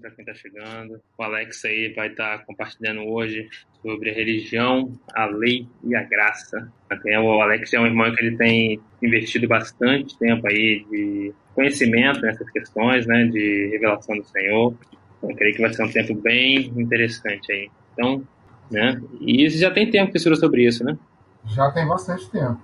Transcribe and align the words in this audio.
para 0.00 0.10
quem 0.10 0.24
está 0.24 0.34
chegando. 0.34 1.00
O 1.18 1.22
Alex 1.22 1.64
aí 1.64 1.92
vai 1.94 2.08
estar 2.08 2.38
tá 2.38 2.44
compartilhando 2.44 3.02
hoje 3.02 3.48
sobre 3.82 4.10
a 4.10 4.14
religião, 4.14 4.92
a 5.14 5.26
lei 5.26 5.66
e 5.84 5.94
a 5.94 6.02
graça. 6.02 6.70
Até 6.90 7.18
o 7.18 7.40
Alex 7.40 7.72
é 7.72 7.80
um 7.80 7.86
irmão 7.86 8.12
que 8.14 8.24
ele 8.24 8.36
tem 8.36 8.80
investido 9.02 9.46
bastante 9.46 10.18
tempo 10.18 10.46
aí 10.46 10.84
de 10.90 11.34
conhecimento 11.54 12.20
nessas 12.20 12.48
questões, 12.50 13.06
né, 13.06 13.24
de 13.26 13.68
revelação 13.72 14.16
do 14.16 14.24
Senhor. 14.24 14.74
Eu 15.22 15.34
creio 15.34 15.54
que 15.54 15.62
vai 15.62 15.72
ser 15.72 15.84
um 15.84 15.90
tempo 15.90 16.14
bem 16.14 16.66
interessante 16.76 17.50
aí. 17.50 17.70
Então, 17.92 18.22
né, 18.70 19.00
e 19.20 19.48
já 19.50 19.70
tem 19.70 19.90
tempo 19.90 20.10
que 20.10 20.18
estuda 20.18 20.36
sobre 20.36 20.66
isso, 20.66 20.84
né? 20.84 20.98
Já 21.46 21.70
tem 21.70 21.86
bastante 21.86 22.28
tempo, 22.30 22.60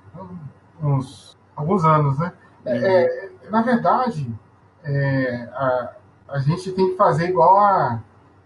uns 0.82 1.38
alguns 1.54 1.84
anos, 1.84 2.18
né? 2.18 2.32
É, 2.66 2.76
é, 2.76 3.30
na 3.50 3.62
verdade, 3.62 4.26
é, 4.84 5.48
a, 5.52 5.96
a 6.32 6.38
gente 6.38 6.72
tem 6.72 6.90
que 6.90 6.96
fazer 6.96 7.28
igual 7.28 7.58
a, 7.58 8.00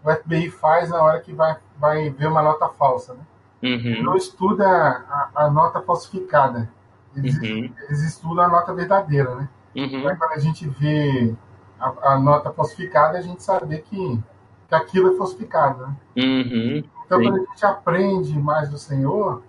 o 0.05 0.13
FBI 0.13 0.51
faz 0.51 0.91
na 0.91 1.03
hora 1.03 1.21
que 1.21 1.33
vai, 1.33 1.57
vai 1.79 2.11
ver 2.11 2.27
uma 2.27 2.43
nota 2.43 2.69
falsa, 2.69 3.15
né? 3.15 3.21
Uhum. 3.63 4.03
Não 4.03 4.17
estuda 4.17 4.67
a, 4.67 5.31
a, 5.35 5.51
nota 5.51 5.81
falsificada. 5.81 6.69
Eles, 7.15 7.37
uhum. 7.39 7.73
eles, 7.89 8.03
estudam 8.03 8.45
a 8.45 8.49
nota 8.49 8.75
verdadeira, 8.75 9.35
né? 9.35 9.49
Uhum. 9.75 9.85
Então, 9.85 10.17
quando 10.17 10.33
a 10.33 10.39
gente 10.39 10.69
vê 10.69 11.35
a, 11.81 12.13
a, 12.13 12.21
nota 12.21 12.53
falsificada, 12.53 13.19
a 13.19 13.23
gente 13.23 13.43
sabe 13.43 13.79
que, 13.79 14.21
que 14.69 14.75
aquilo 14.75 15.15
é 15.15 15.17
falsificado, 15.17 15.87
né? 15.87 15.97
Uhum. 16.17 16.85
Então, 17.05 17.19
Sim. 17.19 17.25
quando 17.25 17.37
a 17.37 17.45
gente 17.51 17.67
aprende 17.67 18.39
mais 18.39 18.69
do 18.69 18.79
Senhor, 18.79 19.43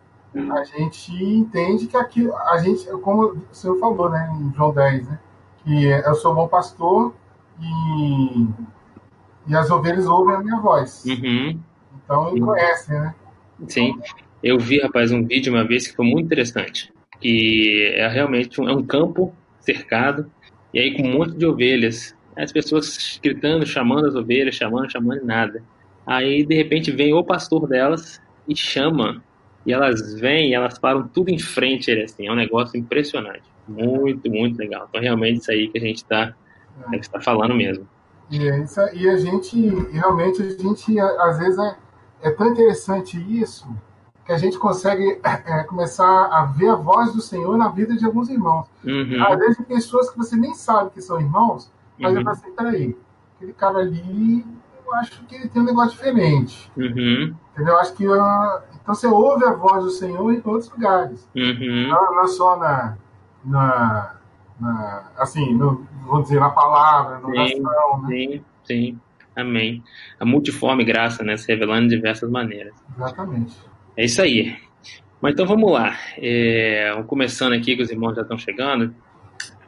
a 0.51 0.63
gente 0.63 1.11
entende 1.11 1.87
que 1.87 1.97
aquilo, 1.97 2.35
a 2.35 2.59
gente, 2.59 2.85
como 3.01 3.23
o 3.23 3.41
Senhor 3.51 3.79
falou, 3.79 4.09
né, 4.09 4.31
em 4.39 4.53
João 4.53 4.71
10, 4.71 5.07
né? 5.07 5.19
Que 5.63 5.85
eu 5.85 6.13
sou 6.15 6.35
bom 6.35 6.47
pastor 6.47 7.13
e, 7.59 8.47
e 9.47 9.55
as 9.55 9.69
ovelhas 9.69 10.05
ouvem 10.05 10.35
a 10.35 10.39
minha 10.39 10.59
voz. 10.59 11.03
Uhum. 11.05 11.59
Então 12.03 12.33
me 12.33 12.41
conhecem, 12.41 12.99
né? 12.99 13.15
Sim. 13.67 13.99
Eu 14.43 14.59
vi, 14.59 14.79
rapaz, 14.79 15.11
um 15.11 15.25
vídeo 15.25 15.53
uma 15.53 15.63
vez 15.63 15.87
que 15.87 15.95
foi 15.95 16.05
muito 16.05 16.25
interessante. 16.25 16.93
Que 17.19 17.93
é 17.95 18.07
realmente 18.07 18.61
um, 18.61 18.69
é 18.69 18.73
um 18.73 18.83
campo 18.83 19.33
cercado, 19.59 20.31
e 20.73 20.79
aí 20.79 20.95
com 20.95 21.03
um 21.03 21.13
monte 21.13 21.35
de 21.35 21.45
ovelhas. 21.45 22.15
As 22.35 22.51
pessoas 22.51 23.19
gritando, 23.21 23.65
chamando 23.65 24.07
as 24.07 24.15
ovelhas, 24.15 24.55
chamando, 24.55 24.91
chamando, 24.91 25.25
nada. 25.25 25.63
Aí, 26.05 26.45
de 26.45 26.55
repente, 26.55 26.91
vem 26.91 27.11
o 27.13 27.23
pastor 27.23 27.67
delas 27.67 28.21
e 28.47 28.55
chama. 28.55 29.23
E 29.65 29.73
elas 29.73 30.17
vêm 30.19 30.51
e 30.51 30.53
elas 30.53 30.77
param 30.77 31.07
tudo 31.07 31.29
em 31.29 31.39
frente 31.39 31.89
ele, 31.89 32.03
assim. 32.03 32.27
É 32.27 32.31
um 32.31 32.35
negócio 32.35 32.79
impressionante. 32.79 33.41
Muito, 33.67 34.29
muito 34.29 34.57
legal. 34.57 34.85
Então, 34.87 35.01
realmente, 35.01 35.41
isso 35.41 35.51
aí 35.51 35.67
que 35.67 35.79
a 35.79 35.81
gente 35.81 35.97
está 35.97 36.35
é. 36.85 36.89
que 36.91 37.05
está 37.05 37.19
falando 37.21 37.55
mesmo. 37.55 37.87
E, 38.29 38.47
é 38.47 38.59
isso, 38.59 38.79
e 38.93 39.09
a 39.09 39.15
gente, 39.15 39.69
realmente, 39.91 40.41
a 40.41 40.49
gente, 40.49 40.99
às 40.99 41.39
vezes, 41.39 41.57
é, 41.57 41.77
é 42.23 42.31
tão 42.31 42.47
interessante 42.47 43.17
isso 43.39 43.67
que 44.25 44.33
a 44.33 44.37
gente 44.37 44.59
consegue 44.59 45.21
é, 45.23 45.63
começar 45.63 46.25
a 46.25 46.43
ver 46.43 46.67
a 46.67 46.75
voz 46.75 47.13
do 47.13 47.21
Senhor 47.21 47.57
na 47.57 47.69
vida 47.69 47.95
de 47.95 48.05
alguns 48.05 48.27
irmãos. 48.27 48.67
Uhum. 48.83 49.23
Às 49.25 49.39
vezes, 49.39 49.65
pessoas 49.65 50.09
que 50.09 50.17
você 50.17 50.35
nem 50.35 50.53
sabe 50.53 50.89
que 50.89 51.01
são 51.01 51.17
irmãos, 51.21 51.71
mas 51.97 52.11
uhum. 52.11 52.17
eu 52.17 52.23
falo 52.25 52.35
assim, 52.35 52.51
peraí, 52.51 52.97
aquele 53.37 53.53
cara 53.53 53.77
ali, 53.77 54.45
eu 54.85 54.93
acho 54.95 55.23
que 55.23 55.35
ele 55.35 55.47
tem 55.47 55.61
um 55.61 55.65
negócio 55.65 55.91
diferente. 55.91 56.69
Uhum. 56.75 57.33
Entendeu? 57.53 57.75
Eu 57.75 57.79
acho 57.79 57.93
que... 57.93 58.05
Uh, 58.05 58.61
então, 58.81 58.93
você 58.93 59.07
ouve 59.07 59.45
a 59.45 59.53
voz 59.53 59.85
do 59.85 59.89
Senhor 59.91 60.33
em 60.33 60.41
outros 60.43 60.69
lugares. 60.69 61.29
Uhum. 61.33 61.87
Não, 61.87 62.15
não 62.15 62.27
só 62.27 62.57
na... 62.57 62.97
na 63.45 64.16
na, 64.59 65.11
assim, 65.17 65.53
no, 65.53 65.85
vamos 66.05 66.23
dizer, 66.23 66.39
na 66.39 66.49
palavra, 66.49 67.19
na 67.19 67.27
oração. 67.27 68.01
Né? 68.01 68.07
Sim, 68.07 68.45
sim. 68.63 68.99
Amém. 69.35 69.83
A 70.19 70.25
multiforme 70.25 70.83
graça, 70.83 71.23
né? 71.23 71.37
Se 71.37 71.47
revelando 71.47 71.87
de 71.87 71.95
diversas 71.95 72.29
maneiras. 72.29 72.73
Exatamente. 72.95 73.55
É 73.95 74.05
isso 74.05 74.21
aí. 74.21 74.57
Mas 75.21 75.33
então 75.33 75.45
vamos 75.45 75.71
lá. 75.71 75.95
É, 76.17 77.03
começando 77.07 77.53
aqui, 77.53 77.75
que 77.75 77.83
os 77.83 77.91
irmãos 77.91 78.15
já 78.15 78.23
estão 78.23 78.37
chegando. 78.37 78.93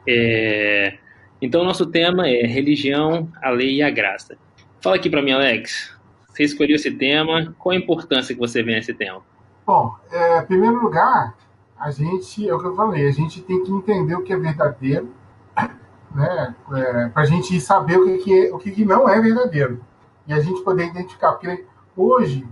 É, 0.06 0.98
então, 1.40 1.64
nosso 1.64 1.86
tema 1.86 2.28
é 2.28 2.46
religião, 2.46 3.28
a 3.40 3.50
lei 3.50 3.76
e 3.76 3.82
a 3.82 3.90
graça. 3.90 4.36
Fala 4.80 4.96
aqui 4.96 5.08
para 5.08 5.22
mim, 5.22 5.32
Alex. 5.32 5.96
Você 6.28 6.44
escolheu 6.44 6.76
esse 6.76 6.90
tema. 6.90 7.54
Qual 7.58 7.72
a 7.72 7.78
importância 7.78 8.34
que 8.34 8.40
você 8.40 8.62
vê 8.62 8.74
nesse 8.74 8.92
tema? 8.92 9.22
Bom, 9.66 9.94
é, 10.10 10.40
em 10.40 10.46
primeiro 10.46 10.82
lugar, 10.82 11.34
a 11.80 11.90
gente, 11.90 12.46
é 12.46 12.54
o 12.54 12.58
que 12.58 12.66
eu 12.66 12.76
falei, 12.76 13.08
a 13.08 13.10
gente 13.10 13.40
tem 13.40 13.64
que 13.64 13.72
entender 13.72 14.14
o 14.14 14.22
que 14.22 14.34
é 14.34 14.36
verdadeiro, 14.36 15.08
né, 16.14 16.54
é, 16.74 17.08
para 17.08 17.22
a 17.22 17.26
gente 17.26 17.58
saber 17.58 17.98
o 17.98 18.04
que, 18.04 18.18
que, 18.18 18.46
é, 18.46 18.54
o 18.54 18.58
que, 18.58 18.70
que 18.70 18.84
não 18.84 19.08
é 19.08 19.18
verdadeiro. 19.18 19.82
E 20.26 20.32
a 20.34 20.40
gente 20.40 20.62
poder 20.62 20.88
identificar, 20.88 21.32
porque 21.32 21.64
hoje 21.96 22.46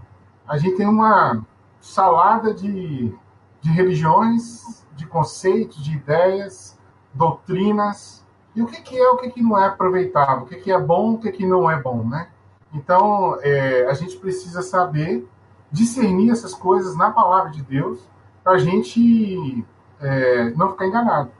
a 0.48 0.56
gente 0.56 0.78
tem 0.78 0.88
uma 0.88 1.44
salada 1.78 2.54
de, 2.54 3.14
de 3.60 3.70
religiões, 3.70 4.82
de 4.96 5.06
conceitos, 5.06 5.84
de 5.84 5.92
ideias, 5.92 6.78
doutrinas, 7.12 8.26
e 8.56 8.62
o 8.62 8.66
que, 8.66 8.80
que 8.80 8.98
é 8.98 9.10
o 9.10 9.18
que, 9.18 9.28
que 9.30 9.42
não 9.42 9.58
é 9.58 9.66
aproveitável, 9.66 10.44
o 10.44 10.46
que, 10.46 10.56
que 10.56 10.72
é 10.72 10.80
bom, 10.80 11.12
o 11.12 11.18
que, 11.18 11.30
que 11.30 11.46
não 11.46 11.70
é 11.70 11.80
bom, 11.80 12.02
né? 12.02 12.28
Então, 12.72 13.38
é, 13.42 13.86
a 13.86 13.92
gente 13.92 14.16
precisa 14.16 14.62
saber 14.62 15.28
discernir 15.70 16.30
essas 16.30 16.54
coisas 16.54 16.96
na 16.96 17.10
palavra 17.10 17.50
de 17.50 17.62
Deus 17.62 18.08
para 18.42 18.52
a 18.52 18.58
gente 18.58 19.64
é, 20.00 20.50
não 20.50 20.70
ficar 20.70 20.86
enganado. 20.86 21.30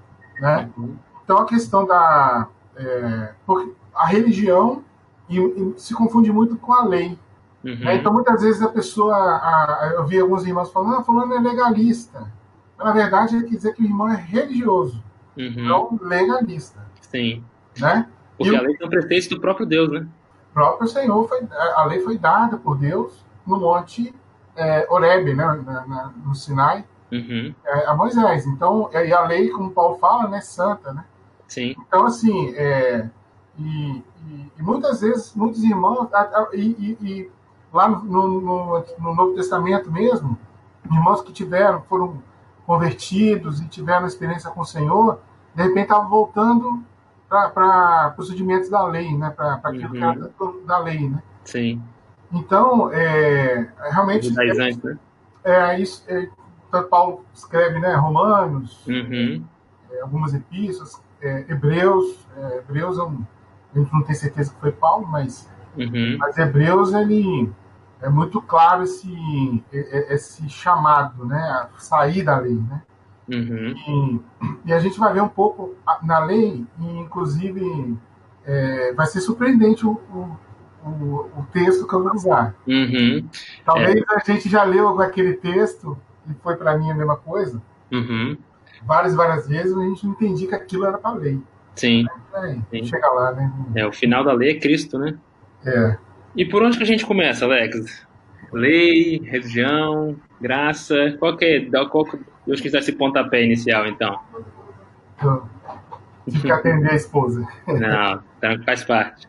Né? 0.41 0.71
Uhum. 0.77 0.97
Então 1.25 1.39
a 1.39 1.47
questão 1.47 1.87
da. 1.87 2.49
É, 2.77 3.33
porque 3.45 3.73
a 3.95 4.07
religião 4.07 4.85
e, 5.29 5.39
e 5.39 5.75
se 5.77 5.95
confunde 5.95 6.33
muito 6.33 6.57
com 6.57 6.73
a 6.73 6.85
lei. 6.85 7.19
Uhum. 7.65 7.79
Né? 7.81 7.97
Então 7.97 8.13
muitas 8.13 8.43
vezes 8.43 8.63
a 8.63 8.69
pessoa. 8.69 9.15
A, 9.15 9.93
eu 9.95 10.07
vi 10.07 10.19
alguns 10.19 10.47
irmãos 10.47 10.71
falando, 10.71 10.97
ah, 10.97 11.03
fulano 11.03 11.35
é 11.35 11.41
legalista. 11.41 12.33
Na 12.79 12.93
verdade, 12.93 13.37
ele 13.37 13.49
quer 13.49 13.57
dizer 13.57 13.75
que 13.75 13.83
o 13.83 13.85
irmão 13.85 14.09
é 14.09 14.15
religioso, 14.15 15.03
uhum. 15.37 15.55
não 15.57 15.99
legalista. 16.01 16.87
Sim. 17.01 17.45
Né? 17.77 18.07
Porque 18.37 18.55
a 18.55 18.61
lei 18.61 18.77
é 18.81 18.87
um 18.87 18.89
pretexto 18.89 19.35
do 19.35 19.41
próprio 19.41 19.67
Deus, 19.67 19.91
né? 19.91 20.07
O 20.51 20.55
próprio 20.55 20.89
Senhor 20.89 21.29
foi. 21.29 21.41
A 21.75 21.85
lei 21.87 22.01
foi 22.01 22.17
dada 22.17 22.57
por 22.57 22.79
Deus 22.79 23.25
no 23.45 23.59
Monte 23.59 24.15
é, 24.59 24.87
Oreb, 24.91 25.35
né, 25.35 25.45
na, 25.65 25.87
na, 25.87 26.13
no 26.25 26.35
Sinai 26.35 26.85
uhum. 27.13 27.55
é, 27.65 27.87
a 27.87 27.95
Moisés. 27.95 28.47
Então, 28.47 28.91
e 28.93 29.13
a 29.13 29.23
lei, 29.23 29.49
como 29.51 29.71
Paulo 29.71 29.99
fala, 29.99 30.29
né, 30.29 30.41
santa, 30.41 30.93
né? 30.93 31.05
Sim. 31.47 31.75
Então, 31.79 32.05
assim, 32.05 32.55
é, 32.57 33.09
e, 33.59 34.03
e, 34.27 34.53
e, 34.59 34.63
muitas 34.63 35.01
vezes, 35.01 35.35
muitos 35.35 35.63
irmãos, 35.63 36.09
e, 36.53 36.97
e 37.01 37.31
lá 37.73 37.89
no, 37.89 38.03
no, 38.05 38.41
no, 38.99 39.15
Novo 39.15 39.35
Testamento 39.35 39.91
mesmo, 39.91 40.39
irmãos 40.91 41.23
que 41.23 41.33
tiveram, 41.33 41.83
foram 41.83 42.23
convertidos 42.67 43.61
e 43.61 43.69
tiveram 43.69 44.07
experiência 44.07 44.51
com 44.51 44.61
o 44.61 44.67
Senhor, 44.67 45.21
de 45.55 45.63
repente 45.63 45.85
estavam 45.85 46.09
voltando 46.09 46.83
para 47.29 48.11
procedimentos 48.15 48.69
da 48.69 48.85
lei, 48.87 49.17
né? 49.17 49.31
Para 49.31 49.55
aquilo 49.55 49.87
uhum. 49.87 49.93
que 49.93 50.05
era 50.05 50.31
da 50.67 50.79
lei, 50.79 51.09
né? 51.09 51.23
Sim. 51.45 51.83
Então, 52.33 52.93
é, 52.93 53.69
realmente. 53.91 54.29
É, 54.39 54.55
né? 54.55 54.99
é, 55.45 55.81
isso, 55.81 56.05
é, 56.09 56.29
tanto 56.71 56.89
Paulo 56.89 57.25
escreve, 57.35 57.79
né, 57.79 57.95
Romanos, 57.95 58.87
uhum. 58.87 59.43
é, 59.91 60.01
algumas 60.01 60.35
epístolas, 60.35 61.03
é, 61.21 61.47
Hebreus, 61.49 62.27
é, 62.37 62.59
Hebreus 62.59 62.99
é 62.99 63.03
um, 63.03 63.25
a 63.75 63.79
gente 63.79 63.93
não 63.93 64.03
tem 64.03 64.15
certeza 64.15 64.53
que 64.53 64.61
foi 64.61 64.73
Paulo, 64.73 65.07
mas, 65.07 65.51
uhum. 65.77 66.17
mas 66.19 66.37
Hebreus 66.37 66.93
ele 66.93 67.51
é 68.01 68.09
muito 68.09 68.41
claro 68.41 68.85
esse 68.85 69.65
esse 69.73 70.49
chamado, 70.49 71.25
né, 71.25 71.39
a 71.39 71.69
sair 71.79 72.23
da 72.23 72.39
lei, 72.39 72.55
né? 72.55 72.83
Uhum. 73.29 74.23
E, 74.65 74.71
e, 74.71 74.73
a 74.73 74.79
gente 74.79 74.99
vai 74.99 75.13
ver 75.13 75.21
um 75.21 75.29
pouco 75.29 75.75
na 76.03 76.19
lei, 76.21 76.65
e 76.79 76.99
inclusive 76.99 77.99
é, 78.45 78.95
vai 78.95 79.07
ser 79.07 79.21
surpreendente 79.21 79.87
o, 79.87 79.91
o, 79.91 80.37
o, 80.89 81.41
o, 81.41 81.47
texto 81.53 81.87
que 81.87 81.95
eu 81.95 82.03
vou 82.03 82.15
usar. 82.15 82.55
Uhum. 82.67 83.29
Talvez 83.65 83.97
é. 83.97 84.05
a 84.09 84.19
gente 84.25 84.49
já 84.49 84.65
leu 84.65 85.01
aquele 85.01 85.35
texto 85.35 85.97
e 86.29 86.35
foi 86.43 86.57
para 86.57 86.77
mim 86.77 86.91
a 86.91 86.95
mesma 86.95 87.17
coisa, 87.17 87.61
uhum. 87.93 88.37
várias 88.85 89.15
várias 89.15 89.49
vezes 89.49 89.77
a 89.77 89.83
gente 89.83 90.05
não 90.05 90.13
entendia 90.13 90.49
que 90.49 90.55
aquilo 90.55 90.87
era 90.87 90.99
para 90.99 91.17
lei. 91.17 91.41
Sim. 91.75 92.07
É, 92.35 92.57
Sim. 92.71 92.85
Chega 92.85 93.09
lá, 93.09 93.33
né? 93.33 93.53
É, 93.75 93.87
o 93.87 93.93
final 93.93 94.25
da 94.25 94.33
lei 94.33 94.51
é 94.51 94.61
Cristo, 94.61 94.99
né? 94.99 95.17
É. 95.65 95.97
E 96.37 96.45
por 96.45 96.63
onde 96.63 96.77
que 96.77 96.83
a 96.83 96.87
gente 96.87 97.07
começa, 97.07 97.45
Alex? 97.45 98.07
Lei, 98.53 99.21
religião, 99.25 100.17
graça, 100.41 101.17
qual 101.19 101.37
que 101.37 101.45
é, 101.45 101.85
qual 101.87 102.05
que, 102.05 102.19
Deus 102.47 102.61
quiser 102.61 102.79
esse 102.79 102.93
pontapé 102.93 103.45
inicial, 103.45 103.87
então? 103.87 104.19
Tive 106.25 106.43
que 106.43 106.53
atender 106.53 106.91
a 106.91 106.95
esposa. 106.95 107.47
Não, 107.67 108.23
então 108.39 108.65
faz 108.65 108.85
parte. 108.85 109.29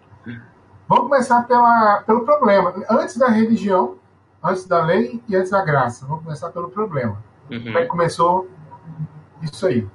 Vamos 0.89 1.03
começar 1.03 1.43
pela, 1.43 2.01
pelo 2.01 2.25
problema. 2.25 2.73
Antes 2.89 3.15
da 3.15 3.27
religião, 3.27 3.97
antes 4.43 4.65
da 4.65 4.83
lei 4.83 5.21
e 5.29 5.35
antes 5.35 5.51
da 5.51 5.63
graça. 5.63 6.07
Vamos 6.07 6.23
começar 6.23 6.49
pelo 6.49 6.67
problema. 6.71 7.23
Uhum. 7.51 7.63
Como 7.63 7.77
é 7.77 7.81
que 7.83 7.87
começou 7.87 8.49
isso 9.43 9.67
aí? 9.67 9.87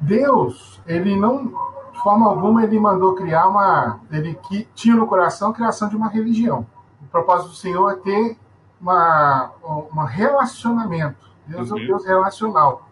Deus, 0.00 0.80
ele 0.86 1.14
não 1.14 1.48
de 1.92 2.02
forma 2.02 2.26
alguma 2.26 2.64
ele 2.64 2.80
mandou 2.80 3.14
criar 3.14 3.46
uma. 3.46 4.00
Ele 4.10 4.32
que 4.34 4.66
tinha 4.74 4.96
no 4.96 5.06
coração 5.06 5.50
a 5.50 5.52
criação 5.52 5.86
de 5.86 5.96
uma 5.96 6.08
religião. 6.08 6.66
O 7.02 7.06
propósito 7.08 7.50
do 7.50 7.56
Senhor 7.56 7.90
é 7.90 7.96
ter 7.96 8.38
uma, 8.80 9.52
um 9.62 10.04
relacionamento. 10.04 11.28
Deus 11.46 11.70
é 11.70 11.74
um 11.74 11.76
Deus 11.76 12.06
relacional. 12.06 12.88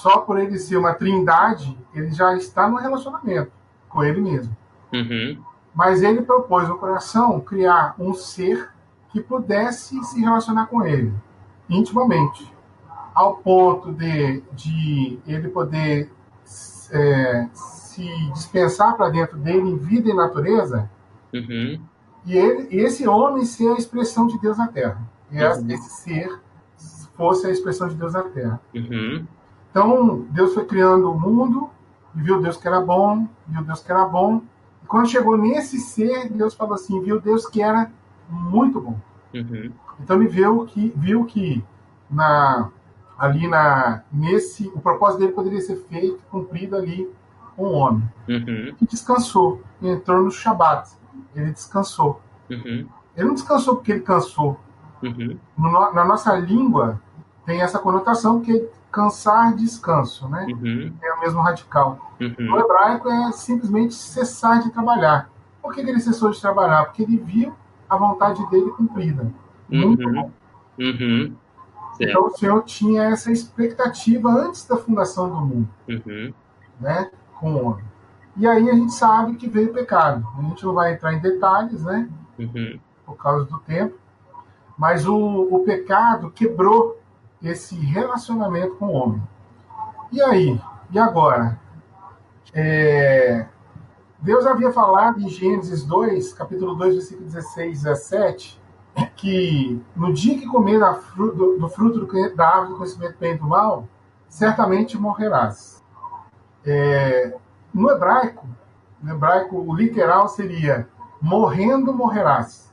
Só 0.00 0.18
por 0.18 0.40
ele 0.40 0.58
ser 0.58 0.76
uma 0.76 0.92
trindade, 0.92 1.78
ele 1.94 2.10
já 2.10 2.34
está 2.34 2.68
no 2.68 2.78
relacionamento 2.78 3.52
com 3.88 4.02
ele 4.02 4.20
mesmo. 4.20 4.56
Uhum. 4.92 5.40
Mas 5.78 6.02
ele 6.02 6.22
propôs 6.22 6.68
no 6.68 6.76
coração 6.76 7.38
criar 7.38 7.94
um 8.00 8.12
ser 8.12 8.68
que 9.10 9.20
pudesse 9.20 10.02
se 10.02 10.20
relacionar 10.20 10.66
com 10.66 10.84
ele 10.84 11.14
intimamente, 11.70 12.52
ao 13.14 13.36
ponto 13.36 13.92
de, 13.92 14.42
de 14.54 15.20
ele 15.24 15.46
poder 15.46 16.10
é, 16.44 17.46
se 17.52 18.02
dispensar 18.32 18.96
para 18.96 19.08
dentro 19.08 19.38
dele 19.38 19.70
em 19.70 19.76
vida 19.76 20.10
e 20.10 20.14
natureza, 20.14 20.90
uhum. 21.32 21.80
e, 22.26 22.36
ele, 22.36 22.74
e 22.74 22.80
esse 22.80 23.06
homem 23.06 23.44
ser 23.44 23.70
a 23.70 23.76
expressão 23.76 24.26
de 24.26 24.36
Deus 24.40 24.58
na 24.58 24.66
Terra. 24.66 25.00
E 25.30 25.40
uhum. 25.40 25.70
esse 25.70 25.90
ser 26.02 26.40
fosse 27.14 27.46
a 27.46 27.50
expressão 27.50 27.86
de 27.86 27.94
Deus 27.94 28.14
na 28.14 28.24
Terra. 28.24 28.60
Uhum. 28.74 29.24
Então, 29.70 30.26
Deus 30.30 30.54
foi 30.54 30.64
criando 30.64 31.08
o 31.08 31.20
mundo, 31.20 31.70
e 32.16 32.20
viu 32.20 32.42
Deus 32.42 32.56
que 32.56 32.66
era 32.66 32.80
bom, 32.80 33.28
viu 33.46 33.62
Deus 33.62 33.80
que 33.80 33.92
era 33.92 34.04
bom. 34.06 34.42
E 34.88 34.90
quando 34.90 35.08
chegou 35.08 35.36
nesse 35.36 35.78
ser, 35.78 36.30
Deus 36.30 36.54
falou 36.54 36.74
assim, 36.74 37.00
viu 37.02 37.20
Deus 37.20 37.46
que 37.46 37.62
era 37.62 37.90
muito 38.28 38.80
bom. 38.80 38.98
Uhum. 39.34 39.70
Então 40.00 40.16
ele 40.16 40.28
viu 40.28 40.64
que, 40.64 40.92
viu 40.96 41.24
que 41.24 41.64
na, 42.10 42.70
ali 43.18 43.46
na, 43.46 44.02
nesse, 44.12 44.68
o 44.68 44.80
propósito 44.80 45.20
dele 45.20 45.32
poderia 45.32 45.60
ser 45.60 45.76
feito, 45.88 46.22
cumprido 46.30 46.76
ali 46.76 47.10
com 47.56 47.66
um 47.66 47.74
homem. 47.74 48.08
Uhum. 48.28 48.74
E 48.80 48.86
descansou, 48.86 49.62
entrou 49.82 50.22
no 50.22 50.30
Shabat. 50.30 50.90
Ele 51.34 51.50
descansou. 51.50 52.20
Uhum. 52.48 52.86
Ele 53.16 53.26
não 53.26 53.34
descansou 53.34 53.76
porque 53.76 53.92
ele 53.92 54.00
cansou. 54.00 54.58
Uhum. 55.02 55.36
No, 55.56 55.92
na 55.92 56.04
nossa 56.04 56.34
língua 56.36 57.00
tem 57.44 57.60
essa 57.60 57.78
conotação 57.78 58.40
que 58.40 58.68
cansar 58.90 59.54
descanso, 59.54 60.28
né? 60.28 60.46
Uhum. 60.50 60.92
É 61.02 61.12
o 61.14 61.20
mesmo 61.20 61.40
radical. 61.40 62.12
Uhum. 62.20 62.34
No 62.38 62.58
hebraico 62.58 63.08
é 63.10 63.32
simplesmente 63.32 63.94
cessar 63.94 64.62
de 64.62 64.70
trabalhar. 64.70 65.30
Por 65.62 65.74
que, 65.74 65.84
que 65.84 65.90
ele 65.90 66.00
cessou 66.00 66.30
de 66.30 66.40
trabalhar? 66.40 66.86
Porque 66.86 67.02
ele 67.02 67.16
viu 67.18 67.52
a 67.88 67.96
vontade 67.96 68.44
dele 68.50 68.70
cumprida. 68.70 69.30
Muito 69.68 70.06
Uhum. 70.06 70.14
bom. 70.14 70.30
Uhum. 70.78 71.34
Então 72.00 72.26
o 72.26 72.30
Senhor 72.30 72.62
tinha 72.64 73.04
essa 73.04 73.30
expectativa 73.30 74.30
antes 74.30 74.66
da 74.66 74.76
fundação 74.76 75.28
do 75.28 75.36
mundo, 75.40 75.68
Uhum. 75.88 76.32
né? 76.80 77.10
Com 77.40 77.54
o 77.54 77.64
homem. 77.66 77.84
E 78.36 78.46
aí 78.46 78.70
a 78.70 78.74
gente 78.74 78.92
sabe 78.94 79.34
que 79.34 79.48
veio 79.48 79.70
o 79.70 79.74
pecado. 79.74 80.26
A 80.38 80.42
gente 80.42 80.64
não 80.64 80.72
vai 80.72 80.92
entrar 80.94 81.12
em 81.12 81.18
detalhes, 81.18 81.82
né? 81.84 82.08
Uhum. 82.38 82.78
Por 83.04 83.16
causa 83.16 83.44
do 83.46 83.58
tempo. 83.58 83.96
Mas 84.78 85.06
o, 85.06 85.16
o 85.16 85.64
pecado 85.64 86.30
quebrou 86.30 86.96
esse 87.42 87.74
relacionamento 87.76 88.76
com 88.76 88.86
o 88.86 88.92
homem. 88.92 89.22
E 90.10 90.20
aí? 90.22 90.60
E 90.90 90.98
agora? 90.98 91.58
É, 92.52 93.46
Deus 94.20 94.46
havia 94.46 94.72
falado 94.72 95.20
em 95.20 95.28
Gênesis 95.28 95.84
2, 95.84 96.32
capítulo 96.32 96.74
2, 96.74 96.94
versículo 96.94 97.26
16 97.26 97.86
a 97.86 97.90
17, 97.90 98.60
que 99.16 99.80
no 99.94 100.12
dia 100.12 100.38
que 100.38 100.46
comer 100.46 100.80
do, 101.16 101.58
do 101.58 101.68
fruto 101.68 102.06
da 102.34 102.48
árvore 102.48 102.70
do 102.70 102.76
conhecimento 102.78 103.12
do 103.12 103.18
bem 103.18 103.34
e 103.34 103.38
do 103.38 103.46
mal, 103.46 103.86
certamente 104.28 104.98
morrerás. 104.98 105.84
É, 106.64 107.34
no 107.72 107.90
hebraico, 107.90 108.46
no 109.00 109.14
hebraico, 109.14 109.56
o 109.56 109.74
literal 109.74 110.28
seria 110.28 110.88
morrendo 111.20 111.92
morrerás. 111.92 112.67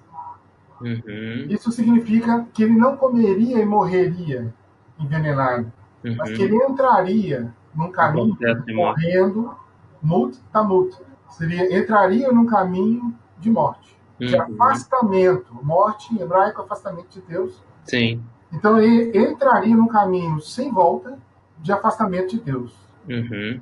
Uhum. 0.82 1.46
Isso 1.50 1.72
significa 1.72 2.46
que 2.54 2.64
ele 2.64 2.74
não 2.74 2.98
comeria 2.98 3.60
e 3.60 3.66
morreria 3.66 4.54
envenenado, 5.00 5.72
mas 6.18 6.32
que 6.32 6.38
Uhum. 6.38 6.44
ele 6.44 6.56
entraria 6.66 7.54
num 7.74 7.92
caminho 7.92 8.38
de 8.66 8.74
morrendo, 8.74 9.56
mut 10.02 10.38
tamut. 10.52 10.96
Seria, 11.30 11.78
entraria 11.78 12.32
num 12.32 12.46
caminho 12.46 13.14
de 13.40 13.50
morte, 13.50 13.98
de 14.20 14.36
Uhum. 14.36 14.42
afastamento. 14.42 15.54
Morte 15.64 16.14
em 16.14 16.22
hebraico, 16.22 16.62
afastamento 16.62 17.10
de 17.10 17.22
Deus. 17.22 17.62
Sim. 17.84 18.22
Então 18.54 18.80
ele 18.80 19.18
entraria 19.18 19.76
num 19.76 19.88
caminho 19.88 20.40
sem 20.40 20.72
volta 20.72 21.18
de 21.60 21.72
afastamento 21.72 22.30
de 22.30 22.40
Deus. 22.40 22.74
Uhum. 23.10 23.60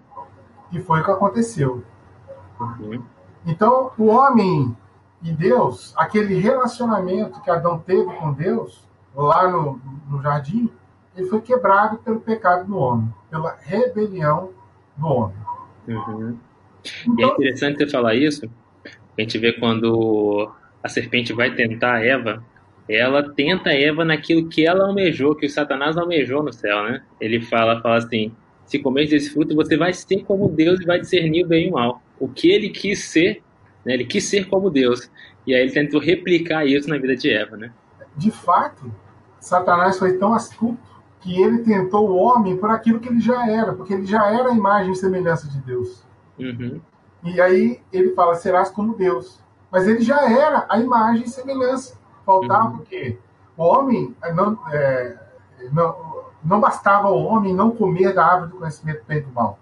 E 0.72 0.80
foi 0.82 1.02
o 1.02 1.04
que 1.04 1.12
aconteceu. 1.12 1.84
Uhum. 2.60 3.02
Então, 3.46 3.92
o 3.98 4.06
homem 4.08 4.76
e 5.24 5.32
Deus, 5.32 5.94
aquele 5.96 6.36
relacionamento 6.36 7.42
que 7.42 7.50
Adão 7.50 7.80
teve 7.80 8.06
com 8.18 8.34
Deus, 8.34 8.88
lá 9.16 9.50
no, 9.50 9.80
no 10.10 10.22
jardim, 10.22 10.70
ele 11.16 11.28
foi 11.28 11.42
quebrado 11.42 11.98
pelo 12.00 12.20
pecado 12.20 12.68
do 12.68 12.78
homem, 12.78 13.08
pela 13.30 13.56
rebelião 13.62 14.50
do 14.98 15.08
homem. 15.08 15.38
Uhum. 15.88 16.38
E 16.84 17.24
é 17.24 17.26
Então, 17.26 17.30
interessante 17.34 17.78
você 17.78 17.90
falar 17.90 18.16
isso. 18.16 18.50
A 18.86 19.22
gente 19.22 19.38
vê 19.38 19.54
quando 19.54 20.52
a 20.82 20.90
serpente 20.90 21.32
vai 21.34 21.54
tentar 21.54 21.96
a 21.96 22.04
Eva, 22.04 22.44
ela 22.90 23.32
tenta 23.34 23.72
Eva 23.72 24.04
naquilo 24.04 24.50
que 24.50 24.66
ela 24.66 24.86
almejou, 24.86 25.36
que 25.36 25.46
o 25.46 25.50
Satanás 25.50 25.98
almejou 25.98 26.44
no 26.44 26.52
céu, 26.52 26.84
né? 26.84 27.04
Ele 27.22 27.40
fala, 27.40 27.82
fala 27.82 27.98
assim: 27.98 28.32
se 28.66 28.80
comer 28.80 29.08
desse 29.08 29.32
fruto, 29.32 29.56
você 29.56 29.78
vai 29.78 29.94
ser 29.94 30.24
como 30.24 30.50
Deus 30.50 30.82
e 30.82 30.86
vai 30.86 31.00
discernir 31.00 31.46
o 31.46 31.48
bem 31.48 31.68
e 31.68 31.70
o 31.70 31.74
mal. 31.74 32.02
O 32.20 32.28
que 32.28 32.50
ele 32.50 32.70
quis 32.70 33.06
ser, 33.06 33.43
né? 33.86 33.94
Ele 33.94 34.06
quis 34.06 34.26
ser 34.30 34.48
como 34.50 34.70
Deus. 34.70 35.10
E 35.46 35.54
aí 35.54 35.62
ele 35.62 35.72
tentou 35.72 36.00
replicar 36.00 36.66
isso 36.66 36.90
na 36.90 36.98
vida 36.98 37.16
de 37.16 37.30
Eva, 37.32 37.58
né? 37.58 37.72
de 38.16 38.32
fato, 38.32 38.94
Satanás 39.40 39.98
foi 39.98 40.18
tão 40.18 40.34
astuto 40.34 40.78
que 41.22 41.42
ele 41.42 41.60
tentou 41.60 42.10
o 42.10 42.16
homem 42.16 42.58
por 42.58 42.70
aquilo 42.70 43.00
que 43.00 43.10
ele 43.10 43.20
já 43.20 43.50
era, 43.50 43.74
porque 43.74 43.94
ele 43.94 44.06
já 44.06 44.30
era 44.30 44.50
a 44.50 44.54
imagem 44.54 44.92
e 44.92 44.96
semelhança 44.96 45.48
de 45.48 45.60
Deus. 45.62 46.04
Uhum. 46.38 46.82
E 47.24 47.40
aí 47.40 47.82
ele 47.92 48.14
fala, 48.14 48.36
serás 48.36 48.70
como 48.70 48.96
Deus. 48.96 49.40
Mas 49.72 49.88
ele 49.88 50.02
já 50.02 50.30
era 50.30 50.66
a 50.70 50.78
imagem 50.80 51.26
e 51.26 51.30
semelhança. 51.30 51.98
Faltava 52.26 52.70
Uhum. 52.70 52.76
o 52.78 52.82
quê? 52.82 53.18
O 53.58 53.64
homem, 53.64 54.16
eh, 54.24 54.34
não, 54.34 54.60
é, 54.72 55.18
não, 55.72 56.24
não 56.44 56.60
bastava 56.60 57.10
o 57.10 57.24
homem 57.24 57.54
não 57.54 57.72
comer 57.72 58.14
da 58.14 58.26
árvore 58.26 58.52
do 58.52 58.58
conhecimento 58.58 59.02
do 59.02 59.06
bem 59.08 59.18
e 59.20 59.22
do 59.22 59.32
mal. 59.32 59.58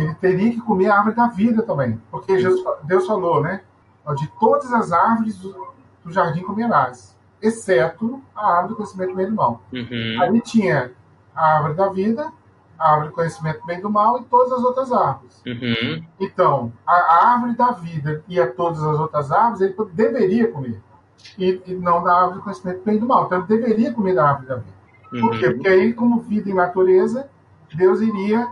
Ele 0.00 0.14
teria 0.14 0.50
que 0.50 0.60
comer 0.60 0.88
a 0.88 0.96
árvore 0.96 1.16
da 1.16 1.26
vida 1.26 1.62
também. 1.62 2.00
Porque 2.10 2.38
Jesus, 2.38 2.62
Deus 2.84 3.06
falou, 3.06 3.42
né? 3.42 3.62
De 4.16 4.26
todas 4.40 4.72
as 4.72 4.92
árvores 4.92 5.36
do, 5.38 5.68
do 6.04 6.10
jardim 6.10 6.42
comerás, 6.42 7.16
exceto 7.40 8.20
a 8.34 8.56
árvore 8.56 8.68
do 8.68 8.76
conhecimento 8.76 9.10
do 9.10 9.16
bem 9.16 9.26
e 9.26 9.30
do 9.30 9.36
mal. 9.36 9.62
Uhum. 9.72 10.22
Ali 10.22 10.40
tinha 10.40 10.92
a 11.34 11.56
árvore 11.56 11.74
da 11.74 11.88
vida, 11.88 12.32
a 12.78 12.90
árvore 12.90 13.08
do 13.08 13.14
conhecimento 13.14 13.60
do 13.60 13.66
bem 13.66 13.78
e 13.78 13.82
do 13.82 13.90
mal 13.90 14.18
e 14.18 14.24
todas 14.24 14.52
as 14.52 14.64
outras 14.64 14.90
árvores. 14.90 15.42
Uhum. 15.46 16.04
Então, 16.18 16.72
a, 16.86 16.92
a 16.92 17.32
árvore 17.32 17.54
da 17.54 17.70
vida 17.72 18.24
e 18.26 18.40
a 18.40 18.50
todas 18.50 18.82
as 18.82 18.98
outras 18.98 19.30
árvores, 19.30 19.60
ele 19.60 19.74
deveria 19.92 20.50
comer. 20.50 20.80
E, 21.38 21.62
e 21.66 21.74
não 21.74 22.02
da 22.02 22.14
árvore 22.14 22.38
do 22.38 22.42
conhecimento 22.42 22.78
do 22.78 22.84
bem 22.84 22.96
e 22.96 23.00
do 23.00 23.06
mal. 23.06 23.26
Então, 23.26 23.38
ele 23.38 23.46
deveria 23.46 23.92
comer 23.92 24.14
da 24.14 24.28
árvore 24.28 24.48
da 24.48 24.56
vida. 24.56 24.80
Por 25.20 25.38
quê? 25.38 25.46
Uhum. 25.46 25.52
Porque 25.54 25.68
aí, 25.68 25.92
como 25.92 26.20
vida 26.20 26.48
e 26.48 26.54
natureza, 26.54 27.28
Deus 27.74 28.00
iria 28.00 28.48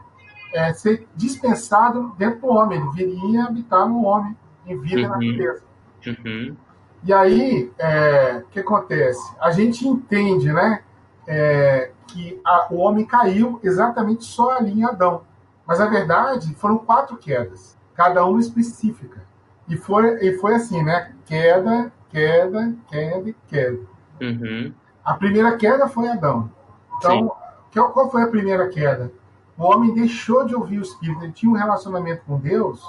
é, 0.52 0.73
ser 0.73 1.07
dispensado 1.14 2.14
dentro 2.19 2.40
do 2.40 2.49
homem. 2.49 2.78
Ele 2.81 2.90
viria 2.90 3.45
habitar 3.45 3.88
no 3.88 4.05
homem, 4.05 4.37
em 4.67 4.78
vida 4.78 5.00
e 5.00 5.05
Uhum. 5.05 5.11
natureza. 5.11 5.62
Uhum. 6.07 6.57
E 7.05 7.12
aí, 7.12 7.73
é, 7.78 8.43
o 8.45 8.49
que 8.49 8.61
acontece? 8.61 9.21
A 9.40 9.50
gente 9.50 9.87
entende, 9.87 10.52
né, 10.52 10.83
é, 11.26 11.90
que 12.09 12.40
a- 12.45 12.67
o 12.71 12.76
homem 12.78 13.05
caiu 13.05 13.61
exatamente 13.62 14.25
só 14.25 14.57
ali 14.57 14.73
em 14.73 14.85
Adão. 14.85 15.23
Mas, 15.67 15.78
na 15.78 15.87
verdade, 15.87 16.55
foram 16.55 16.78
quatro 16.78 17.17
quedas, 17.19 17.76
cada 17.95 18.25
uma 18.25 18.40
específica. 18.40 19.23
E 19.69 19.76
foi, 19.76 20.14
e 20.26 20.38
foi 20.38 20.55
assim, 20.55 20.83
né? 20.83 21.12
Queda, 21.26 21.93
queda, 22.09 22.75
queda 22.88 23.28
e 23.28 23.37
queda. 23.47 23.78
Uhum. 24.21 24.73
A 25.05 25.12
primeira 25.14 25.55
queda 25.57 25.87
foi 25.88 26.09
Adão. 26.09 26.50
Então, 26.97 27.31
que- 27.71 27.81
qual 27.81 28.11
foi 28.11 28.23
a 28.23 28.28
primeira 28.28 28.67
queda? 28.69 29.12
O 29.58 29.64
homem 29.64 29.92
deixou 29.92 30.46
de 30.46 30.54
ouvir 30.54 30.78
o 30.78 30.82
Espírito, 30.82 31.24
ele 31.24 31.32
tinha 31.32 31.50
um 31.50 31.56
relacionamento 31.56 32.22
com 32.24 32.38
Deus 32.38 32.88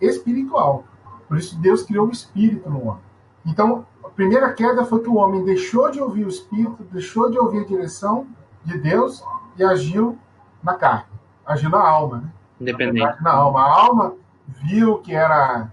espiritual. 0.00 0.84
Por 1.28 1.38
isso, 1.38 1.56
Deus 1.60 1.84
criou 1.84 2.08
o 2.08 2.10
Espírito 2.10 2.68
no 2.68 2.88
homem. 2.88 3.02
Então, 3.46 3.86
a 4.04 4.08
primeira 4.08 4.52
queda 4.52 4.84
foi 4.84 5.00
que 5.00 5.08
o 5.08 5.14
homem 5.14 5.44
deixou 5.44 5.90
de 5.90 6.00
ouvir 6.00 6.24
o 6.24 6.28
Espírito, 6.28 6.82
deixou 6.90 7.30
de 7.30 7.38
ouvir 7.38 7.60
a 7.60 7.64
direção 7.66 8.26
de 8.64 8.76
Deus 8.78 9.24
e 9.56 9.62
agiu 9.62 10.18
na 10.62 10.74
carne, 10.74 11.06
agiu 11.46 11.70
na 11.70 11.80
alma. 11.80 12.18
Né? 12.18 12.32
Independente. 12.60 13.22
Na 13.22 13.30
alma. 13.30 13.60
A 13.60 13.80
alma 13.80 14.14
viu 14.46 14.98
que 14.98 15.14
era, 15.14 15.70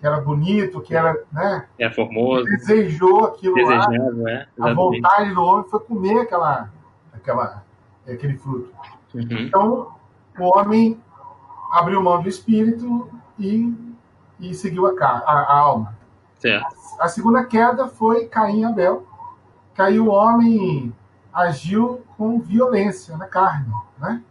que 0.00 0.06
era 0.06 0.18
bonito, 0.20 0.80
que 0.80 0.94
era. 0.94 1.22
Né? 1.30 1.66
É 1.78 1.90
formoso, 1.90 2.44
Desejou 2.44 3.26
aquilo 3.26 3.56
lá. 3.56 3.86
desejável, 3.86 4.28
é. 4.28 4.48
A 4.58 4.72
vontade 4.72 5.34
do 5.34 5.42
homem 5.42 5.68
foi 5.68 5.80
comer 5.80 6.20
aquela, 6.20 6.70
aquela, 7.12 7.62
aquele 8.08 8.38
fruto. 8.38 8.72
Uhum. 9.14 9.26
Então, 9.30 9.88
o 10.38 10.58
homem 10.58 11.00
abriu 11.70 12.02
mão 12.02 12.22
do 12.22 12.28
espírito 12.28 13.10
e, 13.38 13.72
e 14.40 14.54
seguiu 14.54 14.86
a, 14.86 15.04
a, 15.04 15.32
a 15.32 15.58
alma. 15.58 15.96
Certo. 16.38 16.74
A 16.98 17.08
segunda 17.08 17.44
queda 17.44 17.86
foi 17.88 18.26
Caim 18.26 18.60
e 18.60 18.64
Abel. 18.64 19.06
Caiu 19.74 20.06
o 20.06 20.10
homem 20.10 20.92
agiu 21.32 22.02
com 22.16 22.38
violência 22.38 23.16
na 23.16 23.26
carne, 23.26 23.72
né? 23.98 24.22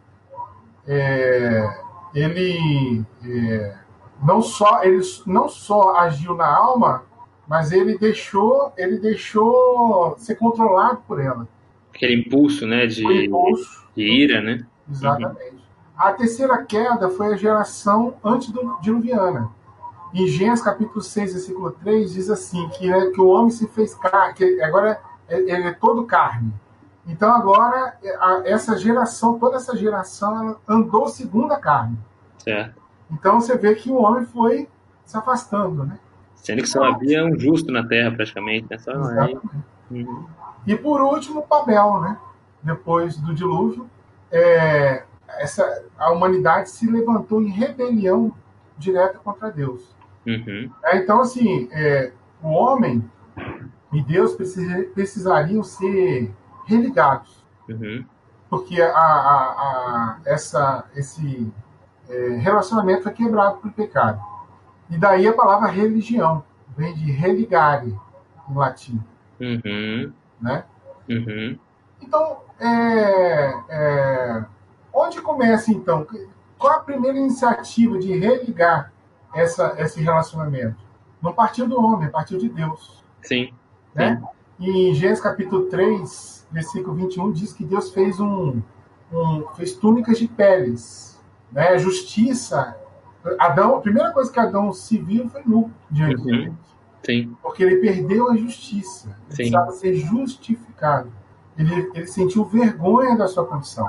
É, 0.86 1.80
ele 2.14 3.04
é, 3.22 3.76
não 4.22 4.40
só 4.40 4.82
ele 4.82 5.00
não 5.26 5.48
só 5.48 5.96
agiu 5.96 6.34
na 6.34 6.46
alma, 6.46 7.04
mas 7.46 7.72
ele 7.72 7.98
deixou 7.98 8.72
ele 8.76 8.98
deixou 8.98 10.14
ser 10.18 10.36
controlado 10.36 11.02
por 11.06 11.20
ela. 11.20 11.46
Aquele 11.94 12.20
impulso, 12.20 12.66
né, 12.66 12.86
de, 12.86 13.04
impulso, 13.04 13.86
de 13.94 14.02
ira, 14.02 14.40
né? 14.40 14.66
Exatamente. 14.90 15.52
Uhum. 15.52 15.64
A 15.96 16.12
terceira 16.12 16.62
queda 16.64 17.08
foi 17.10 17.34
a 17.34 17.36
geração 17.36 18.14
antediluviana. 18.24 19.50
Em 20.12 20.26
Gênesis 20.26 20.64
capítulo 20.64 21.02
6, 21.02 21.32
versículo 21.32 21.70
3, 21.72 22.12
diz 22.12 22.30
assim, 22.30 22.68
que, 22.70 22.92
é, 22.92 23.10
que 23.10 23.20
o 23.20 23.28
homem 23.28 23.50
se 23.50 23.66
fez 23.68 23.94
carne, 23.94 24.34
que 24.34 24.62
agora 24.62 25.00
é, 25.28 25.38
ele 25.38 25.68
é 25.68 25.72
todo 25.72 26.04
carne. 26.04 26.52
Então 27.06 27.30
agora 27.30 27.98
essa 28.44 28.78
geração, 28.78 29.38
toda 29.38 29.56
essa 29.56 29.76
geração 29.76 30.56
andou 30.66 31.08
segundo 31.08 31.52
a 31.52 31.58
carne. 31.58 31.98
Certo. 32.38 32.80
Então 33.10 33.40
você 33.40 33.56
vê 33.56 33.74
que 33.74 33.90
o 33.90 33.96
homem 33.96 34.24
foi 34.24 34.68
se 35.04 35.16
afastando, 35.16 35.84
né? 35.84 35.98
Sendo 36.34 36.62
que 36.62 36.68
só 36.68 36.84
havia 36.84 37.24
um 37.24 37.38
justo 37.38 37.70
na 37.70 37.86
Terra 37.86 38.10
praticamente, 38.10 38.66
né? 38.70 38.78
Só 38.78 38.92
Exatamente. 38.92 39.40
Uhum. 39.90 40.26
E 40.66 40.74
por 40.76 41.00
último, 41.02 41.46
Babel, 41.48 42.00
né? 42.00 42.18
Depois 42.62 43.16
do 43.18 43.34
dilúvio, 43.34 43.88
é, 44.30 45.04
essa, 45.38 45.84
a 45.98 46.10
humanidade 46.10 46.70
se 46.70 46.90
levantou 46.90 47.42
em 47.42 47.48
rebelião 47.48 48.32
direta 48.76 49.18
contra 49.18 49.50
Deus. 49.50 49.94
Uhum. 50.26 50.70
É, 50.84 50.98
então, 50.98 51.20
assim, 51.20 51.68
é, 51.72 52.12
o 52.42 52.48
homem 52.48 53.08
e 53.92 54.02
Deus 54.02 54.36
precisariam 54.94 55.62
ser 55.62 56.32
religados. 56.66 57.44
Uhum. 57.68 58.04
Porque 58.50 58.80
a, 58.80 58.88
a, 58.88 58.96
a, 58.96 60.20
essa, 60.24 60.84
esse 60.94 61.52
é, 62.08 62.28
relacionamento 62.36 63.02
foi 63.02 63.12
quebrado 63.12 63.58
pelo 63.58 63.72
pecado. 63.72 64.20
E 64.90 64.98
daí 64.98 65.26
a 65.26 65.32
palavra 65.32 65.68
religião, 65.68 66.44
vem 66.76 66.94
de 66.94 67.10
religare, 67.10 67.96
em 68.48 68.54
latim. 68.54 69.02
Uhum. 69.40 70.12
Né? 70.40 70.64
Uhum. 71.08 71.58
Então, 72.06 72.38
é, 72.60 73.54
é, 73.68 74.44
onde 74.92 75.20
começa 75.20 75.72
então? 75.72 76.06
Qual 76.58 76.72
a 76.74 76.80
primeira 76.80 77.18
iniciativa 77.18 77.98
de 77.98 78.16
religar 78.16 78.92
essa, 79.34 79.74
esse 79.78 80.00
relacionamento? 80.00 80.76
Não 81.20 81.32
partiu 81.32 81.66
do 81.66 81.80
homem, 81.80 82.10
partiu 82.10 82.38
de 82.38 82.48
Deus. 82.48 83.02
Sim. 83.22 83.52
Né? 83.94 84.16
Sim. 84.16 84.26
E 84.60 84.90
em 84.90 84.94
Gênesis 84.94 85.22
capítulo 85.22 85.66
3, 85.66 86.46
versículo 86.50 86.94
21, 86.94 87.32
diz 87.32 87.52
que 87.52 87.64
Deus 87.64 87.92
fez 87.92 88.20
um, 88.20 88.62
um 89.12 89.46
fez 89.56 89.74
túnicas 89.74 90.18
de 90.18 90.28
peles, 90.28 91.20
né? 91.50 91.76
Justiça. 91.78 92.76
Adão, 93.38 93.76
a 93.76 93.80
primeira 93.80 94.12
coisa 94.12 94.30
que 94.30 94.38
Adão 94.38 94.72
se 94.72 94.98
viu 94.98 95.28
foi 95.28 95.42
nu 95.46 95.72
diante 95.90 96.16
uhum. 96.16 96.24
de 96.24 96.44
Deus. 96.44 96.76
Sim. 97.04 97.36
Porque 97.42 97.62
ele 97.62 97.76
perdeu 97.76 98.30
a 98.30 98.36
justiça. 98.36 99.08
Ele 99.08 99.16
Sim. 99.30 99.36
precisava 99.36 99.72
ser 99.72 99.94
justificado. 99.94 101.10
Ele, 101.56 101.90
ele 101.94 102.06
sentiu 102.06 102.44
vergonha 102.44 103.16
da 103.16 103.26
sua 103.26 103.44
condição, 103.44 103.88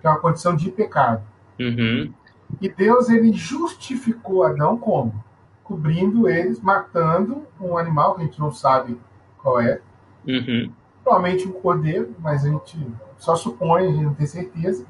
que 0.00 0.06
é 0.06 0.10
uma 0.10 0.18
condição 0.20 0.56
de 0.56 0.70
pecado. 0.70 1.22
Uhum. 1.60 2.12
E 2.60 2.68
Deus 2.68 3.08
ele 3.08 3.32
justificou 3.32 4.44
Adão 4.44 4.76
como? 4.76 5.22
Cobrindo 5.62 6.28
eles, 6.28 6.60
matando 6.60 7.42
um 7.60 7.76
animal 7.76 8.14
que 8.14 8.22
a 8.22 8.24
gente 8.24 8.40
não 8.40 8.52
sabe 8.52 8.98
qual 9.38 9.60
é, 9.60 9.80
Uhum. 10.26 10.70
Provavelmente 11.02 11.48
um 11.48 11.52
cordeiro, 11.52 12.14
mas 12.20 12.44
a 12.44 12.50
gente 12.50 12.78
só 13.18 13.34
supõe, 13.34 13.88
a 13.88 13.90
gente 13.90 14.04
não 14.04 14.14
tem 14.14 14.26
certeza. 14.26 14.86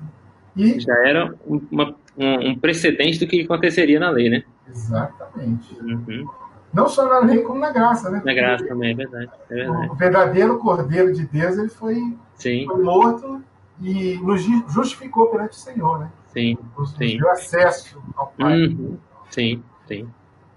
E... 0.54 0.78
Já 0.80 0.94
era 1.06 1.34
uma, 1.46 1.94
um, 2.16 2.50
um, 2.50 2.58
precedente 2.58 3.18
do 3.18 3.26
que 3.26 3.42
aconteceria 3.42 3.98
na 3.98 4.10
lei, 4.10 4.28
né? 4.28 4.44
Exatamente. 4.68 5.74
Uhum. 5.80 6.28
Não 6.72 6.88
só 6.88 7.06
na 7.06 7.18
lei, 7.18 7.42
como 7.42 7.60
na 7.60 7.70
graça, 7.70 8.10
né? 8.10 8.22
Na 8.24 8.32
graça 8.32 8.66
também, 8.66 8.92
é 8.92 8.94
verdade. 8.94 9.30
É 9.50 9.54
verdade. 9.54 9.90
O 9.90 9.94
verdadeiro 9.94 10.58
cordeiro 10.58 11.12
de 11.12 11.26
Deus, 11.26 11.58
ele 11.58 11.68
foi, 11.68 12.16
foi 12.34 12.82
morto 12.82 13.42
e 13.80 14.18
nos 14.22 14.42
justificou 14.72 15.26
perante 15.26 15.52
o 15.52 15.60
Senhor, 15.60 15.98
né? 15.98 16.10
Sim. 16.32 16.56
Nos, 16.76 16.92
sim. 16.92 17.18
deu 17.18 17.30
acesso 17.30 18.02
ao 18.16 18.28
Pai. 18.38 18.66
Uhum. 18.66 18.96
Sim, 19.30 19.62
sim. 19.86 20.08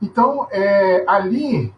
Então, 0.02 0.48
é, 0.52 1.04
ali, 1.08 1.74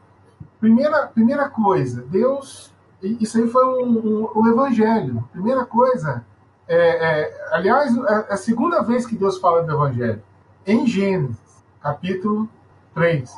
primeira, 0.60 1.08
primeira 1.08 1.50
coisa, 1.50 2.04
Deus 2.04 2.76
isso 3.02 3.38
aí 3.38 3.48
foi 3.48 3.66
um, 3.66 3.98
um, 3.98 4.30
um 4.36 4.48
evangelho. 4.48 5.28
Primeira 5.32 5.66
coisa, 5.66 6.26
é, 6.68 6.78
é, 6.78 7.48
aliás, 7.52 7.96
é 7.96 8.34
a 8.34 8.38
segunda 8.38 8.82
vez 8.82 9.06
que 9.06 9.16
Deus 9.16 9.38
fala 9.38 9.64
do 9.64 9.72
evangelho, 9.72 10.22
em 10.66 10.86
Gênesis, 10.88 11.64
capítulo 11.82 12.50
3. 12.94 13.32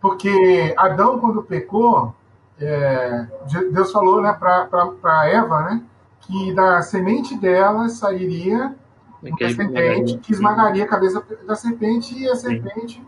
Porque 0.00 0.74
Adão, 0.76 1.18
quando 1.18 1.42
pecou, 1.42 2.14
é, 2.58 3.26
Deus 3.72 3.92
falou 3.92 4.20
né, 4.22 4.32
para 4.32 5.28
Eva 5.28 5.62
né, 5.62 5.82
que 6.20 6.52
da 6.54 6.82
semente 6.82 7.36
dela 7.36 7.88
sairia 7.88 8.74
uma 9.22 9.50
serpente 9.50 10.18
que 10.18 10.32
esmagaria 10.32 10.84
a 10.84 10.88
cabeça 10.88 11.22
da 11.46 11.54
serpente 11.54 12.18
e 12.18 12.28
a 12.28 12.34
serpente 12.34 13.02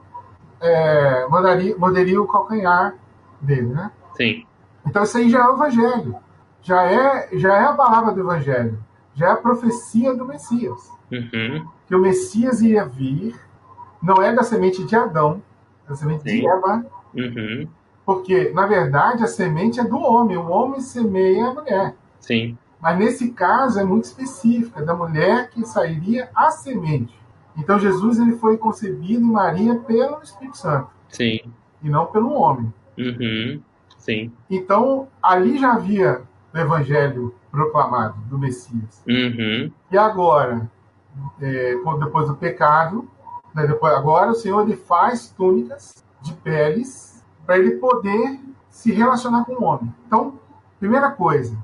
é, 0.61 1.27
mandaria, 1.29 1.77
morderia 1.77 2.21
o 2.21 2.27
calcanhar 2.27 2.95
dele. 3.41 3.69
Né? 3.69 3.91
Sim. 4.17 4.47
Então 4.87 5.03
isso 5.03 5.17
aí 5.17 5.31
já 5.31 5.41
é 5.41 5.49
o 5.49 5.55
evangelho. 5.55 6.17
Já 6.63 6.85
é, 6.85 7.29
já 7.33 7.57
é 7.57 7.65
a 7.65 7.73
palavra 7.73 8.13
do 8.13 8.21
evangelho. 8.21 8.79
Já 9.15 9.29
é 9.29 9.31
a 9.33 9.37
profecia 9.37 10.15
do 10.15 10.27
Messias. 10.27 10.91
Uhum. 11.11 11.67
Que 11.87 11.95
o 11.95 11.99
Messias 11.99 12.63
ia 12.63 12.85
vir, 12.85 13.35
não 14.03 14.23
é 14.23 14.33
da 14.33 14.43
semente 14.43 14.85
de 14.85 14.97
Adão, 14.97 15.43
é 15.89 15.95
semente 15.95 16.23
Sim. 16.23 16.41
de 16.41 16.47
Eva. 16.47 16.87
Uhum. 17.15 17.69
Porque, 18.05 18.51
na 18.51 18.67
verdade, 18.67 19.23
a 19.23 19.27
semente 19.27 19.79
é 19.81 19.85
do 19.85 19.99
homem. 19.99 20.37
O 20.37 20.49
homem 20.49 20.81
semeia 20.81 21.49
a 21.49 21.55
mulher. 21.55 21.95
Sim. 22.21 22.57
Mas 22.81 22.99
nesse 22.99 23.31
caso 23.31 23.79
é 23.79 23.85
muito 23.85 24.05
específico, 24.05 24.79
é 24.81 24.85
da 24.85 24.95
mulher 24.95 25.51
que 25.51 25.65
sairia 25.65 26.29
a 26.35 26.51
semente. 26.51 27.17
Então 27.57 27.79
Jesus 27.79 28.19
ele 28.19 28.33
foi 28.33 28.57
concebido 28.57 29.25
em 29.25 29.31
Maria 29.31 29.77
pelo 29.77 30.21
Espírito 30.23 30.57
Santo. 30.57 30.89
Sim. 31.09 31.41
E 31.83 31.89
não 31.89 32.07
pelo 32.07 32.33
homem. 32.33 32.73
Uhum. 32.99 33.61
Sim. 33.99 34.33
Então, 34.51 35.07
ali 35.23 35.59
já 35.59 35.75
havia 35.75 36.23
o 36.53 36.59
evangelho 36.59 37.35
proclamado 37.53 38.19
do 38.23 38.37
Messias. 38.37 39.05
Uhum. 39.07 39.71
E 39.91 39.97
agora, 39.97 40.69
é, 41.41 41.77
depois 42.01 42.27
do 42.27 42.35
pecado, 42.35 43.09
né, 43.55 43.67
depois, 43.67 43.95
agora 43.95 44.31
o 44.31 44.35
Senhor 44.35 44.63
ele 44.63 44.77
faz 44.77 45.29
túnicas 45.31 46.05
de 46.21 46.33
peles 46.35 47.23
para 47.45 47.59
ele 47.59 47.73
poder 47.73 48.41
se 48.71 48.93
relacionar 48.93 49.45
com 49.45 49.53
o 49.53 49.65
homem. 49.65 49.93
Então, 50.07 50.39
primeira 50.79 51.11
coisa, 51.11 51.57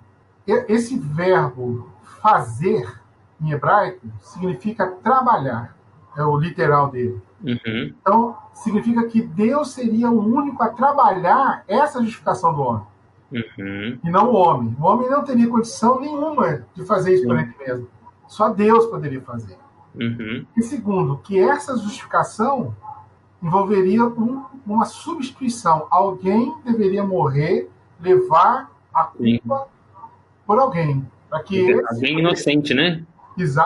esse 0.46 0.98
verbo 0.98 1.88
fazer 2.22 3.00
em 3.40 3.52
hebraico 3.52 4.06
significa 4.20 4.86
trabalhar, 4.86 5.76
é 6.16 6.22
o 6.22 6.36
literal 6.36 6.90
dele. 6.90 7.20
Uhum. 7.42 7.94
Então, 8.00 8.36
significa 8.52 9.04
que 9.06 9.22
Deus 9.22 9.72
seria 9.72 10.10
o 10.10 10.18
único 10.18 10.62
a 10.62 10.70
trabalhar 10.70 11.64
essa 11.68 12.02
justificação 12.02 12.52
do 12.52 12.62
homem. 12.62 12.86
Uhum. 13.30 13.98
E 14.02 14.10
não 14.10 14.30
o 14.30 14.34
homem. 14.34 14.76
O 14.80 14.84
homem 14.84 15.08
não 15.08 15.22
teria 15.22 15.48
condição 15.48 16.00
nenhuma 16.00 16.64
de 16.74 16.84
fazer 16.84 17.14
isso 17.14 17.26
por 17.26 17.38
ele 17.38 17.54
mesmo. 17.58 17.88
Só 18.26 18.48
Deus 18.48 18.86
poderia 18.86 19.20
fazer. 19.20 19.56
Uhum. 19.94 20.46
E 20.56 20.62
segundo, 20.62 21.18
que 21.18 21.38
essa 21.38 21.76
justificação 21.76 22.74
envolveria 23.42 24.04
um, 24.04 24.44
uma 24.66 24.84
substituição. 24.84 25.86
Alguém 25.90 26.54
deveria 26.64 27.04
morrer, 27.04 27.70
levar 28.00 28.70
a 28.92 29.04
culpa 29.04 29.58
Sim. 29.58 30.04
por 30.46 30.58
alguém. 30.58 31.06
Para 31.28 31.42
que 31.42 31.72
alguém 31.84 32.18
inocente, 32.18 32.74
né? 32.74 33.04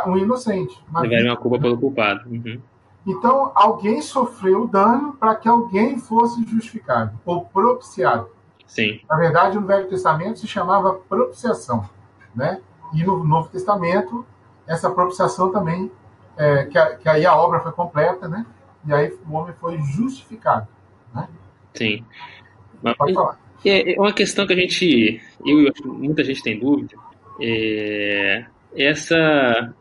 Um 0.07 0.19
inocente. 0.19 0.79
Levaria 0.95 1.31
uma 1.31 1.37
culpa 1.37 1.59
pelo 1.59 1.79
culpado. 1.79 2.29
Uhum. 2.29 2.61
Então, 3.07 3.51
alguém 3.55 4.01
sofreu 4.01 4.65
o 4.65 4.69
dano 4.69 5.15
para 5.15 5.35
que 5.35 5.49
alguém 5.49 5.99
fosse 5.99 6.45
justificado 6.45 7.19
ou 7.25 7.45
propiciado. 7.45 8.29
Sim. 8.67 9.01
Na 9.09 9.17
verdade, 9.17 9.59
no 9.59 9.67
Velho 9.67 9.89
Testamento 9.89 10.39
se 10.39 10.47
chamava 10.47 10.95
propiciação, 10.95 11.89
né? 12.35 12.61
E 12.95 13.03
no 13.03 13.25
Novo 13.25 13.49
Testamento, 13.49 14.25
essa 14.67 14.91
propiciação 14.91 15.51
também, 15.51 15.91
é, 16.37 16.65
que, 16.65 16.79
a, 16.79 16.97
que, 16.97 17.09
aí 17.09 17.27
a 17.27 17.37
obra 17.37 17.61
foi 17.61 17.73
completa, 17.73 18.29
né? 18.29 18.47
E 18.87 18.93
aí 18.93 19.13
o 19.29 19.35
homem 19.35 19.55
foi 19.61 19.79
justificado, 19.81 20.67
né? 21.15 21.29
Sim. 21.75 22.05
Mas, 22.83 22.97
Pode 22.97 23.15
falar. 23.15 23.39
É, 23.65 23.95
é 23.95 24.01
uma 24.01 24.13
questão 24.13 24.47
que 24.47 24.53
a 24.53 24.57
gente, 24.57 25.21
eu 25.47 25.61
e 25.63 25.73
muita 25.87 26.25
gente 26.25 26.43
tem 26.43 26.59
dúvida, 26.59 26.97
é 27.41 28.45
essa 28.75 29.75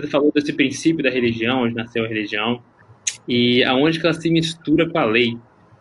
você 0.00 0.06
falou 0.08 0.32
desse 0.32 0.52
princípio 0.52 1.02
da 1.02 1.10
religião, 1.10 1.62
onde 1.62 1.74
nasceu 1.74 2.04
a 2.04 2.08
religião. 2.08 2.62
e 3.28 3.62
aonde 3.64 4.00
que 4.00 4.06
ela 4.06 4.14
se 4.14 4.30
mistura 4.30 4.88
com 4.88 4.98
a 4.98 5.04
lei, 5.04 5.36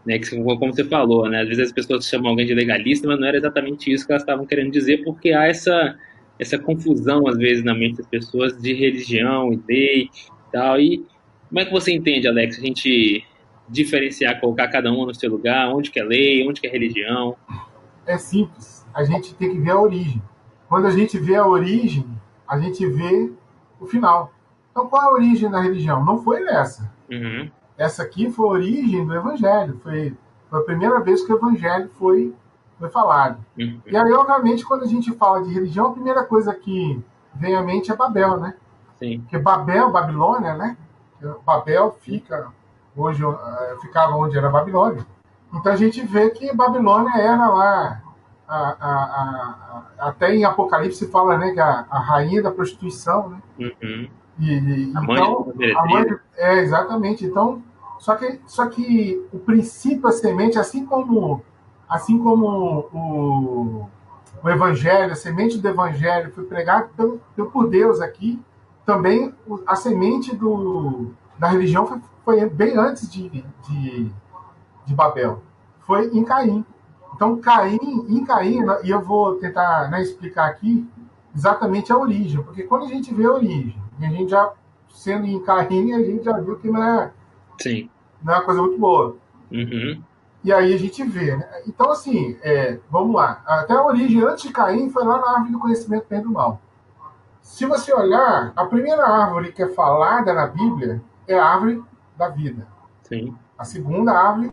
né? 0.05 0.19
Que, 0.19 0.29
como 0.29 0.73
você 0.73 0.83
falou, 0.83 1.29
né? 1.29 1.41
Às 1.41 1.47
vezes 1.47 1.67
as 1.67 1.71
pessoas 1.71 2.07
chamam 2.07 2.31
alguém 2.31 2.45
de 2.45 2.53
legalista, 2.53 3.07
mas 3.07 3.19
não 3.19 3.27
era 3.27 3.37
exatamente 3.37 3.91
isso 3.91 4.05
que 4.05 4.11
elas 4.11 4.23
estavam 4.23 4.45
querendo 4.45 4.71
dizer, 4.71 5.03
porque 5.03 5.31
há 5.31 5.47
essa 5.47 5.97
essa 6.41 6.57
confusão 6.57 7.27
às 7.27 7.37
vezes 7.37 7.63
na 7.63 7.75
mente 7.75 7.97
das 7.97 8.07
pessoas 8.07 8.59
de 8.59 8.73
religião 8.73 9.53
e 9.53 9.61
lei 9.67 10.01
e 10.03 10.51
tal. 10.51 10.79
E 10.79 11.05
como 11.47 11.59
é 11.59 11.65
que 11.65 11.71
você 11.71 11.93
entende, 11.93 12.27
Alex, 12.27 12.57
a 12.57 12.61
gente 12.61 13.23
diferenciar, 13.69 14.39
colocar 14.41 14.67
cada 14.67 14.91
um 14.91 15.05
no 15.05 15.13
seu 15.13 15.29
lugar, 15.29 15.69
onde 15.69 15.91
que 15.91 15.99
é 15.99 16.03
lei, 16.03 16.47
onde 16.47 16.59
que 16.59 16.65
é 16.65 16.71
religião? 16.71 17.37
É 18.07 18.17
simples. 18.17 18.83
A 18.91 19.03
gente 19.03 19.35
tem 19.35 19.51
que 19.51 19.59
ver 19.59 19.71
a 19.71 19.79
origem. 19.79 20.21
Quando 20.67 20.87
a 20.87 20.91
gente 20.91 21.17
vê 21.19 21.35
a 21.35 21.45
origem, 21.45 22.05
a 22.47 22.57
gente 22.59 22.85
vê 22.87 23.31
o 23.79 23.85
final. 23.85 24.33
Então, 24.71 24.87
qual 24.87 25.09
a 25.09 25.13
origem 25.13 25.49
da 25.49 25.61
religião? 25.61 26.03
Não 26.03 26.23
foi 26.23 26.43
essa. 26.47 26.91
Uhum. 27.09 27.51
Essa 27.77 28.03
aqui 28.03 28.31
foi 28.31 28.45
a 28.45 28.51
origem 28.51 29.05
do 29.05 29.13
Evangelho. 29.13 29.79
Foi, 29.83 30.13
foi 30.49 30.59
a 30.59 30.63
primeira 30.63 30.99
vez 31.01 31.23
que 31.23 31.31
o 31.31 31.37
Evangelho 31.37 31.89
foi, 31.99 32.33
foi 32.81 32.89
falado. 32.89 33.37
Uhum. 33.57 33.79
E 33.85 33.95
aí, 33.95 34.11
obviamente, 34.11 34.65
quando 34.65 34.83
a 34.83 34.87
gente 34.87 35.13
fala 35.13 35.43
de 35.43 35.53
religião, 35.53 35.87
a 35.87 35.93
primeira 35.93 36.23
coisa 36.25 36.53
que 36.53 37.01
vem 37.35 37.55
à 37.55 37.61
mente 37.61 37.91
é 37.91 37.95
Babel, 37.95 38.37
né? 38.37 38.55
Sim. 38.99 39.19
Porque 39.21 39.37
Babel, 39.37 39.91
Babilônia, 39.91 40.55
né? 40.55 40.75
Babel 41.45 41.95
fica 42.01 42.51
hoje 42.95 43.23
uh, 43.23 43.37
ficava 43.81 44.15
onde 44.15 44.37
era 44.37 44.49
Babilônia. 44.49 45.05
Então 45.53 45.71
a 45.71 45.75
gente 45.75 46.01
vê 46.01 46.29
que 46.29 46.53
Babilônia 46.55 47.11
era 47.17 47.47
lá 47.47 48.01
a, 48.47 48.57
a, 48.57 48.93
a, 49.99 50.07
até 50.07 50.35
em 50.35 50.43
Apocalipse 50.43 51.07
fala 51.07 51.37
né 51.37 51.51
que 51.51 51.59
a, 51.59 51.85
rainha 51.99 52.41
da 52.41 52.51
prostituição, 52.51 53.29
né? 53.29 53.41
Uhum. 53.59 54.09
E, 54.39 54.49
e, 54.49 54.93
a 54.95 55.03
então, 55.03 55.53
mãe 55.55 55.73
a 55.73 55.85
mãe 55.85 56.05
é 56.37 56.59
exatamente. 56.59 57.25
Então 57.25 57.61
só 57.99 58.15
que 58.15 58.41
só 58.47 58.67
que 58.67 59.23
o 59.31 59.39
princípio 59.39 60.07
a 60.07 60.11
semente, 60.11 60.57
assim 60.57 60.85
como 60.85 61.43
assim 61.91 62.17
como 62.17 62.87
o, 62.93 63.89
o 64.41 64.49
evangelho, 64.49 65.11
a 65.11 65.15
semente 65.15 65.57
do 65.57 65.67
evangelho 65.67 66.31
foi 66.31 66.45
pelo 66.45 67.51
por 67.51 67.69
Deus 67.69 67.99
aqui, 67.99 68.41
também 68.85 69.35
a 69.67 69.75
semente 69.75 70.33
do, 70.33 71.11
da 71.37 71.49
religião 71.49 71.85
foi, 71.85 71.99
foi 72.23 72.49
bem 72.49 72.77
antes 72.77 73.11
de, 73.11 73.29
de, 73.29 74.11
de, 74.85 74.95
Babel. 74.95 75.43
Foi 75.81 76.07
em 76.07 76.23
Caim. 76.23 76.65
Então, 77.13 77.39
Caim, 77.41 77.77
em 78.07 78.23
Caim, 78.23 78.61
e 78.83 78.89
eu 78.89 79.01
vou 79.01 79.35
tentar 79.35 79.91
né, 79.91 80.01
explicar 80.01 80.47
aqui 80.47 80.89
exatamente 81.35 81.91
a 81.91 81.97
origem, 81.97 82.41
porque 82.41 82.63
quando 82.63 82.85
a 82.85 82.87
gente 82.87 83.13
vê 83.13 83.25
a 83.25 83.33
origem, 83.33 83.75
e 83.99 84.05
a 84.05 84.09
gente 84.09 84.31
já, 84.31 84.51
sendo 84.89 85.27
em 85.27 85.43
Caim, 85.43 85.93
a 85.93 85.99
gente 85.99 86.23
já 86.23 86.39
viu 86.39 86.57
que 86.57 86.69
não 86.69 86.81
é, 86.81 87.11
Sim. 87.61 87.89
Não 88.23 88.33
é 88.33 88.37
uma 88.37 88.45
coisa 88.45 88.61
muito 88.61 88.79
boa. 88.79 89.15
Uhum. 89.51 90.01
E 90.43 90.51
aí 90.51 90.73
a 90.73 90.77
gente 90.77 91.03
vê. 91.03 91.35
Né? 91.35 91.47
Então, 91.67 91.91
assim, 91.91 92.37
é, 92.41 92.79
vamos 92.89 93.15
lá. 93.15 93.41
Até 93.45 93.73
a 93.73 93.83
origem 93.83 94.23
antes 94.23 94.43
de 94.43 94.51
Caim 94.51 94.89
foi 94.89 95.03
lá 95.03 95.19
na 95.19 95.29
árvore 95.31 95.51
do 95.51 95.59
conhecimento 95.59 96.05
bem 96.09 96.21
do 96.21 96.31
mal. 96.31 96.59
Se 97.41 97.65
você 97.65 97.93
olhar, 97.93 98.53
a 98.55 98.65
primeira 98.65 99.05
árvore 99.05 99.51
que 99.51 99.61
é 99.61 99.67
falada 99.69 100.33
na 100.33 100.47
Bíblia 100.47 101.01
é 101.27 101.37
a 101.37 101.45
árvore 101.45 101.83
da 102.15 102.29
vida. 102.29 102.67
Sim. 103.03 103.35
A 103.57 103.63
segunda 103.63 104.13
árvore 104.13 104.51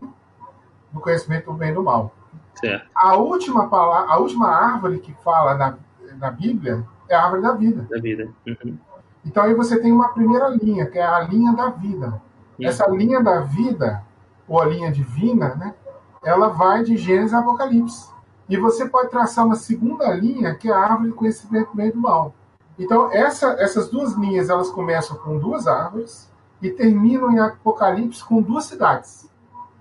do 0.91 0.99
conhecimento 0.99 1.45
do 1.45 1.53
bem 1.53 1.71
e 1.71 1.73
do 1.73 1.83
mal. 1.83 2.13
Certo. 2.55 2.89
A 2.93 3.15
última, 3.15 3.69
palavra, 3.69 4.11
a 4.11 4.17
última 4.17 4.47
árvore 4.47 4.99
que 4.99 5.13
fala 5.23 5.55
na, 5.55 5.77
na 6.17 6.31
Bíblia 6.31 6.85
é 7.07 7.15
a 7.15 7.23
árvore 7.23 7.41
da 7.41 7.53
vida. 7.53 7.87
Da 7.89 7.99
vida. 7.99 8.29
Uhum. 8.45 8.77
Então 9.25 9.43
aí 9.43 9.53
você 9.53 9.79
tem 9.79 9.91
uma 9.91 10.09
primeira 10.09 10.49
linha, 10.49 10.85
que 10.85 10.97
é 10.97 11.05
a 11.05 11.21
linha 11.21 11.53
da 11.53 11.69
vida. 11.69 12.07
Uhum. 12.07 12.65
Essa 12.65 12.87
linha 12.89 13.21
da 13.21 13.41
vida, 13.41 14.03
ou 14.49 14.59
a 14.59 14.65
linha 14.65 14.91
divina, 14.91 15.55
né, 15.55 15.75
ela 16.23 16.49
vai 16.49 16.83
de 16.83 16.97
Gênesis 16.97 17.33
a 17.33 17.39
Apocalipse. 17.39 18.09
E 18.49 18.57
você 18.57 18.89
pode 18.89 19.09
traçar 19.09 19.45
uma 19.45 19.55
segunda 19.55 20.11
linha, 20.13 20.55
que 20.55 20.69
é 20.69 20.73
a 20.73 20.79
árvore 20.79 21.09
do 21.09 21.15
conhecimento 21.15 21.69
do 21.69 21.77
bem 21.77 21.89
e 21.89 21.91
do 21.91 21.99
mal. 21.99 22.33
Então, 22.77 23.11
essa, 23.11 23.51
essas 23.59 23.89
duas 23.89 24.13
linhas, 24.13 24.49
elas 24.49 24.71
começam 24.71 25.15
com 25.17 25.37
duas 25.37 25.67
árvores, 25.67 26.29
e 26.61 26.69
terminam 26.69 27.31
em 27.31 27.39
Apocalipse 27.39 28.23
com 28.23 28.41
duas 28.41 28.65
cidades. 28.65 29.29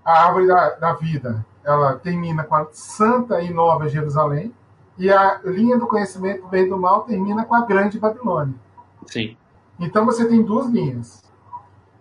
A 0.05 0.27
árvore 0.27 0.47
da, 0.47 0.71
da 0.71 0.93
vida, 0.93 1.45
ela 1.65 1.95
termina 1.95 2.45
com 2.45 2.55
a 2.55 2.67
Santa 2.71 3.41
e 3.41 3.53
Nova 3.53 3.89
Jerusalém, 3.89 4.55
e 4.97 5.11
a 5.11 5.41
linha 5.45 5.79
do 5.79 5.87
conhecimento 5.87 6.43
do 6.43 6.49
bem 6.49 6.67
e 6.67 6.69
do 6.69 6.79
mal 6.79 7.03
termina 7.03 7.45
com 7.45 7.55
a 7.55 7.63
Grande 7.63 7.99
Babilônia. 7.99 8.55
Sim. 9.07 9.37
Então 9.79 10.05
você 10.05 10.27
tem 10.27 10.43
duas 10.43 10.67
linhas. 10.67 11.23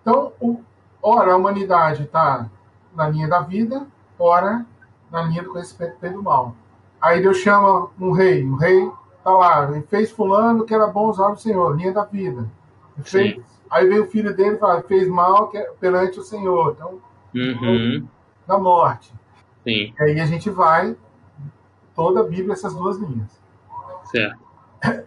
Então, 0.01 0.31
o, 0.39 0.61
ora 1.01 1.33
a 1.33 1.37
humanidade 1.37 2.03
está 2.03 2.49
na 2.97 3.07
linha 3.07 3.27
da 3.27 3.39
vida, 3.39 3.85
ora 4.17 4.65
na 5.11 5.21
linha 5.21 5.43
do 5.43 5.51
conhecimento 5.51 5.95
bem 6.01 6.11
do 6.11 6.23
mal. 6.23 6.53
Aí 6.99 7.21
Deus 7.21 7.37
chama 7.37 7.89
um 7.99 8.11
rei, 8.11 8.43
o 8.43 8.55
rei 8.55 8.91
está 9.17 9.29
lá, 9.29 9.71
ele 9.71 9.83
fez 9.83 10.11
fulano 10.11 10.65
que 10.65 10.73
era 10.73 10.87
bom 10.87 11.07
usar 11.09 11.29
o 11.29 11.37
Senhor, 11.37 11.77
linha 11.77 11.93
da 11.93 12.03
vida. 12.03 12.45
Fez 13.03 13.39
Aí 13.69 13.87
vem 13.87 13.99
o 13.99 14.07
filho 14.07 14.35
dele 14.35 14.55
e 14.55 14.59
fala, 14.59 14.81
fez 14.81 15.07
mal 15.07 15.51
é 15.53 15.61
perante 15.79 16.19
o 16.19 16.23
Senhor. 16.23 16.73
Então, 16.75 17.01
uhum. 17.35 18.07
da 18.47 18.57
morte. 18.57 19.13
Sim. 19.63 19.93
E 19.99 20.03
aí 20.03 20.19
a 20.19 20.25
gente 20.25 20.49
vai, 20.49 20.95
toda 21.93 22.21
a 22.21 22.23
Bíblia, 22.23 22.53
essas 22.53 22.73
duas 22.73 22.97
linhas. 22.97 23.29
Certo. 24.05 24.39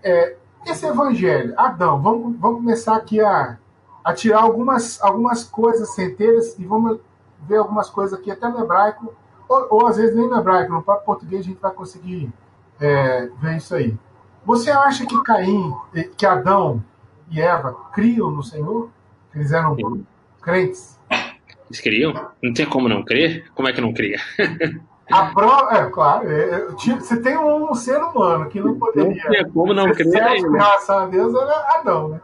É, 0.02 0.36
esse 0.66 0.86
evangelho, 0.86 1.54
Adão, 1.56 2.02
vamos, 2.02 2.36
vamos 2.38 2.58
começar 2.58 2.96
aqui 2.96 3.20
a, 3.20 3.56
a 4.04 4.12
tirar 4.12 4.42
algumas, 4.42 5.00
algumas 5.02 5.44
coisas 5.44 5.94
centeiras 5.94 6.58
e 6.58 6.64
vamos 6.64 7.00
ver 7.46 7.56
algumas 7.56 7.90
coisas 7.90 8.18
aqui, 8.18 8.30
até 8.30 8.48
no 8.48 8.60
hebraico, 8.60 9.14
ou, 9.48 9.66
ou 9.70 9.86
às 9.86 9.96
vezes 9.96 10.14
nem 10.14 10.28
no 10.28 10.38
hebraico, 10.38 10.72
no 10.72 10.82
próprio 10.82 11.06
português 11.06 11.42
a 11.42 11.48
gente 11.48 11.60
vai 11.60 11.72
conseguir 11.72 12.32
é, 12.80 13.28
ver 13.40 13.56
isso 13.56 13.74
aí. 13.74 13.96
Você 14.44 14.70
acha 14.70 15.06
que 15.06 15.22
Caim, 15.22 15.72
que 16.16 16.24
Adão 16.24 16.82
e 17.30 17.40
Eva 17.40 17.74
criam 17.92 18.30
no 18.30 18.42
Senhor? 18.42 18.88
Eles 19.34 19.52
eram 19.52 19.74
Sim. 19.76 20.06
crentes? 20.40 20.98
Eles 21.68 21.80
criam? 21.80 22.12
Não 22.42 22.52
tinha 22.52 22.66
como 22.66 22.88
não 22.88 23.04
crer? 23.04 23.50
Como 23.54 23.68
é 23.68 23.72
que 23.72 23.80
não 23.80 23.92
cria? 23.92 24.18
A 25.10 25.26
prova, 25.26 25.76
é 25.76 25.90
claro, 25.90 26.30
é, 26.30 26.50
é, 26.50 26.66
você 26.68 27.20
tem 27.20 27.36
um 27.36 27.74
ser 27.74 27.98
humano 27.98 28.48
que 28.48 28.60
não 28.60 28.78
poderia. 28.78 29.42
Não 29.42 29.50
como 29.50 29.74
não 29.74 29.92
crer. 29.92 30.08
Certo, 30.08 30.46
em 30.46 30.52
relação 30.52 30.98
a 30.98 31.06
Deus 31.06 31.34
era 31.34 31.78
Adão, 31.78 32.08
né? 32.10 32.20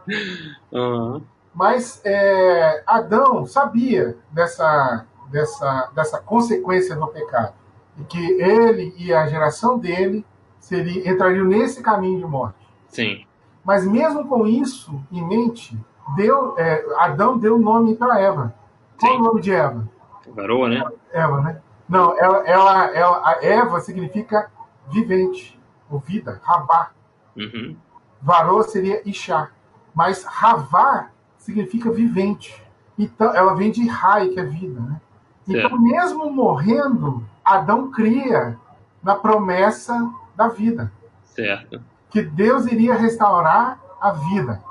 Uhum. 0.71 1.21
Mas 1.57 1.99
é, 2.05 2.83
Adão 2.85 3.43
sabia 3.47 4.15
dessa, 4.29 5.07
dessa, 5.27 5.89
dessa 5.95 6.21
consequência 6.21 6.95
do 6.95 7.07
pecado. 7.07 7.55
E 7.97 8.03
que 8.03 8.39
ele 8.39 8.93
e 8.95 9.11
a 9.11 9.25
geração 9.25 9.79
dele 9.79 10.23
seria, 10.59 11.09
entrariam 11.09 11.47
nesse 11.47 11.81
caminho 11.81 12.19
de 12.19 12.25
morte. 12.25 12.59
Sim. 12.89 13.25
Mas 13.65 13.87
mesmo 13.87 14.27
com 14.27 14.45
isso 14.45 15.03
em 15.11 15.27
mente, 15.27 15.75
deu, 16.15 16.53
é, 16.59 16.85
Adão 16.99 17.39
deu 17.39 17.57
nome 17.57 17.95
para 17.95 18.21
Eva. 18.21 18.53
Qual 18.99 19.13
Sim. 19.13 19.19
o 19.19 19.23
nome 19.23 19.41
de 19.41 19.51
Eva? 19.51 19.89
Varoa, 20.35 20.69
né? 20.69 20.83
Eva, 21.11 21.41
né? 21.41 21.59
Não, 21.89 22.15
ela, 22.19 22.47
ela, 22.47 22.85
ela, 22.95 23.21
a 23.27 23.43
Eva 23.43 23.79
significa 23.79 24.51
vivente, 24.91 25.59
ou 25.89 25.97
vida, 25.97 26.39
Ravá. 26.43 26.91
Uhum. 27.35 27.75
Varoa 28.21 28.61
seria 28.61 29.01
Ixá. 29.09 29.49
Mas 29.95 30.23
Ravá 30.23 31.09
significa 31.47 31.91
vivente. 31.91 32.63
Então, 32.97 33.35
ela 33.35 33.55
vem 33.55 33.71
de 33.71 33.87
Rai, 33.87 34.29
que 34.29 34.39
é 34.39 34.43
vida, 34.43 34.79
né? 34.79 35.01
Então, 35.47 35.79
mesmo 35.81 36.29
morrendo, 36.31 37.23
Adão 37.43 37.89
cria 37.89 38.57
na 39.01 39.15
promessa 39.15 40.11
da 40.35 40.47
vida. 40.47 40.91
Certo 41.23 41.81
que 42.09 42.21
Deus 42.21 42.65
iria 42.65 42.95
restaurar 42.95 43.79
a 43.99 44.11
vida 44.11 44.63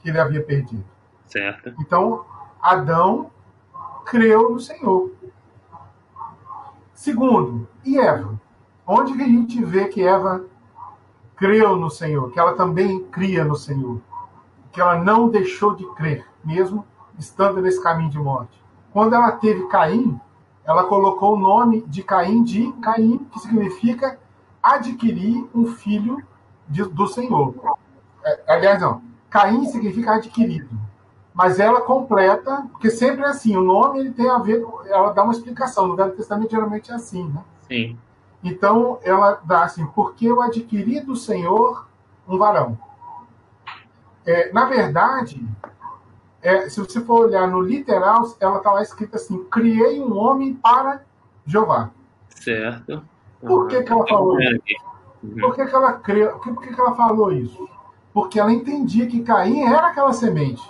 que 0.00 0.08
ele 0.08 0.18
havia 0.18 0.42
perdido. 0.42 0.84
Certo. 1.26 1.74
Então, 1.80 2.24
Adão 2.60 3.30
creu 4.04 4.50
no 4.50 4.60
Senhor. 4.60 5.12
Segundo, 6.94 7.68
e 7.84 7.98
Eva? 7.98 8.40
Onde 8.86 9.14
que 9.14 9.22
a 9.22 9.26
gente 9.28 9.64
vê 9.64 9.86
que 9.88 10.02
Eva 10.02 10.44
creu 11.34 11.76
no 11.76 11.90
Senhor, 11.90 12.30
que 12.30 12.38
ela 12.38 12.54
também 12.54 13.04
cria 13.04 13.44
no 13.44 13.56
Senhor, 13.56 14.00
que 14.76 14.80
ela 14.82 15.02
não 15.02 15.30
deixou 15.30 15.74
de 15.74 15.86
crer, 15.94 16.26
mesmo 16.44 16.84
estando 17.18 17.62
nesse 17.62 17.82
caminho 17.82 18.10
de 18.10 18.18
morte? 18.18 18.62
Quando 18.92 19.14
ela 19.14 19.32
teve 19.32 19.66
Caim, 19.68 20.20
ela 20.66 20.84
colocou 20.84 21.32
o 21.32 21.38
nome 21.38 21.80
de 21.86 22.02
Caim 22.02 22.44
de 22.44 22.70
Caim, 22.82 23.26
que 23.32 23.38
significa 23.38 24.18
adquirir 24.62 25.48
um 25.54 25.64
filho 25.64 26.22
de, 26.68 26.84
do 26.84 27.06
Senhor. 27.06 27.54
É, 28.22 28.42
aliás, 28.46 28.82
não. 28.82 29.00
Caim 29.30 29.64
significa 29.64 30.16
adquirido. 30.16 30.68
Mas 31.32 31.58
ela 31.58 31.80
completa, 31.80 32.66
porque 32.70 32.90
sempre 32.90 33.24
é 33.24 33.28
assim, 33.28 33.56
o 33.56 33.64
nome 33.64 34.00
ele 34.00 34.10
tem 34.10 34.28
a 34.28 34.36
ver, 34.36 34.62
ela 34.88 35.10
dá 35.10 35.22
uma 35.22 35.32
explicação. 35.32 35.86
No 35.86 35.96
Velho 35.96 36.12
Testamento 36.12 36.50
geralmente 36.50 36.92
é 36.92 36.94
assim, 36.94 37.26
né? 37.28 37.42
Sim. 37.66 37.98
Então 38.44 38.98
ela 39.02 39.40
dá 39.42 39.64
assim, 39.64 39.86
porque 39.86 40.26
eu 40.26 40.42
adquiri 40.42 41.00
do 41.00 41.16
Senhor 41.16 41.86
um 42.28 42.36
varão. 42.36 42.76
É, 44.26 44.52
na 44.52 44.64
verdade, 44.64 45.40
é, 46.42 46.68
se 46.68 46.80
você 46.80 47.00
for 47.00 47.26
olhar 47.26 47.46
no 47.46 47.60
literal, 47.60 48.34
ela 48.40 48.58
está 48.58 48.72
lá 48.72 48.82
escrita 48.82 49.16
assim: 49.16 49.44
criei 49.44 50.00
um 50.00 50.16
homem 50.16 50.54
para 50.54 51.02
Jeová. 51.46 51.90
Certo. 52.28 53.02
Por 53.40 53.68
que, 53.68 53.82
que 53.82 53.92
ela 53.92 54.06
falou 54.06 54.40
isso? 54.40 54.60
Uhum. 55.22 55.36
Por 55.40 55.54
que, 55.54 55.66
que 55.66 55.74
ela 55.74 55.92
criou? 55.94 56.38
Por 56.38 56.60
que, 56.60 56.74
que 56.74 56.80
ela 56.80 56.94
falou 56.94 57.32
isso? 57.32 57.68
Porque 58.12 58.40
ela 58.40 58.52
entendia 58.52 59.06
que 59.06 59.22
Caim 59.22 59.62
era 59.62 59.88
aquela 59.88 60.12
semente 60.12 60.62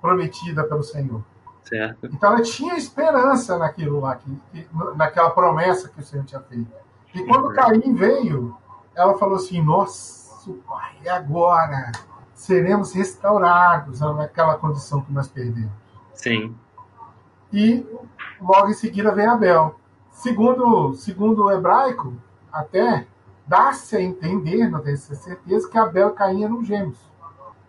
prometida 0.00 0.64
pelo 0.64 0.82
Senhor. 0.82 1.22
Certo. 1.64 2.06
Então 2.06 2.32
ela 2.32 2.42
tinha 2.42 2.76
esperança 2.76 3.56
naquilo 3.58 4.00
lá, 4.00 4.16
que, 4.16 4.36
que, 4.52 4.66
naquela 4.96 5.30
promessa 5.30 5.88
que 5.88 6.00
o 6.00 6.02
Senhor 6.02 6.24
tinha 6.24 6.40
feito. 6.40 6.70
E 7.14 7.24
quando 7.24 7.46
uhum. 7.46 7.54
Caim 7.54 7.94
veio, 7.94 8.56
ela 8.94 9.16
falou 9.18 9.36
assim: 9.36 9.62
Nossa, 9.62 10.52
pai, 10.66 10.96
e 11.04 11.08
agora? 11.08 11.92
Seremos 12.40 12.94
restaurados 12.94 14.00
naquela 14.00 14.56
condição 14.56 15.02
que 15.02 15.12
nós 15.12 15.28
perdemos. 15.28 15.70
Sim. 16.14 16.56
E 17.52 17.86
logo 18.40 18.70
em 18.70 18.72
seguida 18.72 19.14
vem 19.14 19.26
Abel. 19.26 19.78
Segundo, 20.10 20.94
segundo 20.94 21.44
o 21.44 21.52
hebraico, 21.52 22.14
até 22.50 23.06
dá-se 23.46 23.94
a 23.94 24.00
entender, 24.00 24.70
não 24.70 24.80
tenho 24.80 24.96
certeza, 24.96 25.68
que 25.68 25.76
Abel 25.76 26.08
e 26.08 26.12
Caim 26.12 26.42
eram 26.42 26.64
gêmeos. 26.64 26.98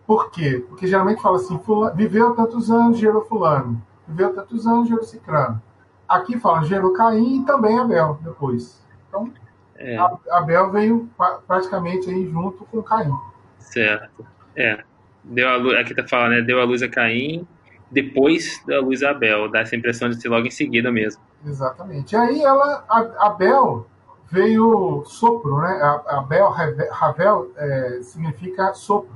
Por 0.06 0.30
quê? 0.30 0.64
Porque 0.66 0.86
geralmente 0.86 1.20
fala 1.20 1.36
assim, 1.36 1.60
viveu 1.94 2.34
tantos 2.34 2.70
anos, 2.70 2.96
gerou 2.96 3.26
fulano. 3.26 3.80
Viveu 4.08 4.34
tantos 4.34 4.66
anos, 4.66 4.88
gerou 4.88 5.04
cicrano. 5.04 5.60
Aqui 6.08 6.40
fala, 6.40 6.64
gerou 6.64 6.94
Caim 6.94 7.42
e 7.42 7.44
também 7.44 7.78
Abel, 7.78 8.18
depois. 8.22 8.82
Então, 9.06 9.30
é. 9.76 9.98
Abel 10.30 10.70
veio 10.70 11.10
praticamente 11.46 12.08
aí 12.08 12.26
junto 12.30 12.64
com 12.64 12.82
Caim. 12.82 13.12
Certo. 13.58 14.32
É. 14.56 14.82
Deu 15.24 15.48
a 15.48 15.56
luz, 15.56 15.78
aqui 15.78 15.94
tá 15.94 16.06
falando, 16.06 16.32
né? 16.32 16.42
Deu 16.42 16.60
a 16.60 16.64
luz 16.64 16.82
a 16.82 16.88
Caim, 16.88 17.46
depois 17.90 18.62
da 18.66 18.80
luz 18.80 19.02
a 19.02 19.10
Abel. 19.10 19.50
Dá 19.50 19.60
essa 19.60 19.76
impressão 19.76 20.08
de 20.08 20.20
ser 20.20 20.28
logo 20.28 20.46
em 20.46 20.50
seguida 20.50 20.90
mesmo. 20.90 21.22
Exatamente. 21.44 22.16
Aí 22.16 22.42
ela, 22.42 22.84
a, 22.88 23.26
Abel 23.26 23.86
veio 24.30 25.04
sopro, 25.04 25.58
né? 25.58 26.00
Abel, 26.08 26.48
Ravel, 26.90 27.52
é, 27.56 28.00
significa 28.02 28.72
sopro, 28.72 29.14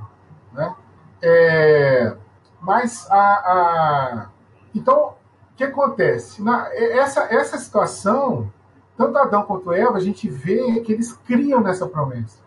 né? 0.53 0.75
É, 1.21 2.15
mas 2.61 3.09
a, 3.09 3.17
a, 3.17 4.29
então 4.75 5.15
o 5.53 5.55
que 5.57 5.63
acontece? 5.63 6.43
Na, 6.43 6.71
essa, 6.71 7.33
essa 7.33 7.57
situação, 7.57 8.53
tanto 8.95 9.17
Adão 9.17 9.43
quanto 9.43 9.73
Eva, 9.73 9.97
a 9.97 9.99
gente 9.99 10.29
vê 10.29 10.79
que 10.81 10.93
eles 10.93 11.13
criam 11.13 11.59
nessa 11.59 11.87
promessa. 11.87 12.37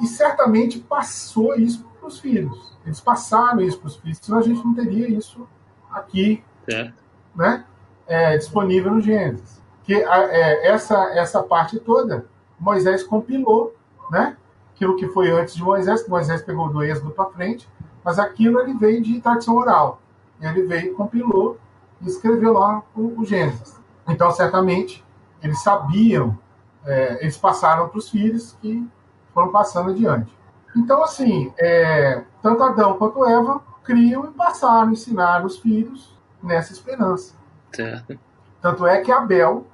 E 0.00 0.06
certamente 0.06 0.78
passou 0.78 1.56
isso 1.56 1.84
para 2.02 2.08
os 2.08 2.20
filhos. 2.20 2.76
Eles 2.84 3.00
passaram 3.00 3.60
isso 3.60 3.78
para 3.78 3.86
os 3.86 3.96
filhos, 3.96 4.18
senão 4.20 4.38
a 4.38 4.42
gente 4.42 4.64
não 4.64 4.74
teria 4.74 5.08
isso 5.08 5.46
aqui. 5.90 6.42
Certo. 6.68 7.02
Né? 7.34 7.64
é, 8.06 8.36
disponível 8.36 8.92
no 8.92 9.00
Gênesis. 9.00 9.60
Que 9.84 9.94
é, 9.94 10.68
essa, 10.68 10.96
essa 11.16 11.42
parte 11.42 11.78
toda, 11.78 12.26
Moisés 12.58 13.02
compilou, 13.02 13.74
né? 14.10 14.36
Aquilo 14.74 14.96
que 14.96 15.08
foi 15.08 15.30
antes 15.30 15.54
de 15.54 15.62
Moisés, 15.62 16.02
que 16.02 16.10
Moisés 16.10 16.42
pegou 16.42 16.68
do 16.68 16.82
êxodo 16.82 17.10
para 17.10 17.30
frente, 17.30 17.68
mas 18.04 18.18
aquilo 18.18 18.60
ele 18.60 18.74
veio 18.74 19.02
de 19.02 19.20
tradição 19.20 19.56
oral. 19.56 20.00
Ele 20.40 20.64
veio, 20.64 20.94
compilou 20.94 21.58
e 22.00 22.06
escreveu 22.06 22.52
lá 22.52 22.82
o, 22.94 23.20
o 23.20 23.24
Gênesis. 23.24 23.80
Então, 24.08 24.30
certamente, 24.30 25.04
eles 25.42 25.62
sabiam, 25.62 26.36
é, 26.84 27.22
eles 27.22 27.36
passaram 27.36 27.88
para 27.88 27.98
os 27.98 28.08
filhos 28.08 28.56
que 28.60 28.86
foram 29.32 29.50
passando 29.50 29.90
adiante. 29.90 30.36
Então, 30.76 31.02
assim, 31.02 31.52
é, 31.58 32.22
tanto 32.42 32.62
Adão 32.62 32.96
quanto 32.96 33.24
Eva 33.24 33.60
criam 33.84 34.24
e 34.24 34.28
passaram, 34.28 34.92
ensinaram 34.92 35.46
os 35.46 35.58
filhos 35.58 36.18
nessa 36.42 36.72
esperança. 36.72 37.34
Certo. 37.72 38.18
Tanto 38.60 38.86
é 38.86 39.00
que 39.00 39.10
Abel, 39.10 39.66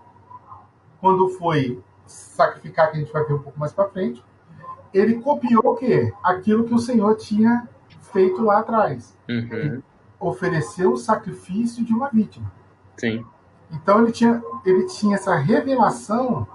quando 1.01 1.29
foi 1.31 1.83
sacrificar, 2.07 2.91
que 2.91 2.97
a 2.97 3.01
gente 3.01 3.13
vai 3.13 3.25
ver 3.25 3.35
um 3.35 3.43
pouco 3.43 3.59
mais 3.59 3.73
para 3.73 3.89
frente, 3.89 4.25
ele 4.93 5.21
copiou 5.21 5.73
o 5.73 5.77
quê? 5.77 6.13
Aquilo 6.23 6.65
que 6.65 6.75
o 6.75 6.79
Senhor 6.79 7.17
tinha 7.17 7.69
feito 8.13 8.43
lá 8.43 8.61
atrás. 8.61 9.17
Uhum. 9.29 9.83
Ofereceu 10.19 10.93
o 10.93 10.97
sacrifício 10.97 11.85
de 11.85 11.93
uma 11.93 12.09
vítima. 12.09 12.51
Sim. 12.97 13.25
Então 13.71 14.03
ele 14.03 14.13
tinha, 14.13 14.43
ele 14.65 14.87
tinha 14.87 15.17
essa 15.17 15.37
revelação 15.37 16.47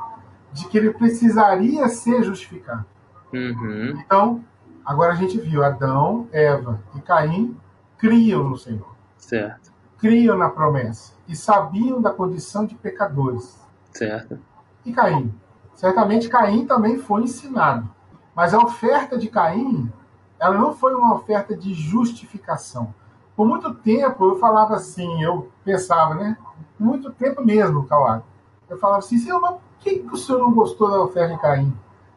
de 0.52 0.68
que 0.68 0.78
ele 0.78 0.92
precisaria 0.92 1.88
ser 1.88 2.24
justificado. 2.24 2.86
Uhum. 3.34 4.00
Então, 4.00 4.44
agora 4.86 5.14
a 5.14 5.16
gente 5.16 5.40
viu 5.40 5.64
Adão, 5.64 6.28
Eva 6.32 6.80
e 6.96 7.02
Caim 7.02 7.58
criam 7.98 8.50
no 8.50 8.58
Senhor. 8.58 8.94
Certo. 9.18 9.72
Criam 9.98 10.38
na 10.38 10.50
promessa 10.50 11.14
e 11.28 11.36
sabiam 11.36 12.02
da 12.02 12.12
condição 12.12 12.66
de 12.66 12.76
pecadores. 12.76 13.60
Certo. 13.92 14.38
E 14.86 14.92
Caim? 14.92 15.34
Certamente 15.74 16.30
Caim 16.30 16.66
também 16.66 16.98
foi 17.00 17.24
ensinado. 17.24 17.90
Mas 18.36 18.54
a 18.54 18.60
oferta 18.60 19.18
de 19.18 19.28
Caim, 19.28 19.92
ela 20.40 20.58
não 20.58 20.74
foi 20.74 20.94
uma 20.94 21.16
oferta 21.16 21.56
de 21.56 21.74
justificação. 21.74 22.94
Por 23.36 23.48
muito 23.48 23.74
tempo 23.74 24.26
eu 24.26 24.38
falava 24.38 24.76
assim, 24.76 25.24
eu 25.24 25.52
pensava, 25.64 26.16
né? 26.16 26.38
Muito 26.78 27.12
tempo 27.12 27.44
mesmo, 27.44 27.86
Cauado. 27.86 28.24
Eu 28.70 28.78
falava 28.78 29.00
assim, 29.00 29.18
senhor, 29.18 29.40
mas 29.40 29.52
por 29.52 29.62
que, 29.80 30.00
que 30.00 30.14
o 30.14 30.18
senhor 30.18 30.40
não 30.40 30.54
gostou 30.54 30.90
da 30.90 31.02
oferta 31.02 31.34
de 31.34 31.42
Caim? 31.42 31.74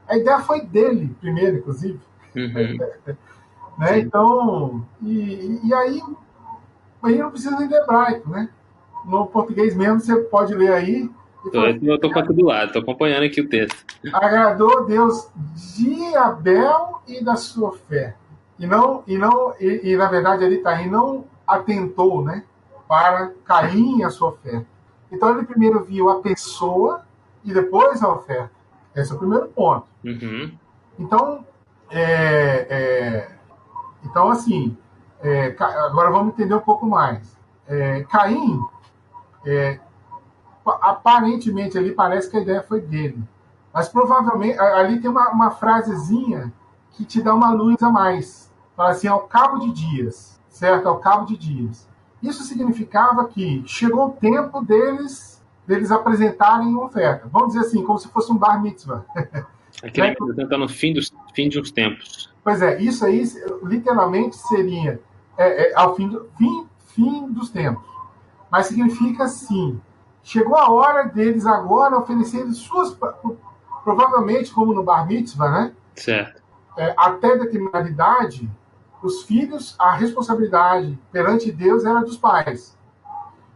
A 0.08 0.16
ideia 0.16 0.40
foi 0.40 0.60
dele, 0.60 1.14
primeiro, 1.20 1.58
inclusive. 1.58 2.00
Uhum. 2.34 2.78
né? 3.78 3.98
Então, 3.98 4.86
e, 5.02 5.60
e 5.64 5.74
aí, 5.74 6.02
aí 7.02 7.18
não 7.18 7.30
precisa 7.30 7.56
de 7.56 7.74
hebraico, 7.74 8.30
né? 8.30 8.48
no 9.06 9.26
português 9.26 9.74
mesmo, 9.74 10.00
você 10.00 10.16
pode 10.16 10.54
ler 10.54 10.72
aí. 10.72 11.08
Tô, 11.52 11.64
eu 11.64 11.98
tô 11.98 12.10
com 12.10 12.22
do 12.22 12.44
lado, 12.44 12.72
tô 12.72 12.80
acompanhando 12.80 13.22
aqui 13.22 13.40
o 13.40 13.48
texto. 13.48 13.84
Agradou 14.12 14.84
Deus 14.84 15.28
de 15.54 16.16
Abel 16.16 17.00
e 17.06 17.22
da 17.22 17.36
sua 17.36 17.72
fé. 17.72 18.16
E 18.58 18.66
não, 18.66 19.04
e 19.06 19.16
não, 19.16 19.54
e, 19.60 19.92
e 19.92 19.96
na 19.96 20.08
verdade 20.08 20.44
ele 20.44 20.56
está 20.56 20.70
aí, 20.70 20.90
não 20.90 21.24
atentou, 21.46 22.24
né, 22.24 22.42
para 22.88 23.30
Caim 23.44 23.98
e 23.98 24.04
a 24.04 24.10
sua 24.10 24.32
fé. 24.42 24.64
Então 25.12 25.30
ele 25.30 25.46
primeiro 25.46 25.84
viu 25.84 26.10
a 26.10 26.20
pessoa 26.20 27.02
e 27.44 27.54
depois 27.54 28.02
a 28.02 28.12
oferta. 28.12 28.55
Esse 28.96 29.12
é 29.12 29.14
o 29.14 29.18
primeiro 29.18 29.48
ponto. 29.48 29.86
Uhum. 30.02 30.56
Então, 30.98 31.44
é, 31.90 32.66
é, 32.70 33.36
então 34.02 34.30
assim, 34.30 34.76
é, 35.20 35.54
agora 35.58 36.10
vamos 36.10 36.32
entender 36.32 36.54
um 36.54 36.60
pouco 36.60 36.86
mais. 36.86 37.36
É, 37.68 38.04
Caim 38.04 38.60
é, 39.44 39.78
aparentemente 40.64 41.76
ali 41.76 41.92
parece 41.92 42.30
que 42.30 42.38
a 42.38 42.40
ideia 42.40 42.62
foi 42.62 42.80
dele. 42.80 43.22
Mas 43.72 43.88
provavelmente 43.88 44.58
ali 44.58 44.98
tem 44.98 45.10
uma, 45.10 45.28
uma 45.30 45.50
frasezinha 45.50 46.52
que 46.92 47.04
te 47.04 47.20
dá 47.20 47.34
uma 47.34 47.52
luz 47.52 47.82
a 47.82 47.90
mais. 47.90 48.50
Fala 48.74 48.90
assim, 48.90 49.08
ao 49.08 49.20
cabo 49.20 49.58
de 49.58 49.72
dias, 49.72 50.40
certo? 50.48 50.88
Ao 50.88 50.98
cabo 50.98 51.26
de 51.26 51.36
dias. 51.36 51.86
Isso 52.22 52.42
significava 52.44 53.28
que 53.28 53.62
chegou 53.66 54.06
o 54.06 54.12
tempo 54.12 54.64
deles 54.64 55.35
deles 55.66 55.90
apresentarem 55.90 56.68
uma 56.68 56.84
oferta. 56.84 57.28
Vamos 57.32 57.54
dizer 57.54 57.66
assim, 57.66 57.82
como 57.84 57.98
se 57.98 58.08
fosse 58.08 58.32
um 58.32 58.36
bar 58.36 58.62
mitzvah. 58.62 59.04
Aquele 59.82 60.14
que 60.14 60.42
está 60.42 60.56
no 60.56 60.68
fim, 60.68 60.94
dos, 60.94 61.12
fim 61.34 61.48
de 61.48 61.60
uns 61.60 61.70
tempos. 61.70 62.32
Pois 62.42 62.62
é, 62.62 62.80
isso 62.80 63.04
aí 63.04 63.22
literalmente 63.62 64.36
seria 64.36 65.00
é, 65.36 65.70
é, 65.70 65.74
ao 65.74 65.94
fim, 65.94 66.08
do, 66.08 66.30
fim, 66.38 66.66
fim 66.94 67.30
dos 67.30 67.50
tempos 67.50 67.96
mas 68.50 68.66
significa 68.66 69.24
assim: 69.24 69.80
chegou 70.22 70.56
a 70.56 70.70
hora 70.70 71.04
deles 71.04 71.46
agora 71.46 71.98
oferecerem 71.98 72.52
suas. 72.52 72.96
Provavelmente, 73.84 74.52
como 74.52 74.74
no 74.74 74.82
Bar 74.82 75.06
Mitzvah, 75.06 75.50
né? 75.50 75.72
Certo. 75.94 76.42
É, 76.76 76.92
até 76.96 77.36
determinada 77.36 77.88
idade, 77.88 78.50
os 79.02 79.22
filhos, 79.22 79.76
a 79.78 79.94
responsabilidade 79.94 80.98
perante 81.12 81.52
Deus 81.52 81.84
era 81.84 82.00
dos 82.00 82.16
pais. 82.16 82.76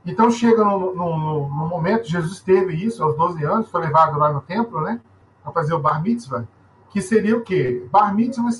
Então 0.05 0.31
chega 0.31 0.65
no, 0.65 0.95
no, 0.95 1.19
no, 1.19 1.49
no 1.49 1.69
momento, 1.69 2.09
Jesus 2.09 2.41
teve 2.41 2.75
isso 2.75 3.03
aos 3.03 3.17
12 3.17 3.45
anos, 3.45 3.71
foi 3.71 3.83
levado 3.83 4.19
lá 4.19 4.33
no 4.33 4.41
templo, 4.41 4.81
né? 4.81 5.01
Para 5.43 5.53
fazer 5.53 5.75
o 5.75 5.79
Bar 5.79 6.03
Mitzvah, 6.03 6.47
que 6.91 7.01
seria 7.01 7.37
o 7.37 7.43
quê? 7.43 7.87
Bar 7.91 8.15
Mitzvah 8.15 8.51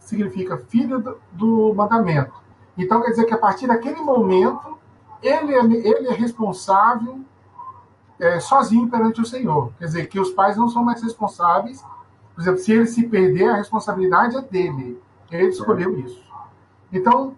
significa 0.00 0.56
filho 0.56 0.98
do, 0.98 1.18
do 1.32 1.74
mandamento. 1.74 2.32
Então 2.76 3.02
quer 3.02 3.10
dizer 3.10 3.24
que 3.24 3.34
a 3.34 3.38
partir 3.38 3.66
daquele 3.66 4.00
momento 4.00 4.78
ele 5.22 5.54
é, 5.54 5.64
ele 5.64 6.08
é 6.08 6.12
responsável 6.12 7.20
é, 8.18 8.40
sozinho 8.40 8.88
perante 8.88 9.20
o 9.20 9.26
Senhor. 9.26 9.72
Quer 9.78 9.84
dizer, 9.86 10.06
que 10.08 10.18
os 10.18 10.30
pais 10.30 10.56
não 10.56 10.68
são 10.68 10.84
mais 10.84 11.02
responsáveis. 11.02 11.84
Por 12.34 12.42
exemplo, 12.42 12.60
se 12.60 12.72
ele 12.72 12.86
se 12.86 13.06
perder, 13.06 13.48
a 13.48 13.56
responsabilidade 13.56 14.36
é 14.36 14.40
dele. 14.40 15.00
Ele 15.30 15.48
escolheu 15.48 15.98
isso. 15.98 16.22
Então, 16.92 17.34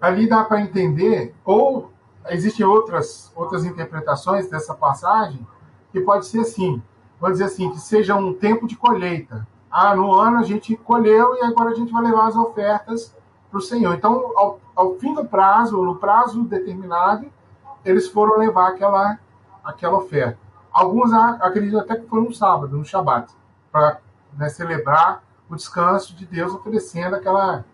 ali 0.00 0.28
dá 0.28 0.44
para 0.44 0.60
entender, 0.60 1.34
ou 1.44 1.92
existem 2.28 2.64
outras, 2.64 3.32
outras 3.34 3.64
interpretações 3.64 4.48
dessa 4.48 4.74
passagem, 4.74 5.46
que 5.92 6.00
pode 6.00 6.26
ser 6.26 6.40
assim, 6.40 6.82
vamos 7.20 7.38
dizer 7.38 7.50
assim, 7.52 7.70
que 7.70 7.80
seja 7.80 8.14
um 8.14 8.32
tempo 8.32 8.66
de 8.66 8.76
colheita. 8.76 9.46
Ah, 9.70 9.94
no 9.94 10.12
ano 10.14 10.38
a 10.38 10.42
gente 10.42 10.76
colheu 10.76 11.36
e 11.36 11.44
agora 11.44 11.70
a 11.70 11.74
gente 11.74 11.92
vai 11.92 12.02
levar 12.02 12.26
as 12.26 12.36
ofertas 12.36 13.14
para 13.50 13.58
o 13.58 13.62
Senhor. 13.62 13.94
Então, 13.94 14.32
ao, 14.36 14.60
ao, 14.74 14.94
fim 14.96 15.14
do 15.14 15.24
prazo, 15.24 15.82
no 15.82 15.96
prazo 15.96 16.42
determinado, 16.44 17.26
eles 17.84 18.08
foram 18.08 18.38
levar 18.38 18.68
aquela, 18.68 19.18
aquela 19.64 19.98
oferta. 19.98 20.38
Alguns 20.72 21.12
acreditam 21.12 21.80
até 21.80 21.96
que 21.96 22.06
foi 22.06 22.20
no 22.20 22.32
sábado, 22.32 22.76
no 22.76 22.84
Shabat, 22.84 23.32
para 23.72 23.98
né, 24.36 24.48
celebrar 24.48 25.22
o 25.48 25.56
descanso 25.56 26.14
de 26.14 26.24
Deus 26.26 26.54
oferecendo 26.54 27.16
aquela, 27.16 27.64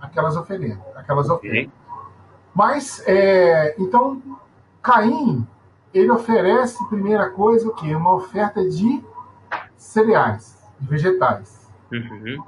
aquelas 0.00 0.36
oferendas. 0.36 0.78
Aquelas 0.94 1.28
ofertas. 1.28 1.72
Mas, 2.56 3.02
é, 3.06 3.76
então, 3.78 4.22
Caim, 4.82 5.46
ele 5.92 6.10
oferece, 6.10 6.88
primeira 6.88 7.28
coisa, 7.28 7.68
o 7.68 7.74
quê? 7.74 7.94
Uma 7.94 8.14
oferta 8.14 8.66
de 8.66 9.04
cereais, 9.76 10.66
de 10.80 10.88
vegetais. 10.88 11.70
Uhum. 11.92 12.42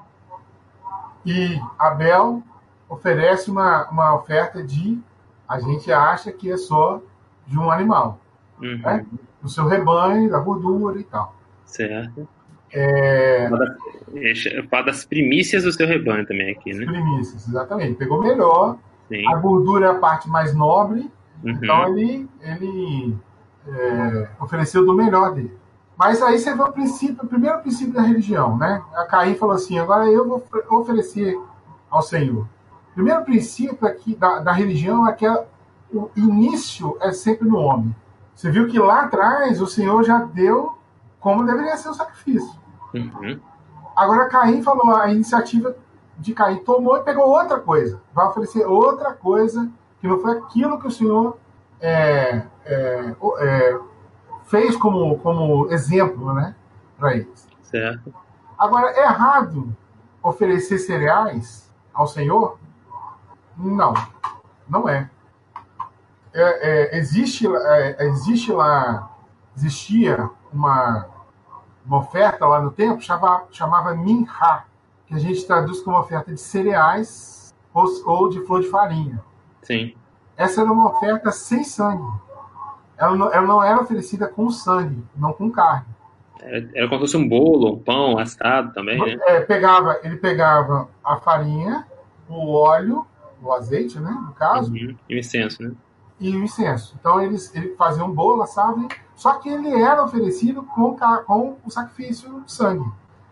E 1.26 1.60
Abel 1.78 2.42
oferece 2.88 3.50
uma, 3.50 3.86
uma 3.90 4.14
oferta 4.14 4.62
de, 4.64 4.98
a 5.46 5.60
gente 5.60 5.92
acha 5.92 6.32
que 6.32 6.50
é 6.50 6.56
só 6.56 7.02
de 7.46 7.58
um 7.58 7.70
animal. 7.70 8.18
Uhum. 8.62 8.78
Né? 8.78 9.04
Do 9.42 9.50
seu 9.50 9.66
rebanho, 9.66 10.30
da 10.30 10.38
gordura 10.38 10.98
e 10.98 11.04
tal. 11.04 11.36
Certo. 11.66 12.26
É... 12.72 13.46
Fala 14.70 14.84
das 14.86 15.04
primícias 15.04 15.64
do 15.64 15.72
seu 15.72 15.86
rebanho 15.86 16.26
também 16.26 16.50
aqui, 16.50 16.72
né? 16.72 16.86
Primícias, 16.86 17.46
exatamente. 17.46 17.96
Pegou 17.96 18.22
melhor. 18.22 18.78
Sim. 19.08 19.26
A 19.32 19.36
gordura 19.36 19.86
é 19.86 19.90
a 19.90 19.94
parte 19.94 20.28
mais 20.28 20.54
nobre. 20.54 21.10
Uhum. 21.42 21.50
Então 21.50 21.88
ele, 21.88 22.28
ele 22.40 23.16
é, 23.66 24.28
ofereceu 24.40 24.84
do 24.84 24.94
melhor 24.94 25.34
dele. 25.34 25.56
Mas 25.96 26.22
aí 26.22 26.38
você 26.38 26.54
vê 26.54 26.62
o 26.62 26.72
princípio, 26.72 27.24
o 27.24 27.26
primeiro 27.26 27.58
princípio 27.58 27.92
da 27.92 28.02
religião, 28.02 28.56
né? 28.56 28.82
A 28.94 29.04
Caim 29.04 29.34
falou 29.34 29.54
assim: 29.54 29.78
agora 29.78 30.06
eu 30.06 30.28
vou 30.28 30.44
oferecer 30.70 31.36
ao 31.90 32.02
Senhor. 32.02 32.42
O 32.90 32.94
primeiro 32.94 33.24
princípio 33.24 33.86
aqui 33.86 34.14
da, 34.14 34.38
da 34.38 34.52
religião 34.52 35.08
é 35.08 35.12
que 35.12 35.26
a, 35.26 35.44
o 35.92 36.10
início 36.16 36.96
é 37.00 37.12
sempre 37.12 37.48
no 37.48 37.58
homem. 37.58 37.94
Você 38.34 38.50
viu 38.50 38.68
que 38.68 38.78
lá 38.78 39.02
atrás 39.02 39.60
o 39.60 39.66
Senhor 39.66 40.04
já 40.04 40.18
deu 40.18 40.78
como 41.18 41.44
deveria 41.44 41.76
ser 41.76 41.88
o 41.88 41.94
sacrifício. 41.94 42.56
Uhum. 42.94 43.40
Agora 43.96 44.28
Caim 44.28 44.62
falou, 44.62 44.94
a 44.94 45.10
iniciativa 45.10 45.76
de 46.18 46.34
Caim 46.34 46.58
tomou 46.58 46.96
e 46.96 47.02
pegou 47.02 47.28
outra 47.28 47.60
coisa. 47.60 48.00
Vai 48.12 48.26
oferecer 48.26 48.66
outra 48.66 49.14
coisa 49.14 49.70
que 50.00 50.08
não 50.08 50.18
foi 50.20 50.38
aquilo 50.38 50.78
que 50.78 50.88
o 50.88 50.90
Senhor 50.90 51.38
é, 51.80 52.42
é, 52.64 53.14
é, 53.38 53.80
fez 54.44 54.76
como, 54.76 55.18
como 55.20 55.70
exemplo 55.70 56.34
né, 56.34 56.54
para 56.98 57.14
eles. 57.14 57.48
Certo. 57.62 58.12
Agora, 58.58 58.90
é 58.90 59.04
errado 59.04 59.74
oferecer 60.22 60.78
cereais 60.78 61.72
ao 61.94 62.06
Senhor? 62.06 62.58
Não, 63.56 63.94
não 64.68 64.88
é. 64.88 65.08
é, 66.34 66.94
é 66.94 66.98
existe, 66.98 67.46
é, 67.46 68.06
existe 68.06 68.52
lá, 68.52 69.10
existia 69.56 70.28
uma, 70.52 71.06
uma 71.86 71.98
oferta 71.98 72.46
lá 72.46 72.60
no 72.60 72.70
tempo, 72.70 73.00
chamava, 73.00 73.46
chamava 73.50 73.94
Minha, 73.94 74.64
que 75.08 75.14
a 75.14 75.18
gente 75.18 75.44
traduz 75.46 75.80
como 75.80 75.98
oferta 75.98 76.32
de 76.32 76.40
cereais 76.40 77.54
ou, 77.72 77.86
ou 78.04 78.28
de 78.28 78.40
flor 78.42 78.60
de 78.60 78.68
farinha. 78.68 79.20
Sim. 79.62 79.94
Essa 80.36 80.60
era 80.60 80.70
uma 80.70 80.90
oferta 80.90 81.32
sem 81.32 81.64
sangue. 81.64 82.06
Ela 82.96 83.16
não, 83.16 83.32
ela 83.32 83.46
não 83.46 83.62
era 83.62 83.80
oferecida 83.80 84.28
com 84.28 84.50
sangue, 84.50 85.02
não 85.16 85.32
com 85.32 85.50
carne. 85.50 85.86
Era, 86.40 86.68
era 86.74 86.88
como 86.88 87.06
se 87.06 87.12
fosse 87.12 87.16
um 87.16 87.28
bolo, 87.28 87.74
um 87.74 87.78
pão 87.78 88.18
assado 88.18 88.72
também, 88.72 88.98
né? 88.98 89.18
É, 89.26 89.40
pegava, 89.40 89.98
ele 90.04 90.16
pegava 90.16 90.88
a 91.02 91.16
farinha, 91.16 91.86
o 92.28 92.52
óleo, 92.52 93.06
o 93.42 93.52
azeite, 93.52 93.98
né, 93.98 94.10
no 94.10 94.32
caso. 94.32 94.72
Uhum. 94.72 94.94
E 95.08 95.14
o 95.14 95.18
incenso, 95.18 95.62
né? 95.62 95.72
E 96.20 96.36
o 96.36 96.42
incenso. 96.42 96.96
Então 96.98 97.20
eles, 97.20 97.54
ele 97.54 97.74
fazia 97.76 98.04
um 98.04 98.12
bolo, 98.12 98.42
assado, 98.42 98.88
só 99.14 99.34
que 99.34 99.48
ele 99.48 99.72
era 99.72 100.04
oferecido 100.04 100.62
com, 100.62 100.96
com 101.24 101.56
o 101.64 101.70
sacrifício 101.70 102.42
de 102.42 102.52
sangue. 102.52 102.88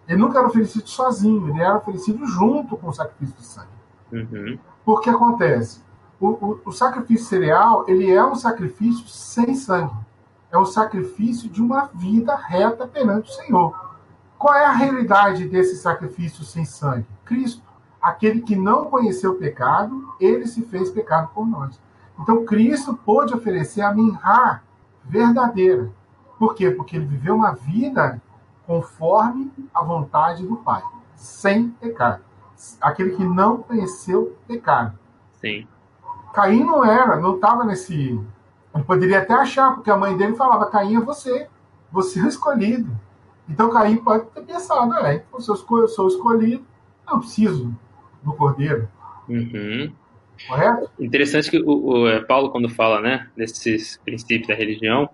Ele 0.08 0.20
nunca 0.20 0.38
era 0.38 0.46
oferecido 0.46 0.88
sozinho, 0.88 1.48
ele 1.48 1.60
era 1.60 1.76
oferecido 1.76 2.24
junto 2.26 2.76
com 2.76 2.88
o 2.88 2.92
sacrifício 2.92 3.36
de 3.36 3.44
sangue. 3.44 3.68
Uhum. 4.12 4.58
Por 4.84 5.00
que 5.00 5.10
acontece? 5.10 5.80
O, 6.20 6.28
o, 6.28 6.60
o, 6.66 6.72
sacrifício 6.72 7.26
cereal 7.26 7.84
ele 7.88 8.10
é 8.10 8.24
um 8.24 8.34
sacrifício 8.34 9.06
sem 9.08 9.54
sangue. 9.54 9.94
É 10.50 10.56
um 10.56 10.64
sacrifício 10.64 11.48
de 11.48 11.60
uma 11.60 11.90
vida 11.92 12.34
reta 12.36 12.86
perante 12.86 13.30
o 13.30 13.34
Senhor. 13.34 13.86
Qual 14.38 14.54
é 14.54 14.64
a 14.64 14.72
realidade 14.72 15.48
desse 15.48 15.76
sacrifício 15.76 16.44
sem 16.44 16.64
sangue? 16.64 17.06
Cristo. 17.24 17.66
Aquele 18.00 18.42
que 18.42 18.54
não 18.54 18.84
conheceu 18.84 19.32
o 19.32 19.36
pecado, 19.36 20.14
ele 20.20 20.46
se 20.46 20.62
fez 20.62 20.90
pecado 20.90 21.30
por 21.34 21.44
nós. 21.44 21.80
Então 22.20 22.44
Cristo 22.44 22.94
pôde 22.94 23.34
oferecer 23.34 23.80
a 23.80 23.92
minha 23.92 24.60
verdadeira. 25.04 25.90
Por 26.38 26.54
quê? 26.54 26.70
Porque 26.70 26.96
ele 26.96 27.06
viveu 27.06 27.34
uma 27.34 27.52
vida 27.52 28.20
conforme 28.66 29.52
a 29.72 29.82
vontade 29.82 30.46
do 30.46 30.56
Pai, 30.56 30.82
sem 31.14 31.68
pecado. 31.70 32.22
Aquele 32.80 33.10
que 33.10 33.24
não 33.24 33.58
conheceu 33.58 34.36
pecado. 34.48 34.98
Sim. 35.40 35.66
Caim 36.34 36.64
não 36.64 36.84
era, 36.84 37.16
não 37.16 37.36
estava 37.36 37.64
nesse. 37.64 38.18
Ele 38.74 38.84
poderia 38.84 39.20
até 39.20 39.34
achar, 39.34 39.74
porque 39.74 39.90
a 39.90 39.96
mãe 39.96 40.16
dele 40.16 40.34
falava: 40.34 40.70
Caim 40.70 40.96
é 40.96 41.00
você, 41.00 41.48
você 41.90 42.20
é 42.20 42.24
o 42.24 42.28
escolhido. 42.28 42.90
Então 43.48 43.70
Caim 43.70 43.96
pode 43.96 44.26
ter 44.26 44.42
pensado: 44.42 44.94
é, 44.94 45.14
então, 45.14 45.38
eu 45.38 45.88
sou 45.88 46.08
escolhido, 46.08 46.64
não 47.06 47.20
preciso 47.20 47.74
do 48.22 48.32
cordeiro. 48.32 48.88
Uhum. 49.28 49.92
Correto? 50.48 50.90
Interessante 51.00 51.50
que 51.50 51.58
o, 51.58 52.02
o, 52.02 52.08
é, 52.08 52.20
Paulo, 52.20 52.50
quando 52.50 52.68
fala 52.68 53.00
né, 53.00 53.30
desses 53.36 53.98
princípios 54.04 54.48
da 54.48 54.54
religião, 54.54 55.08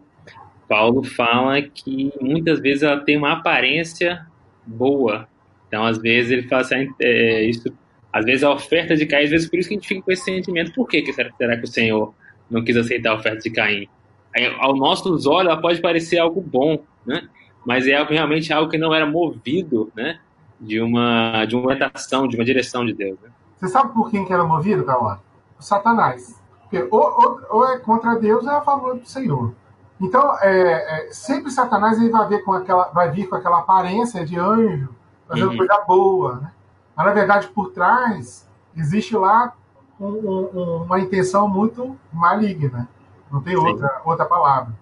Paulo 0.72 1.04
fala 1.04 1.60
que 1.60 2.10
muitas 2.18 2.58
vezes 2.58 2.82
ela 2.82 2.98
tem 2.98 3.18
uma 3.18 3.32
aparência 3.32 4.26
boa. 4.66 5.28
Então, 5.68 5.84
às 5.84 5.98
vezes, 5.98 6.30
ele 6.30 6.48
fala 6.48 6.62
assim: 6.62 6.88
é, 6.98 7.44
isso 7.44 7.70
às 8.10 8.24
vezes 8.24 8.42
a 8.42 8.50
oferta 8.50 8.96
de 8.96 9.04
Caim, 9.04 9.24
às 9.24 9.30
vezes 9.30 9.50
por 9.50 9.58
isso 9.58 9.68
que 9.68 9.74
a 9.74 9.78
gente 9.78 9.88
fica 9.88 10.00
com 10.00 10.10
esse 10.10 10.24
sentimento. 10.24 10.72
Por 10.72 10.88
que, 10.88 11.02
que 11.02 11.12
será, 11.12 11.30
será 11.36 11.56
que 11.58 11.64
o 11.64 11.68
Senhor 11.68 12.14
não 12.50 12.64
quis 12.64 12.74
aceitar 12.74 13.10
a 13.10 13.16
oferta 13.16 13.40
de 13.40 13.50
Caim? 13.50 13.86
Aí, 14.34 14.46
ao 14.60 14.74
nossos 14.74 15.26
olhos, 15.26 15.52
ela 15.52 15.60
pode 15.60 15.78
parecer 15.82 16.18
algo 16.18 16.40
bom, 16.40 16.78
né? 17.06 17.28
Mas 17.66 17.86
é 17.86 18.02
realmente 18.02 18.50
algo 18.50 18.70
que 18.70 18.78
não 18.78 18.94
era 18.94 19.04
movido, 19.04 19.92
né? 19.94 20.20
De 20.58 20.80
uma, 20.80 21.44
de 21.44 21.54
uma 21.54 21.66
orientação, 21.66 22.26
de 22.26 22.36
uma 22.36 22.44
direção 22.46 22.86
de 22.86 22.94
Deus. 22.94 23.18
Né? 23.20 23.28
Você 23.58 23.68
sabe 23.68 23.92
por 23.92 24.10
quem 24.10 24.24
que 24.24 24.32
era 24.32 24.44
movido, 24.44 24.84
Cauã? 24.84 25.18
Satanás. 25.58 26.40
Porque 26.62 26.88
ou, 26.90 27.00
ou, 27.00 27.40
ou, 27.50 27.68
é 27.68 27.78
contra 27.78 28.14
Deus 28.14 28.44
ou 28.44 28.50
é 28.50 28.56
a 28.56 28.62
favor 28.62 28.98
do 28.98 29.06
Senhor. 29.06 29.54
Então, 30.02 30.36
é, 30.40 31.06
é, 31.06 31.12
sempre 31.12 31.48
Satanás 31.52 31.96
ele 31.96 32.10
vai, 32.10 32.26
ver 32.26 32.40
com 32.40 32.52
aquela, 32.52 32.88
vai 32.88 33.08
vir 33.12 33.28
com 33.28 33.36
aquela 33.36 33.60
aparência 33.60 34.24
de 34.26 34.36
anjo, 34.36 34.88
fazendo 35.28 35.52
uhum. 35.52 35.56
coisa 35.56 35.78
boa, 35.86 36.34
né? 36.40 36.52
Mas, 36.96 37.06
na 37.06 37.12
verdade, 37.12 37.46
por 37.46 37.70
trás, 37.70 38.48
existe 38.76 39.16
lá 39.16 39.52
um, 40.00 40.08
um, 40.08 40.82
uma 40.82 40.98
intenção 40.98 41.46
muito 41.46 41.96
maligna. 42.12 42.88
Não 43.30 43.40
tem 43.40 43.56
outra, 43.56 44.02
outra 44.04 44.26
palavra. 44.26 44.74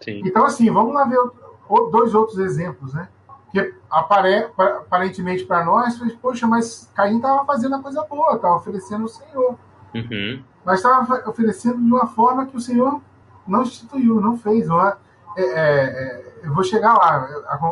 Sim. 0.00 0.22
Então, 0.24 0.46
assim, 0.46 0.70
vamos 0.70 0.94
lá 0.94 1.04
ver 1.04 1.18
dois 1.90 2.14
outros 2.14 2.38
exemplos, 2.38 2.94
né? 2.94 3.08
Que 3.50 3.74
apare, 3.90 4.48
aparentemente 4.56 5.44
para 5.44 5.64
nós, 5.64 5.98
poxa, 6.22 6.46
mas 6.46 6.88
Caim 6.94 7.16
estava 7.16 7.44
fazendo 7.44 7.74
a 7.74 7.82
coisa 7.82 8.04
boa, 8.04 8.36
estava 8.36 8.54
oferecendo 8.54 9.06
o 9.06 9.08
Senhor. 9.08 9.58
Uhum. 9.92 10.42
Mas 10.64 10.76
estava 10.78 11.28
oferecendo 11.28 11.78
de 11.78 11.92
uma 11.92 12.06
forma 12.06 12.46
que 12.46 12.56
o 12.56 12.60
Senhor 12.60 13.00
não 13.48 13.62
instituiu, 13.62 14.20
não 14.20 14.36
fez. 14.36 14.68
Não 14.68 14.80
é, 14.80 14.96
é, 15.36 15.42
é, 15.42 16.24
eu 16.42 16.54
vou 16.54 16.64
chegar 16.64 16.94
lá 16.94 17.28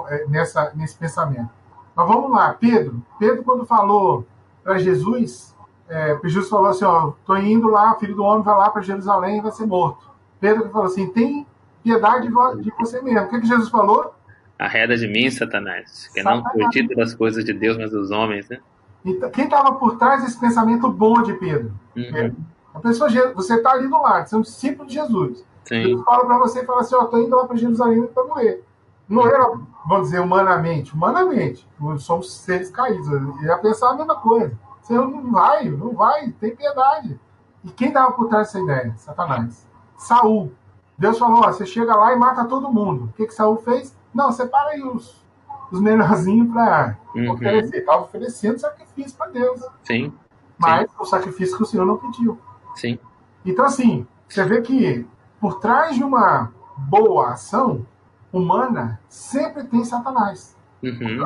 é, 0.09 0.27
nessa, 0.27 0.73
nesse 0.75 0.97
pensamento. 0.97 1.51
Mas 1.95 2.09
vamos 2.09 2.31
lá, 2.31 2.53
Pedro. 2.53 3.03
Pedro, 3.19 3.43
quando 3.43 3.65
falou 3.65 4.27
para 4.63 4.79
Jesus, 4.79 5.55
é, 5.89 6.19
Jesus 6.25 6.49
falou 6.49 6.69
assim: 6.69 6.85
Ó, 6.85 7.13
estou 7.21 7.39
indo 7.39 7.69
lá, 7.69 7.95
filho 7.97 8.15
do 8.15 8.25
homem 8.25 8.43
vai 8.43 8.57
lá 8.57 8.71
para 8.71 8.83
Jerusalém 8.83 9.39
e 9.39 9.43
vai 9.43 9.53
ser 9.53 9.67
morto. 9.67 10.11
Pedro 10.41 10.69
falou 10.71 10.87
assim: 10.87 11.07
tem 11.09 11.47
piedade 11.83 12.29
de 12.29 12.73
você 12.79 13.01
mesmo. 13.01 13.27
O 13.27 13.29
que, 13.29 13.41
que 13.41 13.47
Jesus 13.47 13.69
falou? 13.69 14.15
Arreda 14.59 14.97
de 14.97 15.07
mim, 15.07 15.31
Satanás, 15.31 16.09
que 16.13 16.23
Satanás. 16.23 16.45
não 16.45 16.51
curtido 16.51 16.95
das 16.95 17.15
coisas 17.15 17.45
de 17.45 17.53
Deus, 17.53 17.77
mas 17.77 17.91
dos 17.91 18.11
homens, 18.11 18.49
né? 18.49 18.59
Então, 19.05 19.31
quem 19.31 19.45
estava 19.45 19.73
por 19.75 19.97
trás 19.99 20.25
desse 20.25 20.39
pensamento 20.41 20.91
bom 20.91 21.23
de 21.23 21.35
Pedro? 21.35 21.73
Uhum. 21.95 22.35
A 22.75 22.81
pessoa, 22.81 23.09
você 23.35 23.55
está 23.55 23.73
ali 23.73 23.87
do 23.87 24.01
lado, 24.03 24.29
você 24.29 24.35
é 24.35 24.39
um 24.39 24.43
discípulo 24.43 24.89
de 24.89 24.95
Jesus. 24.95 25.45
Sim. 25.67 25.83
Jesus 25.83 26.05
fala 26.05 26.25
para 26.25 26.39
você 26.39 26.61
e 26.63 26.65
fala 26.65 26.81
assim: 26.81 26.95
Ó, 26.95 27.05
estou 27.05 27.21
indo 27.21 27.37
lá 27.37 27.47
para 27.47 27.57
Jerusalém 27.57 28.07
para 28.07 28.25
morrer. 28.25 28.65
Não 29.09 29.27
era, 29.27 29.53
vamos 29.87 30.07
dizer, 30.07 30.21
humanamente. 30.21 30.95
Humanamente. 30.95 31.69
Somos 31.99 32.33
seres 32.33 32.71
caídos. 32.71 33.09
Eu 33.09 33.43
ia 33.43 33.59
pensar 33.59 33.91
a 33.91 33.95
mesma 33.95 34.17
coisa. 34.17 34.57
Você 34.81 34.95
não 34.95 35.31
vai, 35.31 35.69
não 35.69 35.93
vai, 35.93 36.31
tem 36.41 36.55
piedade. 36.55 37.19
E 37.65 37.71
quem 37.71 37.93
dava 37.93 38.13
por 38.13 38.29
trás 38.29 38.49
dessa 38.49 38.61
ideia? 38.61 38.95
Satanás. 38.97 39.67
Saul. 39.97 40.53
Deus 40.97 41.19
falou: 41.19 41.41
ó, 41.41 41.53
você 41.53 41.67
chega 41.67 41.95
lá 41.95 42.13
e 42.13 42.17
mata 42.17 42.45
todo 42.45 42.73
mundo. 42.73 43.05
O 43.05 43.13
que, 43.13 43.27
que 43.27 43.35
Saul 43.35 43.57
fez? 43.57 43.97
Não, 44.15 44.33
separa 44.33 44.71
aí 44.71 44.83
os, 44.83 45.23
os 45.71 45.81
menorzinhos 45.81 46.53
para 46.53 46.97
uhum. 47.15 47.33
oferecer. 47.33 47.79
Estava 47.79 48.03
oferecendo 48.03 48.59
sacrifício 48.59 49.17
para 49.17 49.31
Deus. 49.31 49.61
Sim. 49.83 50.13
mas 50.59 50.91
Sim. 50.91 50.97
o 50.99 51.05
sacrifício 51.05 51.57
que 51.57 51.63
o 51.63 51.67
Senhor 51.67 51.85
não 51.85 51.97
pediu. 51.97 52.39
Sim. 52.77 52.99
Então, 53.45 53.65
assim, 53.65 54.07
você 54.29 54.45
vê 54.45 54.63
que 54.63 55.07
por 55.41 55.61
trás 55.61 55.95
de 55.95 56.05
uma 56.05 56.53
boa 56.77 57.33
ação 57.33 57.87
humana 58.33 59.01
sempre 59.09 59.65
tem 59.65 59.85
Satanás. 59.85 60.57
Uhum. 60.83 61.25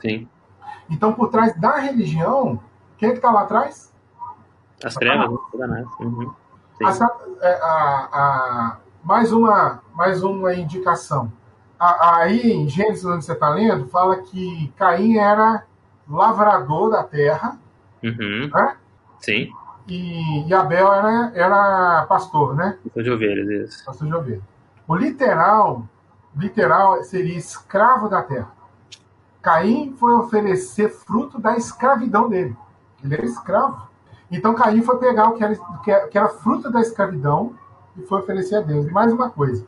Sim. 0.00 0.28
Então, 0.90 1.12
por 1.12 1.28
trás 1.30 1.58
da 1.58 1.78
religião, 1.78 2.60
quem 2.98 3.08
é 3.08 3.12
que 3.12 3.18
está 3.18 3.30
lá 3.30 3.42
atrás? 3.42 3.92
As 4.84 4.94
trevas, 4.94 5.30
né? 5.30 5.36
Satanás. 5.50 5.86
Uhum. 6.00 6.34
A, 6.82 7.46
é, 7.46 7.60
a, 7.62 8.08
a, 8.12 8.76
mais, 9.02 9.32
uma, 9.32 9.82
mais 9.94 10.22
uma 10.22 10.54
indicação. 10.54 11.32
aí, 11.78 12.52
em 12.52 12.68
Gênesis, 12.68 13.04
onde 13.04 13.24
você 13.24 13.32
está 13.32 13.48
lendo, 13.50 13.88
fala 13.88 14.16
que 14.16 14.72
Caim 14.76 15.16
era 15.16 15.64
lavrador 16.08 16.90
da 16.90 17.02
terra. 17.02 17.58
Uhum. 18.02 18.50
Né? 18.52 18.76
Sim. 19.20 19.50
E, 19.86 20.48
e, 20.48 20.54
Abel 20.54 20.92
era, 20.92 21.32
era 21.34 22.06
pastor, 22.08 22.54
né? 22.54 22.78
Pastor 22.84 23.02
de 23.02 23.10
ovelhas, 23.10 23.68
isso. 23.68 23.84
Pastor 23.84 24.08
de 24.08 24.14
ovelhas. 24.14 24.42
O 24.88 24.94
literal, 24.94 25.84
literal 26.34 27.02
seria 27.04 27.36
escravo 27.36 28.08
da 28.08 28.22
terra. 28.22 28.50
Caim 29.42 29.94
foi 29.98 30.14
oferecer 30.14 30.88
fruto 30.88 31.38
da 31.38 31.56
escravidão 31.56 32.28
dele. 32.28 32.56
Ele 33.02 33.14
era 33.14 33.26
escravo. 33.26 33.88
Então 34.30 34.54
Caim 34.54 34.82
foi 34.82 34.98
pegar 34.98 35.28
o 35.28 35.34
que 35.34 35.44
era, 35.44 36.08
que 36.08 36.18
era 36.18 36.28
fruto 36.28 36.70
da 36.70 36.80
escravidão 36.80 37.54
e 37.96 38.02
foi 38.02 38.20
oferecer 38.20 38.56
a 38.56 38.60
Deus. 38.62 38.86
E 38.86 38.90
mais 38.90 39.12
uma 39.12 39.28
coisa. 39.28 39.66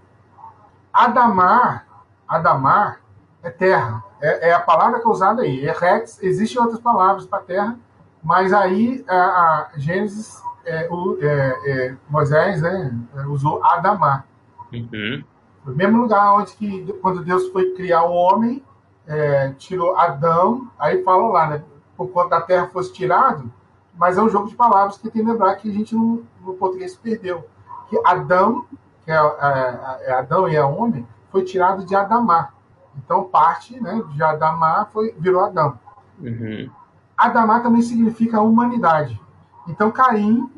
Adamar, 0.92 1.87
Adamar 2.26 3.00
é 3.42 3.50
terra. 3.50 4.02
É, 4.20 4.48
é 4.48 4.52
a 4.55 4.61
palavra 4.61 4.98
que 4.98 5.07
é 5.07 5.11
usada 5.11 5.42
aí. 5.42 5.66
É 5.66 5.72
rex, 5.72 6.22
existem 6.22 6.61
outras 6.61 6.81
palavras 6.81 7.26
para 7.26 7.42
terra, 7.42 7.79
mas 8.27 8.53
aí 8.53 9.05
a, 9.07 9.15
a 9.15 9.71
Gênesis, 9.77 10.43
é, 10.65 10.89
o, 10.91 11.17
é, 11.21 11.71
é 11.71 11.97
Moisés 12.11 12.61
né, 12.61 12.93
usou 13.29 13.65
Adamar. 13.65 14.27
Uhum. 14.73 15.23
O 15.65 15.71
mesmo 15.71 15.99
lugar 16.03 16.35
onde 16.35 16.53
que, 16.57 16.93
quando 17.01 17.23
Deus 17.23 17.47
foi 17.51 17.71
criar 17.75 18.03
o 18.03 18.12
homem, 18.12 18.65
é, 19.07 19.53
tirou 19.53 19.97
Adão, 19.97 20.69
aí 20.77 21.05
falam 21.05 21.29
lá, 21.29 21.51
né? 21.51 21.62
Por 21.97 22.09
conta 22.09 22.31
da 22.31 22.41
terra 22.41 22.67
fosse 22.67 22.93
tirado, 22.93 23.49
mas 23.97 24.19
é 24.19 24.23
um 24.23 24.29
jogo 24.29 24.49
de 24.49 24.57
palavras 24.57 24.97
que 24.97 25.05
tem 25.05 25.12
que 25.12 25.23
lembrar 25.23 25.55
que 25.55 25.71
a 25.71 25.73
gente 25.73 25.95
no, 25.95 26.25
no 26.41 26.55
português 26.55 26.97
perdeu. 26.97 27.47
Que 27.89 27.97
Adão, 28.05 28.67
que 29.05 29.11
é, 29.12 29.15
é, 29.15 30.11
é, 30.11 30.12
Adão 30.15 30.49
e 30.49 30.57
é 30.57 30.65
homem, 30.65 31.07
foi 31.31 31.45
tirado 31.45 31.87
de 31.87 31.95
Adamar. 31.95 32.53
Então 32.97 33.23
parte 33.23 33.81
né, 33.81 34.03
de 34.12 34.21
Adamar 34.21 34.91
foi, 34.93 35.15
virou 35.17 35.45
Adão. 35.45 35.79
Uhum. 36.21 36.69
Adamar 37.16 37.62
também 37.62 37.83
significa 37.83 38.40
humanidade. 38.40 39.20
Então 39.66 39.90
Caim 39.90 40.50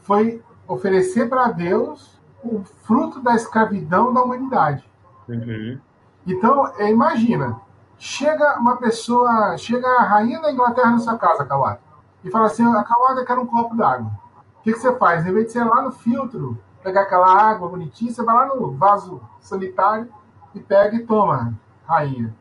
foi 0.00 0.42
oferecer 0.66 1.28
para 1.28 1.48
Deus 1.48 2.20
o 2.42 2.62
fruto 2.84 3.20
da 3.20 3.34
escravidão 3.34 4.12
da 4.12 4.22
humanidade. 4.22 4.88
Uhum. 5.28 5.78
Então, 6.26 6.66
é, 6.78 6.90
imagina, 6.90 7.60
chega 7.98 8.58
uma 8.58 8.76
pessoa, 8.76 9.56
chega 9.56 9.86
a 9.86 10.02
rainha 10.02 10.40
da 10.40 10.52
Inglaterra 10.52 10.90
na 10.90 10.98
sua 10.98 11.18
casa, 11.18 11.44
Kawada, 11.44 11.80
e 12.24 12.30
fala 12.30 12.46
assim, 12.46 12.64
a 12.64 12.82
Kawada 12.82 13.24
quer 13.24 13.38
um 13.38 13.46
copo 13.46 13.76
d'água. 13.76 14.10
O 14.58 14.62
que, 14.62 14.72
que 14.72 14.78
você 14.78 14.94
faz? 14.96 15.24
Em 15.26 15.32
vez 15.32 15.46
de 15.46 15.52
você 15.52 15.60
ir 15.60 15.64
lá 15.64 15.82
no 15.82 15.92
filtro, 15.92 16.58
pegar 16.82 17.02
aquela 17.02 17.32
água 17.32 17.68
bonitinha, 17.68 18.12
você 18.12 18.22
vai 18.22 18.34
lá 18.34 18.54
no 18.54 18.72
vaso 18.72 19.20
sanitário 19.40 20.08
e 20.54 20.60
pega 20.60 20.96
e 20.96 21.06
toma, 21.06 21.54
rainha. 21.86 22.34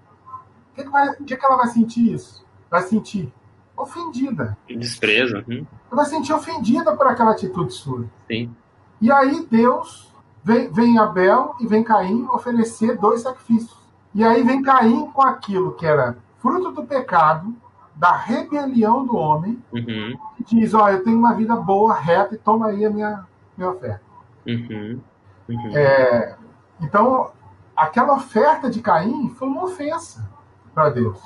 O 0.72 0.76
que, 0.76 0.84
que, 0.84 0.90
vai, 0.90 1.14
que, 1.16 1.38
que 1.38 1.46
ela 1.46 1.58
vai 1.58 1.68
sentir 1.68 2.14
isso? 2.14 2.45
Vai 2.76 2.84
sentir 2.84 3.34
ofendida. 3.78 4.58
Desprezo. 4.68 5.44
Hum. 5.50 5.66
Vai 5.90 6.06
sentir 6.06 6.34
ofendida 6.34 6.96
por 6.96 7.08
aquela 7.08 7.32
atitude 7.32 7.74
sua. 7.74 8.06
Sim. 8.28 8.54
E 9.02 9.12
aí 9.12 9.46
Deus 9.50 10.14
Vem, 10.46 10.72
vem 10.72 11.00
Abel 11.00 11.56
e 11.60 11.66
vem 11.66 11.84
Caim 11.84 12.28
oferecer 12.28 12.96
dois 13.00 13.22
sacrifícios. 13.22 13.76
E 14.14 14.24
aí 14.24 14.44
vem 14.44 14.62
Caim 14.62 15.10
com 15.12 15.24
aquilo 15.24 15.74
que 15.74 15.88
era 15.88 16.16
fruto 16.38 16.72
do 16.72 16.84
pecado, 16.86 17.52
da 17.96 18.16
rebelião 18.16 19.04
do 19.04 19.16
homem, 19.16 19.60
uhum. 19.74 20.16
e 20.40 20.44
diz: 20.44 20.76
Ó, 20.76 20.88
eu 20.88 21.04
tenho 21.04 21.18
uma 21.18 21.34
vida 21.34 21.56
boa, 21.56 21.96
reta, 21.96 22.36
e 22.36 22.38
toma 22.38 22.68
aí 22.68 22.86
a 22.86 22.92
minha, 22.92 23.26
minha 23.58 23.72
oferta. 23.72 24.04
Uhum. 24.46 25.02
Uhum. 25.50 25.76
É, 25.76 26.36
então, 26.80 27.32
aquela 27.76 28.14
oferta 28.14 28.70
de 28.70 28.84
Caim 28.84 29.30
foi 29.30 29.48
uma 29.48 29.64
ofensa 29.64 30.30
para 30.76 30.92
Deus. 30.92 31.20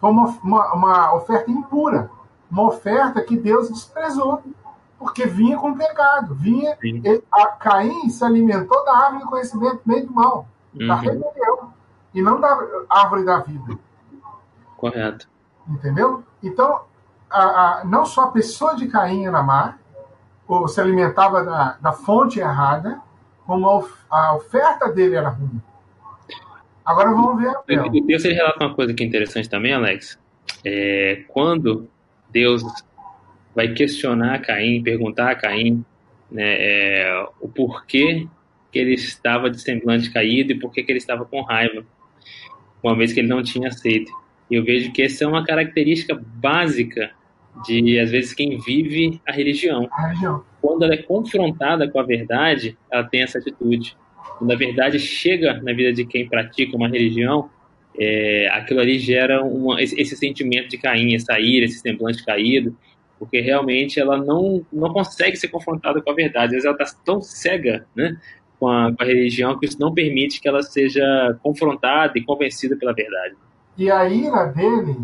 Foi 0.00 0.10
uma, 0.10 0.28
uma, 0.42 0.72
uma 0.72 1.14
oferta 1.14 1.50
impura. 1.50 2.10
Uma 2.50 2.64
oferta 2.64 3.20
que 3.22 3.36
Deus 3.36 3.68
desprezou 3.68 4.42
porque 4.98 5.26
vinha 5.26 5.56
com 5.56 5.74
pecado. 5.74 6.34
Vinha, 6.34 6.76
ele, 6.82 7.24
a 7.32 7.46
Caim 7.46 8.10
se 8.10 8.22
alimentou 8.24 8.84
da 8.84 8.96
árvore 8.96 9.24
do 9.24 9.30
conhecimento 9.30 9.80
bem 9.84 10.04
do 10.04 10.12
mal, 10.12 10.46
uhum. 10.74 10.86
da 10.86 10.94
rebelião, 10.96 11.72
e 12.12 12.20
não 12.20 12.38
da 12.38 12.58
árvore 12.88 13.24
da 13.24 13.38
vida. 13.38 13.78
Correto. 14.76 15.26
Entendeu? 15.66 16.22
Então, 16.42 16.82
a, 17.30 17.42
a, 17.80 17.84
não 17.84 18.04
só 18.04 18.24
a 18.24 18.30
pessoa 18.30 18.74
de 18.74 18.88
Caim 18.88 19.24
era 19.24 19.42
má, 19.42 19.76
ou 20.46 20.68
se 20.68 20.80
alimentava 20.80 21.44
da, 21.44 21.76
da 21.80 21.92
fonte 21.92 22.40
errada, 22.40 23.00
como 23.46 23.70
a, 23.70 23.84
a, 24.10 24.34
oferta 24.34 24.92
dele 24.92 25.14
era 25.14 25.30
ruim. 25.30 25.62
Agora 26.90 27.10
vamos 27.10 27.40
ver 27.40 27.48
a 27.48 27.58
Abel. 27.60 27.84
O 27.86 28.06
texto 28.06 28.26
relata 28.26 28.64
uma 28.64 28.74
coisa 28.74 28.92
que 28.92 29.04
é 29.04 29.06
interessante 29.06 29.48
também, 29.48 29.72
Alex. 29.72 30.18
É, 30.64 31.22
quando 31.28 31.88
Deus 32.30 32.64
vai 33.54 33.68
questionar 33.68 34.40
Caim, 34.40 34.82
perguntar 34.82 35.30
a 35.30 35.34
Caim 35.36 35.84
né, 36.30 36.56
é, 36.58 37.26
o 37.40 37.48
porquê 37.48 38.26
que 38.72 38.78
ele 38.78 38.94
estava 38.94 39.48
de 39.48 39.60
semblante 39.60 40.10
caído 40.10 40.52
e 40.52 40.58
por 40.58 40.72
que 40.72 40.84
ele 40.88 40.98
estava 40.98 41.24
com 41.24 41.42
raiva, 41.42 41.84
uma 42.82 42.96
vez 42.96 43.12
que 43.12 43.20
ele 43.20 43.28
não 43.28 43.42
tinha 43.42 43.68
aceito. 43.68 44.12
E 44.50 44.54
eu 44.54 44.64
vejo 44.64 44.92
que 44.92 45.02
essa 45.02 45.24
é 45.24 45.26
uma 45.26 45.44
característica 45.44 46.14
básica 46.14 47.10
de, 47.64 47.98
às 47.98 48.10
vezes, 48.10 48.32
quem 48.32 48.58
vive 48.58 49.20
a 49.26 49.32
religião. 49.32 49.88
A 49.92 50.08
religião. 50.08 50.44
Quando 50.60 50.84
ela 50.84 50.94
é 50.94 51.02
confrontada 51.02 51.88
com 51.88 52.00
a 52.00 52.02
verdade, 52.02 52.76
ela 52.90 53.04
tem 53.04 53.22
essa 53.22 53.38
atitude. 53.38 53.96
Quando 54.38 54.52
a 54.52 54.56
verdade 54.56 54.98
chega 54.98 55.60
na 55.62 55.72
vida 55.72 55.92
de 55.92 56.04
quem 56.04 56.28
pratica 56.28 56.76
uma 56.76 56.88
religião, 56.88 57.50
é, 57.98 58.48
aquilo 58.52 58.80
ali 58.80 58.98
gera 58.98 59.44
uma, 59.44 59.80
esse, 59.82 60.16
sentimento 60.16 60.68
de 60.68 60.78
Caim, 60.78 61.14
essa 61.14 61.38
ira, 61.38 61.66
esse 61.66 61.80
semblante 61.80 62.24
caído, 62.24 62.76
porque 63.18 63.40
realmente 63.40 64.00
ela 64.00 64.16
não, 64.16 64.64
não 64.72 64.92
consegue 64.92 65.36
ser 65.36 65.48
confrontada 65.48 66.00
com 66.00 66.10
a 66.10 66.14
verdade. 66.14 66.46
Às 66.46 66.50
vezes 66.50 66.64
ela 66.64 66.76
está 66.82 66.98
tão 67.04 67.20
cega 67.20 67.86
né, 67.94 68.16
com, 68.58 68.68
a, 68.68 68.92
com 68.94 69.02
a 69.02 69.06
religião 69.06 69.58
que 69.58 69.66
isso 69.66 69.78
não 69.78 69.92
permite 69.92 70.40
que 70.40 70.48
ela 70.48 70.62
seja 70.62 71.38
confrontada 71.42 72.12
e 72.16 72.24
convencida 72.24 72.76
pela 72.76 72.94
verdade. 72.94 73.36
E 73.76 73.90
a 73.90 74.08
ira 74.08 74.46
dele 74.46 74.96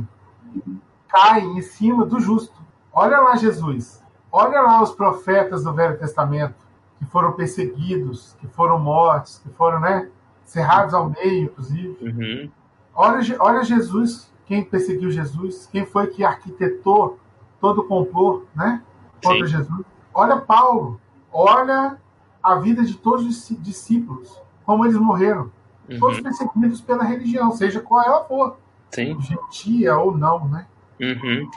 cai 1.09 1.43
em 1.43 1.61
cima 1.61 2.07
do 2.07 2.19
justo. 2.19 2.57
Olha 2.93 3.19
lá 3.19 3.37
Jesus. 3.37 4.03
Olha 4.33 4.61
lá 4.63 4.83
os 4.83 4.93
profetas 4.93 5.65
do 5.65 5.73
Velho 5.75 5.99
Testamento 5.99 6.66
que 6.99 7.05
foram 7.07 7.33
perseguidos, 7.33 8.37
que 8.41 8.47
foram 8.49 8.79
mortos, 8.79 9.39
que 9.39 9.51
foram 9.51 9.81
né, 9.81 10.09
cerrados 10.45 10.95
ao 10.95 11.11
meio, 11.11 11.45
inclusive. 11.45 11.97
Uhum. 12.01 12.51
Olha, 12.95 13.21
olha 13.39 13.63
Jesus, 13.63 14.33
quem 14.47 14.65
perseguiu 14.65 15.11
Jesus, 15.11 15.69
quem 15.71 15.85
foi 15.85 16.07
que 16.07 16.25
arquitetou 16.25 17.19
todo 17.61 17.81
o 17.81 17.85
complô 17.85 18.45
né, 18.55 18.83
contra 19.23 19.47
Sim. 19.47 19.57
Jesus. 19.57 19.85
Olha 20.15 20.37
Paulo, 20.39 21.01
olha 21.33 21.99
a 22.43 22.55
vida 22.57 22.85
de 22.85 22.97
todos 22.97 23.27
os 23.27 23.57
discípulos, 23.61 24.41
como 24.65 24.85
eles 24.85 24.97
morreram. 24.97 25.51
Uhum. 25.89 25.99
Todos 25.99 26.21
perseguidos 26.21 26.81
pela 26.81 27.05
religião, 27.05 27.51
seja 27.53 27.81
qual 27.81 28.05
ela 28.05 28.25
for. 28.25 28.59
Sim. 28.91 29.21
Gentia 29.21 29.97
ou 29.99 30.17
não, 30.17 30.49
né? 30.49 30.67
Uhum. 31.01 31.51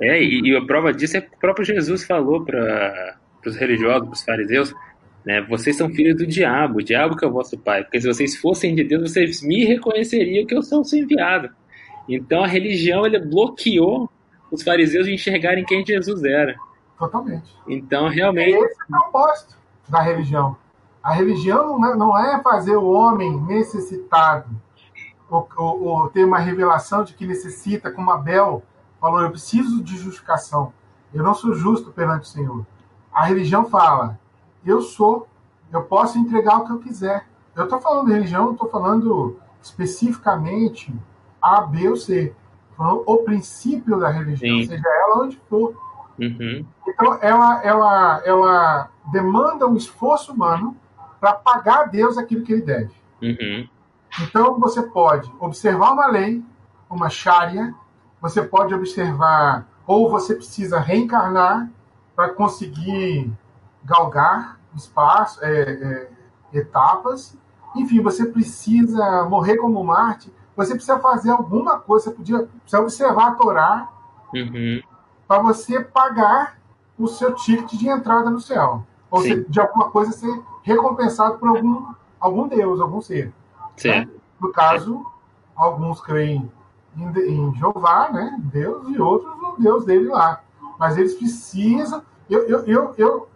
É, 0.00 0.20
e, 0.20 0.40
e, 0.40 0.56
a 0.56 0.64
prova 0.64 0.92
disso 0.92 1.16
é 1.16 1.20
que 1.20 1.34
o 1.34 1.38
próprio 1.38 1.64
Jesus 1.64 2.04
falou 2.04 2.44
para 2.44 3.16
os 3.46 3.56
religiosos, 3.56 4.02
para 4.02 4.14
os 4.14 4.22
fariseus, 4.22 4.74
né, 5.24 5.40
vocês 5.42 5.76
são 5.76 5.88
filhos 5.90 6.16
do 6.16 6.26
diabo, 6.26 6.78
o 6.78 6.82
diabo 6.82 7.16
que 7.16 7.24
é 7.24 7.28
o 7.28 7.32
vosso 7.32 7.58
pai, 7.58 7.82
porque 7.82 8.00
se 8.00 8.06
vocês 8.06 8.36
fossem 8.36 8.74
de 8.74 8.84
Deus, 8.84 9.10
vocês 9.10 9.42
me 9.42 9.64
reconheceriam 9.64 10.46
que 10.46 10.54
eu 10.54 10.62
sou 10.62 10.80
o 10.80 10.84
seu 10.84 11.00
enviado. 11.00 11.50
Então 12.08 12.42
a 12.42 12.46
religião 12.46 13.06
ele 13.06 13.18
bloqueou 13.18 14.10
os 14.50 14.62
fariseus 14.62 15.06
enxergarem 15.06 15.64
quem 15.64 15.84
Jesus 15.84 16.24
era. 16.24 16.56
Totalmente. 16.98 17.54
Então, 17.66 18.08
realmente. 18.08 18.56
Esse 18.56 18.82
é 18.82 18.84
o 18.84 18.88
propósito 18.88 19.56
da 19.88 20.02
religião. 20.02 20.56
A 21.02 21.12
religião 21.12 21.78
não 21.78 22.18
é 22.18 22.42
fazer 22.42 22.76
o 22.76 22.90
homem 22.90 23.40
necessitado, 23.42 24.50
ou, 25.30 25.48
ou, 25.56 25.82
ou 25.82 26.08
ter 26.10 26.24
uma 26.24 26.38
revelação 26.38 27.02
de 27.02 27.14
que 27.14 27.26
necessita, 27.26 27.90
como 27.90 28.10
Abel 28.10 28.62
falou, 29.00 29.22
eu 29.22 29.30
preciso 29.30 29.82
de 29.82 29.96
justificação. 29.96 30.74
Eu 31.14 31.22
não 31.22 31.32
sou 31.32 31.54
justo 31.54 31.90
perante 31.90 32.24
o 32.24 32.26
Senhor. 32.28 32.66
A 33.10 33.24
religião 33.24 33.64
fala, 33.64 34.18
eu 34.64 34.80
sou, 34.80 35.26
eu 35.72 35.82
posso 35.82 36.18
entregar 36.18 36.58
o 36.58 36.64
que 36.66 36.72
eu 36.72 36.78
quiser. 36.78 37.26
Eu 37.54 37.64
estou 37.64 37.80
falando 37.80 38.06
de 38.06 38.12
religião, 38.12 38.46
não 38.46 38.52
estou 38.52 38.68
falando 38.68 39.38
especificamente 39.62 40.94
A, 41.40 41.62
B 41.62 41.88
ou 41.88 41.96
C 41.96 42.34
falando 42.80 43.02
o 43.04 43.18
princípio 43.18 44.00
da 44.00 44.08
religião, 44.08 44.62
Sim. 44.62 44.68
seja 44.68 44.88
ela 44.88 45.22
onde 45.22 45.36
for. 45.50 45.74
Uhum. 46.18 46.64
Então, 46.88 47.18
ela, 47.20 47.62
ela, 47.62 48.22
ela 48.24 48.88
demanda 49.12 49.66
um 49.66 49.76
esforço 49.76 50.32
humano 50.32 50.74
para 51.20 51.34
pagar 51.34 51.80
a 51.82 51.84
Deus 51.84 52.16
aquilo 52.16 52.42
que 52.42 52.54
ele 52.54 52.62
deve. 52.62 52.92
Uhum. 53.20 53.68
Então, 54.22 54.58
você 54.58 54.82
pode 54.82 55.30
observar 55.38 55.92
uma 55.92 56.06
lei, 56.06 56.42
uma 56.88 57.10
Sharia, 57.10 57.74
você 58.20 58.42
pode 58.42 58.74
observar, 58.74 59.68
ou 59.86 60.10
você 60.10 60.34
precisa 60.34 60.80
reencarnar 60.80 61.70
para 62.16 62.30
conseguir 62.30 63.30
galgar 63.84 64.58
espaço, 64.74 65.44
é, 65.44 65.50
é, 65.62 66.10
etapas. 66.52 67.36
Enfim, 67.74 68.00
você 68.00 68.26
precisa 68.26 69.24
morrer 69.24 69.56
como 69.56 69.82
Marte, 69.82 70.32
você 70.56 70.74
precisa 70.74 70.98
fazer 70.98 71.30
alguma 71.30 71.78
coisa, 71.78 72.06
você 72.06 72.10
podia, 72.10 72.38
precisa 72.62 72.82
observar 72.82 73.28
a 73.28 73.34
Torá 73.34 73.88
Uhum. 74.34 74.80
para 75.26 75.42
você 75.42 75.80
pagar 75.80 76.56
o 76.96 77.08
seu 77.08 77.34
ticket 77.34 77.78
de 77.78 77.88
entrada 77.88 78.30
no 78.30 78.40
céu. 78.40 78.84
Ou 79.10 79.22
seja, 79.22 79.44
de 79.48 79.60
alguma 79.60 79.90
coisa 79.90 80.12
ser 80.12 80.40
recompensado 80.62 81.38
por 81.38 81.48
algum, 81.48 81.86
algum 82.20 82.46
Deus, 82.46 82.80
algum 82.80 83.00
ser. 83.00 83.32
Certo. 83.76 84.20
No 84.40 84.52
caso, 84.52 85.04
alguns 85.56 86.00
creem 86.00 86.50
em, 86.96 87.18
em 87.18 87.54
Jeová, 87.56 88.10
né? 88.12 88.38
Deus, 88.38 88.88
e 88.88 89.00
outros 89.00 89.36
no 89.40 89.56
Deus 89.58 89.84
dele 89.84 90.08
lá. 90.08 90.40
Mas 90.78 90.96
eles 90.96 91.14
precisam. 91.14 92.02
Eu, 92.28 92.46
eu, 92.46 92.64
eu, 92.66 92.94
eu 92.96 93.28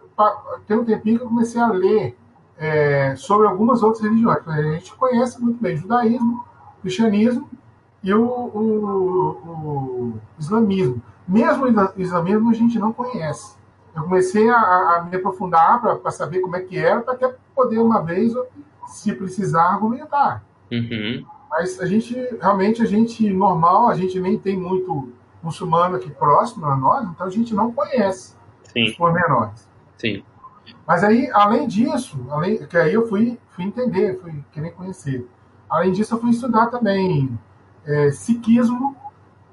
tem 0.67 0.77
um 0.77 0.85
tempinho 0.85 1.17
que 1.19 1.23
eu 1.25 1.29
comecei 1.29 1.59
a 1.61 1.67
ler 1.67 2.17
é, 2.57 3.15
sobre 3.17 3.47
algumas 3.47 3.83
outras 3.83 4.01
religiões. 4.03 4.47
A 4.47 4.61
gente 4.61 4.95
conhece 4.95 5.41
muito 5.41 5.61
bem 5.61 5.75
judaísmo, 5.75 6.43
cristianismo 6.81 7.49
e 8.03 8.13
o, 8.13 8.23
o- 8.23 9.39
o 9.45 10.13
islamismo. 10.39 11.01
Mesmo 11.27 11.65
o 11.65 11.67
isla- 11.67 11.93
islamismo 11.97 12.49
a 12.49 12.53
gente 12.53 12.77
não 12.79 12.93
conhece. 12.93 13.55
Eu 13.95 14.03
comecei 14.03 14.49
a, 14.49 14.55
a- 14.57 15.07
me 15.09 15.15
aprofundar 15.17 15.81
para 15.81 16.11
saber 16.11 16.39
como 16.39 16.55
é 16.55 16.61
que 16.61 16.77
era, 16.77 17.01
para 17.01 17.13
até 17.13 17.33
poder 17.55 17.79
uma 17.79 18.01
vez, 18.01 18.33
se 18.87 19.13
precisar, 19.13 19.63
argumentar. 19.73 20.43
Uhum. 20.71 21.25
Mas 21.49 21.79
a 21.79 21.85
gente, 21.85 22.13
realmente, 22.41 22.81
a 22.81 22.85
gente 22.85 23.29
normal, 23.31 23.87
a 23.87 23.95
gente 23.95 24.19
nem 24.19 24.37
tem 24.37 24.57
muito 24.59 25.09
muçulmano 25.41 25.95
aqui 25.95 26.09
próximo 26.09 26.65
a 26.65 26.75
nós, 26.75 27.07
então 27.09 27.25
a 27.27 27.29
gente 27.29 27.53
não 27.53 27.71
conhece 27.71 28.33
os 28.65 28.71
Sim, 28.71 28.93
pormenores. 28.97 29.67
Sim. 30.05 30.23
Mas 30.87 31.03
aí, 31.03 31.29
além 31.33 31.67
disso, 31.67 32.25
além, 32.29 32.65
que 32.65 32.77
aí 32.77 32.93
eu 32.93 33.07
fui, 33.07 33.39
fui 33.51 33.65
entender, 33.65 34.19
fui 34.21 34.43
querer 34.51 34.71
conhecer. 34.71 35.27
Além 35.69 35.91
disso, 35.91 36.15
eu 36.15 36.19
fui 36.21 36.29
estudar 36.31 36.67
também 36.67 37.37
é, 37.85 38.11
sikhismo, 38.11 38.95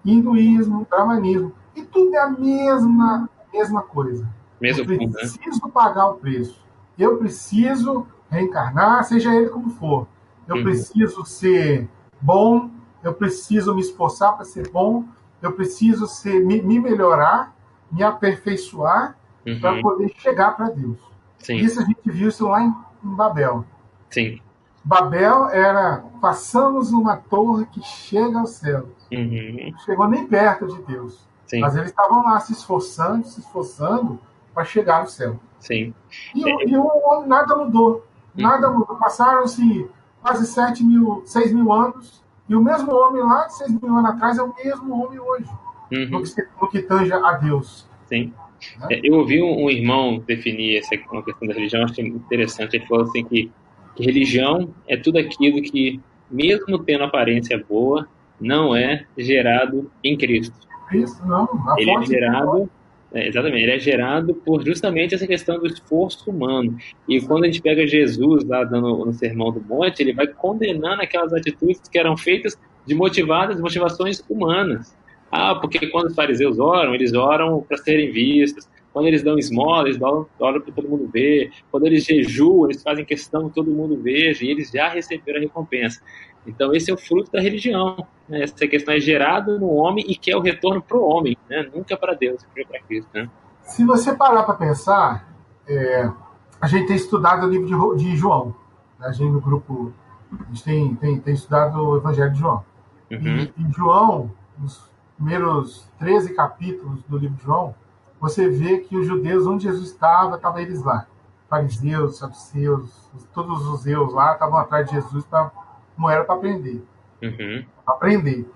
hinduísmo, 0.05 0.86
brahmanismo. 0.88 1.53
E 1.74 1.82
tudo 1.82 2.14
é 2.14 2.18
a 2.20 2.30
mesma, 2.30 3.28
mesma 3.53 3.82
coisa. 3.82 4.28
Mesmo 4.61 4.84
Eu 4.84 4.98
fundo, 4.98 5.12
né? 5.12 5.18
preciso 5.20 5.68
pagar 5.68 6.09
o 6.09 6.14
preço. 6.14 6.62
Eu 6.98 7.18
preciso 7.18 8.07
reencarnar, 8.30 9.05
seja 9.05 9.34
ele 9.34 9.48
como 9.48 9.70
for. 9.70 10.07
Eu 10.46 10.57
Uhum. 10.57 10.62
preciso 10.62 11.24
ser 11.24 11.88
bom, 12.20 12.70
eu 13.03 13.14
preciso 13.14 13.74
me 13.74 13.80
esforçar 13.80 14.34
para 14.34 14.44
ser 14.44 14.68
bom, 14.70 15.05
eu 15.40 15.53
preciso 15.53 16.07
ser, 16.07 16.44
me, 16.44 16.61
me 16.62 16.78
melhorar, 16.78 17.55
me 17.90 18.03
aperfeiçoar 18.03 19.16
para 19.61 19.72
Uhum. 19.74 19.82
poder 19.82 20.12
chegar 20.18 20.57
para 20.57 20.70
Deus. 20.70 20.99
Sim, 21.38 21.57
Isso 21.57 21.80
a 21.80 21.84
gente 21.84 22.01
viu 22.05 22.28
isso 22.28 22.47
lá 22.49 22.62
em, 22.62 22.74
em 23.05 23.14
Babel. 23.14 23.64
sim. 24.11 24.40
Babel 24.84 25.49
era 25.51 26.03
façamos 26.20 26.90
uma 26.93 27.16
torre 27.16 27.66
que 27.66 27.80
chega 27.82 28.40
ao 28.40 28.47
céu. 28.47 28.88
Uhum. 29.12 29.70
Não 29.72 29.78
chegou 29.80 30.09
nem 30.09 30.26
perto 30.26 30.66
de 30.66 30.82
Deus. 30.82 31.24
Sim, 31.47 31.61
Mas 31.61 31.76
eles 31.76 31.90
estavam 31.90 32.24
lá 32.24 32.40
se 32.40 32.53
esforçando, 32.53 33.24
se 33.24 33.38
esforçando 33.40 34.18
para 34.53 34.64
chegar 34.64 35.03
no 35.03 35.09
céu. 35.09 35.38
sim. 35.61 35.95
E, 36.34 36.45
o- 36.45 36.68
e 36.68 36.76
o 36.76 36.84
homem 36.84 37.28
nada 37.28 37.55
mudou. 37.57 38.05
Nada 38.34 38.68
mudou. 38.70 38.97
Passaram-se 38.97 39.88
quase 40.20 40.47
7 40.49 40.82
mil, 40.82 41.22
6 41.26 41.53
mil 41.53 41.72
anos. 41.72 42.20
E 42.49 42.57
o 42.57 42.61
mesmo 42.61 42.93
homem 42.93 43.22
lá 43.22 43.47
de 43.47 43.55
6 43.55 43.70
mil 43.80 43.97
anos 43.97 44.11
atrás 44.11 44.36
é 44.38 44.43
o 44.43 44.53
mesmo 44.53 45.05
homem 45.05 45.20
hoje. 45.20 45.49
Uhum. 45.93 46.09
No 46.11 46.22
que, 46.24 46.49
no 46.61 46.68
que 46.68 46.82
tange 46.82 47.12
a 47.12 47.32
Deus. 47.34 47.86
Sim. 48.07 48.34
É, 48.91 49.01
Eu 49.03 49.15
ouvi 49.15 49.43
um, 49.43 49.65
um 49.65 49.71
irmão 49.71 50.23
definir 50.27 50.79
essa 50.79 50.95
uma 51.11 51.23
questão 51.23 51.49
da 51.49 51.55
religião, 51.55 51.85
achei 51.85 52.07
interessante. 52.07 52.77
Ele 52.77 52.87
falou 52.87 53.05
assim 53.05 53.25
que, 53.25 53.51
que 53.97 54.05
religião 54.05 54.75
é 54.89 54.97
tudo 54.97 55.19
aquilo 55.19 55.61
que, 55.63 56.01
mesmo 56.31 56.79
tendo 56.79 57.05
aparência 57.05 57.63
boa, 57.69 58.07
não 58.41 58.75
é 58.75 59.07
gerado 59.17 59.91
em 60.03 60.17
Cristo. 60.17 60.55
Cristo, 60.89 61.25
não. 61.27 61.45
A 61.69 61.75
Ele 61.79 61.91
é 61.91 62.03
gerado, 62.03 62.71
é, 63.15 63.29
exatamente, 63.29 63.63
ele 63.63 63.73
é 63.73 63.79
gerado 63.79 64.35
por 64.35 64.65
justamente 64.65 65.15
essa 65.15 65.27
questão 65.27 65.59
do 65.59 65.67
esforço 65.67 66.31
humano. 66.31 66.77
E 67.09 67.21
quando 67.21 67.45
a 67.45 67.47
gente 67.47 67.63
pega 67.63 67.87
Jesus 67.87 68.45
lá 68.45 68.65
dando 68.65 69.05
no 69.05 69.13
Sermão 69.13 69.53
do 69.53 69.61
Monte, 69.61 70.01
ele 70.01 70.13
vai 70.13 70.27
condenando 70.27 71.03
aquelas 71.03 71.33
atitudes 71.33 71.81
que 71.91 71.99
eram 71.99 72.17
feitas 72.17 72.59
de 72.87 72.95
motivadas, 72.95 73.61
motivações 73.61 74.23
humanas. 74.29 74.97
Ah, 75.33 75.55
porque 75.55 75.87
quando 75.87 76.09
os 76.09 76.14
fariseus 76.14 76.59
oram, 76.59 76.95
eles 76.95 77.14
oram 77.14 77.62
para 77.62 77.78
serem 77.78 78.12
vistos. 78.12 78.68
Quando 78.93 79.07
eles 79.07 79.22
dão 79.22 79.39
esmola, 79.39 79.89
eles 79.89 79.99
dão, 79.99 80.26
oram 80.39 80.61
para 80.61 80.74
todo 80.74 80.87
mundo 80.87 81.09
ver. 81.11 81.51
Quando 81.70 81.87
eles 81.87 82.05
jejuam, 82.05 82.66
eles 82.66 82.83
fazem 82.83 83.03
questão 83.03 83.49
que 83.49 83.55
todo 83.55 83.70
mundo 83.70 83.97
veja 83.97 84.45
e 84.45 84.51
eles 84.51 84.70
já 84.70 84.91
receberam 84.91 85.39
a 85.39 85.43
recompensa. 85.43 86.03
Então, 86.47 86.74
esse 86.74 86.91
é 86.91 86.95
o 86.95 86.99
fruto 86.99 87.33
da 87.33 87.41
religião. 87.41 88.07
Né? 88.28 88.43
Essa 88.43 88.68
questão 88.68 88.93
é 88.93 89.01
gerada 89.01 89.59
no 89.59 89.68
homem 89.70 90.05
e 90.07 90.14
quer 90.14 90.37
o 90.37 90.41
retorno 90.41 90.83
para 90.83 90.99
o 90.99 91.09
homem, 91.09 91.35
né? 91.49 91.66
nunca 91.74 91.97
para 91.97 92.12
Deus, 92.12 92.43
sempre 92.43 92.66
para 92.66 92.83
Cristo. 92.83 93.09
Né? 93.14 93.30
Se 93.62 93.87
você 93.87 94.14
parar 94.14 94.43
para 94.43 94.55
pensar, 94.55 95.35
é, 95.66 96.11
a 96.61 96.66
gente 96.66 96.89
tem 96.89 96.97
estudado 96.97 97.47
o 97.47 97.51
livro 97.51 97.97
de, 97.97 98.05
de 98.05 98.16
João. 98.16 98.55
né? 99.01 99.07
A 99.07 99.12
gente 99.12 99.30
no 99.30 99.41
grupo, 99.41 99.95
a 100.30 100.45
gente 100.53 100.62
tem, 100.62 100.95
tem, 100.97 101.18
tem 101.18 101.33
estudado 101.33 101.78
o 101.83 101.97
Evangelho 101.97 102.33
de 102.33 102.39
João. 102.39 102.62
Uhum. 103.11 103.39
E, 103.39 103.53
e 103.57 103.72
João, 103.72 104.30
nos 104.59 104.91
primeiros 105.23 105.89
13 106.01 106.35
capítulos 106.35 107.01
do 107.05 107.16
livro 107.16 107.37
de 107.37 107.45
João, 107.45 107.75
você 108.20 108.49
vê 108.49 108.79
que 108.79 108.97
os 108.97 109.07
judeus, 109.07 109.47
onde 109.47 109.64
Jesus 109.64 109.91
estava, 109.91 110.35
estavam 110.37 110.59
eles 110.59 110.83
lá. 110.83 111.07
Fariseus, 111.49 112.18
saduceus, 112.18 113.09
todos 113.33 113.64
os 113.66 113.83
zeus 113.83 114.12
lá 114.12 114.33
estavam 114.33 114.59
atrás 114.59 114.87
de 114.87 114.97
Jesus, 114.97 115.25
pra, 115.27 115.53
não 115.97 116.11
era 116.11 116.25
para 116.25 116.35
aprender. 116.35 116.85
Uhum. 117.23 117.64
Aprender. 117.87 118.51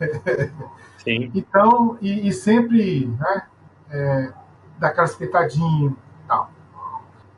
Sim. 0.98 1.30
Então, 1.34 1.98
e, 2.00 2.28
e 2.28 2.32
sempre, 2.32 3.06
né, 3.06 3.42
é, 3.90 4.32
daquela 4.78 5.06
espetadinha 5.06 5.90
e 5.90 6.26
tal. 6.26 6.50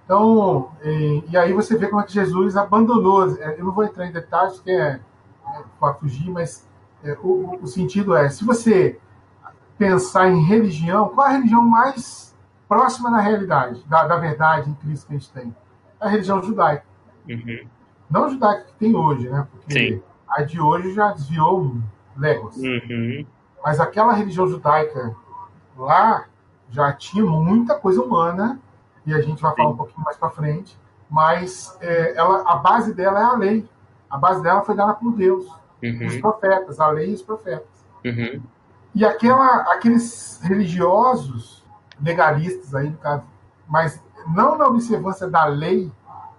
Então, 0.04 0.70
e, 0.84 1.24
e 1.30 1.36
aí 1.36 1.52
você 1.52 1.76
vê 1.76 1.88
como 1.88 2.00
é 2.00 2.04
que 2.04 2.12
Jesus 2.12 2.56
abandonou. 2.56 3.26
Eu 3.26 3.64
não 3.64 3.72
vou 3.72 3.84
entrar 3.84 4.06
em 4.06 4.12
detalhes, 4.12 4.54
porque 4.54 4.70
é, 4.70 5.00
é 5.46 5.62
para 5.80 5.94
fugir, 5.94 6.30
mas 6.30 6.67
é, 7.02 7.16
o, 7.22 7.58
o 7.62 7.66
sentido 7.66 8.14
é, 8.14 8.28
se 8.28 8.44
você 8.44 8.98
pensar 9.76 10.28
em 10.28 10.42
religião, 10.44 11.08
qual 11.08 11.26
a 11.26 11.30
religião 11.30 11.62
mais 11.62 12.36
próxima 12.68 13.10
da 13.10 13.20
realidade, 13.20 13.82
da, 13.86 14.06
da 14.06 14.16
verdade 14.16 14.70
em 14.70 14.74
Cristo 14.74 15.06
que 15.06 15.14
a 15.14 15.18
gente 15.18 15.32
tem? 15.32 15.54
É 16.00 16.06
a 16.06 16.08
religião 16.08 16.42
judaica. 16.42 16.84
Uhum. 17.28 17.66
Não 18.10 18.24
a 18.24 18.28
judaica 18.28 18.64
que 18.64 18.74
tem 18.74 18.94
hoje, 18.94 19.28
né? 19.28 19.46
Porque 19.50 19.72
Sim. 19.72 20.02
a 20.28 20.42
de 20.42 20.60
hoje 20.60 20.94
já 20.94 21.12
desviou 21.12 21.76
léguas. 22.16 22.56
Uhum. 22.56 23.24
Mas 23.62 23.80
aquela 23.80 24.12
religião 24.12 24.46
judaica 24.48 25.14
lá 25.76 26.24
já 26.70 26.92
tinha 26.92 27.24
muita 27.24 27.74
coisa 27.74 28.02
humana, 28.02 28.60
e 29.06 29.14
a 29.14 29.20
gente 29.20 29.40
vai 29.40 29.54
falar 29.54 29.68
Sim. 29.68 29.74
um 29.74 29.76
pouquinho 29.76 30.04
mais 30.04 30.16
para 30.16 30.30
frente, 30.30 30.78
mas 31.08 31.76
é, 31.80 32.14
ela, 32.16 32.42
a 32.46 32.56
base 32.56 32.92
dela 32.92 33.20
é 33.20 33.24
a 33.24 33.32
lei. 33.32 33.68
A 34.10 34.18
base 34.18 34.42
dela 34.42 34.62
foi 34.62 34.74
dada 34.74 34.94
por 34.94 35.12
Deus, 35.12 35.46
os 35.82 36.14
Uhum. 36.14 36.20
profetas, 36.20 36.80
a 36.80 36.88
lei 36.88 37.10
e 37.10 37.14
os 37.14 37.22
profetas. 37.22 37.68
Uhum. 38.04 38.42
E 38.94 39.04
aquela, 39.04 39.72
aqueles 39.72 40.40
religiosos 40.42 41.64
legalistas 42.00 42.74
aí, 42.74 42.90
no 42.90 42.96
caso, 42.96 43.22
mas 43.66 44.02
não 44.34 44.56
na 44.56 44.66
observância 44.66 45.28
da 45.28 45.44
lei, 45.44 45.90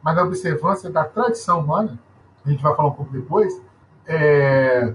mas 0.01 0.15
na 0.15 0.23
observância 0.23 0.89
da 0.89 1.03
tradição 1.03 1.59
humana, 1.59 1.97
a 2.45 2.49
gente 2.49 2.61
vai 2.63 2.75
falar 2.75 2.89
um 2.89 2.93
pouco 2.93 3.11
depois, 3.11 3.61
é, 4.07 4.93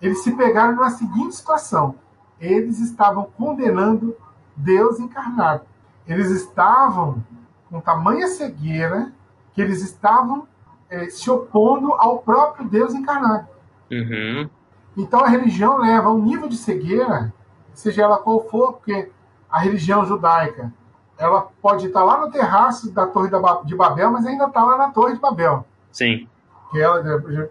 eles 0.00 0.22
se 0.22 0.32
pegaram 0.36 0.74
numa 0.74 0.90
seguinte 0.90 1.34
situação. 1.34 1.94
Eles 2.40 2.80
estavam 2.80 3.24
condenando 3.36 4.16
Deus 4.56 4.98
encarnado. 4.98 5.62
Eles 6.06 6.30
estavam 6.30 7.22
com 7.70 7.80
tamanha 7.80 8.26
cegueira 8.26 9.12
que 9.52 9.60
eles 9.60 9.82
estavam 9.82 10.48
é, 10.88 11.08
se 11.08 11.30
opondo 11.30 11.92
ao 11.94 12.18
próprio 12.18 12.68
Deus 12.68 12.94
encarnado. 12.94 13.46
Uhum. 13.92 14.48
Então 14.96 15.20
a 15.20 15.28
religião 15.28 15.78
leva 15.78 16.10
um 16.10 16.22
nível 16.22 16.48
de 16.48 16.56
cegueira, 16.56 17.32
seja 17.74 18.02
ela 18.02 18.18
qual 18.18 18.48
for, 18.48 18.72
porque 18.74 19.10
a 19.50 19.58
religião 19.60 20.04
judaica 20.04 20.72
ela 21.18 21.48
pode 21.60 21.86
estar 21.86 22.02
lá 22.02 22.20
no 22.20 22.30
terraço 22.30 22.90
da 22.90 23.06
Torre 23.06 23.30
de 23.64 23.76
Babel, 23.76 24.10
mas 24.10 24.26
ainda 24.26 24.46
está 24.46 24.64
lá 24.64 24.76
na 24.76 24.90
Torre 24.90 25.14
de 25.14 25.20
Babel. 25.20 25.64
Sim. 25.92 26.26
Que 26.70 26.80
ela, 26.80 27.00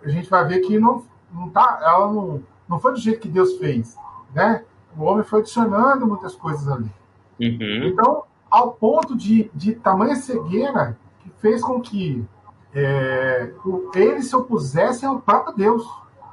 a 0.03 0.09
gente 0.09 0.29
vai 0.29 0.45
ver 0.45 0.59
que 0.59 0.77
não, 0.77 1.05
não 1.31 1.49
tá, 1.49 1.79
ela 1.81 2.11
não, 2.11 2.43
não 2.67 2.79
foi 2.79 2.91
do 2.91 2.99
jeito 2.99 3.21
que 3.21 3.29
Deus 3.29 3.57
fez, 3.57 3.95
né? 4.33 4.63
O 4.97 5.03
homem 5.03 5.23
foi 5.23 5.39
adicionando 5.39 6.05
muitas 6.05 6.35
coisas 6.35 6.67
ali. 6.67 6.91
Uhum. 7.39 7.85
Então, 7.85 8.23
ao 8.49 8.73
ponto 8.73 9.15
de, 9.15 9.49
de 9.53 9.73
tamanha 9.73 10.15
cegueira 10.17 10.97
que 11.21 11.29
fez 11.39 11.61
com 11.61 11.79
que 11.79 12.25
é, 12.73 13.51
eles 13.95 14.27
se 14.27 14.35
opusessem 14.35 15.07
ao 15.07 15.19
próprio 15.19 15.55
Deus. 15.55 15.87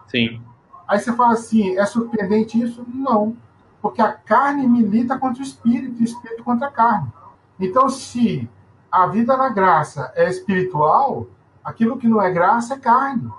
Sim. 0.09 0.43
Aí 0.87 0.99
você 0.99 1.13
fala 1.13 1.35
assim, 1.35 1.77
é 1.77 1.85
surpreendente 1.85 2.61
isso? 2.61 2.85
Não. 2.93 3.37
Porque 3.81 4.03
a 4.03 4.13
carne 4.13 4.67
milita 4.67 5.19
contra 5.19 5.41
o 5.41 5.47
espírito, 5.47 6.01
e 6.01 6.03
o 6.03 6.05
espírito 6.05 6.43
contra 6.43 6.69
a 6.69 6.71
carne. 6.71 7.13
Então, 7.61 7.89
se 7.89 8.49
a 8.91 9.07
vida 9.07 9.37
na 9.37 9.51
graça 9.51 10.13
é 10.17 10.29
espiritual, 10.29 11.27
aquilo 11.63 11.99
que 11.99 12.09
não 12.09 12.21
é 12.21 12.31
graça 12.31 12.75
é 12.75 12.79
carne. 12.79 13.31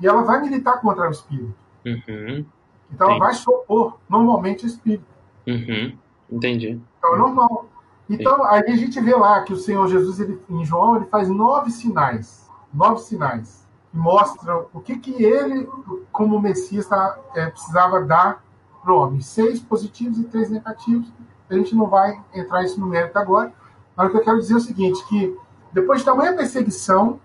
E 0.00 0.06
ela 0.06 0.22
vai 0.22 0.40
militar 0.40 0.80
contra 0.80 1.08
o 1.08 1.10
espírito. 1.10 1.54
Uhum. 1.84 2.44
Então, 2.92 3.10
ela 3.10 3.18
vai 3.18 3.34
se 3.34 3.48
opor 3.48 3.98
normalmente 4.08 4.64
ao 4.64 4.70
espírito. 4.70 5.06
Uhum. 5.46 5.96
Entendi. 6.30 6.80
Então, 6.98 7.14
é 7.14 7.18
normal. 7.18 7.66
Então, 8.08 8.44
aí 8.44 8.64
a 8.66 8.76
gente 8.76 9.00
vê 9.00 9.14
lá 9.14 9.42
que 9.42 9.52
o 9.52 9.56
Senhor 9.56 9.88
Jesus, 9.88 10.20
ele, 10.20 10.38
em 10.50 10.64
João, 10.64 10.96
ele 10.96 11.06
faz 11.06 11.28
nove 11.28 11.70
sinais. 11.70 12.50
Nove 12.72 13.00
sinais. 13.00 13.61
Mostram 13.92 14.66
o 14.72 14.80
que, 14.80 14.98
que 14.98 15.22
ele, 15.22 15.68
como 16.10 16.40
Messias, 16.40 16.88
é, 17.34 17.46
precisava 17.46 18.00
dar 18.00 18.42
para 18.82 18.92
o 18.92 18.98
homem. 18.98 19.20
Seis 19.20 19.60
positivos 19.60 20.18
e 20.18 20.24
três 20.24 20.50
negativos. 20.50 21.12
A 21.50 21.54
gente 21.54 21.74
não 21.74 21.86
vai 21.86 22.18
entrar 22.34 22.64
isso 22.64 22.80
no 22.80 22.86
mérito 22.86 23.18
agora. 23.18 23.52
Mas 23.94 24.08
o 24.08 24.10
que 24.10 24.16
eu 24.16 24.24
quero 24.24 24.38
dizer 24.38 24.54
é 24.54 24.56
o 24.56 24.60
seguinte, 24.60 25.04
que 25.06 25.36
depois 25.72 26.00
de 26.00 26.06
tamanha 26.06 26.34
perseguição, 26.34 27.20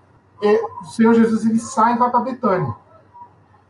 o 0.82 0.86
Senhor 0.86 1.14
Jesus 1.14 1.46
ele 1.46 1.60
sai 1.60 1.94
e 1.94 1.98
vai 1.98 2.10
para 2.10 2.20
Betânia. 2.20 2.76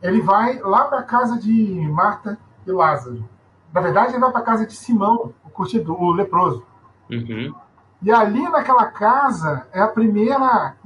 Ele 0.02 0.20
vai 0.20 0.58
lá 0.58 0.84
para 0.84 1.00
a 1.00 1.04
casa 1.04 1.38
de 1.38 1.88
Marta 1.88 2.38
e 2.66 2.70
Lázaro. 2.70 3.28
Na 3.72 3.80
verdade, 3.80 4.12
ele 4.12 4.20
vai 4.20 4.30
para 4.30 4.40
a 4.40 4.44
casa 4.44 4.66
de 4.66 4.74
Simão, 4.74 5.32
o 5.44 5.50
curtidor, 5.50 6.00
o 6.00 6.12
leproso. 6.12 6.64
Uhum. 7.10 7.54
E 8.00 8.10
ali 8.10 8.48
naquela 8.48 8.86
casa 8.86 9.66
é 9.72 9.80
a 9.80 9.88
primeira. 9.88 10.76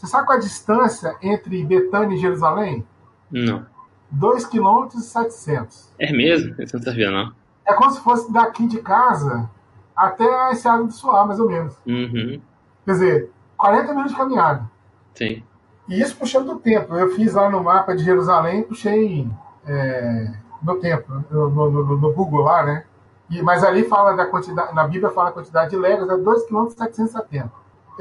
Você 0.00 0.06
sabe 0.06 0.26
qual 0.26 0.36
é 0.36 0.40
a 0.40 0.42
distância 0.42 1.14
entre 1.20 1.62
Betânia 1.62 2.16
e 2.16 2.18
Jerusalém? 2.18 2.86
Não. 3.30 3.66
2 4.10 4.46
km 4.46 4.88
e 4.94 5.00
700. 5.00 5.92
É 5.98 6.10
mesmo? 6.10 6.54
Você 6.56 6.74
não 6.74 6.82
sabia, 6.82 7.10
não. 7.10 7.34
É 7.66 7.74
como 7.74 7.90
se 7.90 8.00
fosse 8.00 8.32
daqui 8.32 8.66
de 8.66 8.80
casa 8.80 9.48
até 9.94 10.24
a 10.24 10.52
Estrada 10.52 10.84
do 10.84 10.90
Suá, 10.90 11.26
mais 11.26 11.38
ou 11.38 11.46
menos. 11.46 11.76
Uhum. 11.86 12.40
Quer 12.86 12.92
dizer, 12.92 13.30
40 13.58 13.88
minutos 13.88 14.12
de 14.12 14.16
caminhada. 14.16 14.70
Sim. 15.14 15.42
E 15.86 16.00
isso 16.00 16.16
puxando 16.16 16.52
o 16.52 16.58
tempo. 16.58 16.94
Eu 16.94 17.14
fiz 17.14 17.34
lá 17.34 17.50
no 17.50 17.62
mapa 17.62 17.94
de 17.94 18.02
Jerusalém, 18.02 18.62
puxei 18.62 19.28
é, 19.66 20.32
no 20.62 20.76
tempo, 20.76 21.12
no, 21.30 21.50
no, 21.50 21.96
no, 21.98 22.12
Google 22.14 22.40
lá, 22.40 22.64
né? 22.64 22.84
E, 23.28 23.42
mas 23.42 23.62
ali 23.62 23.84
fala 23.84 24.14
da 24.14 24.24
quantidade, 24.24 24.74
na 24.74 24.88
Bíblia 24.88 25.10
fala 25.10 25.28
a 25.28 25.32
quantidade 25.32 25.70
de 25.70 25.76
léguas, 25.76 26.08
é 26.08 26.16
2 26.16 26.46
km 26.46 26.68
770. 26.70 27.52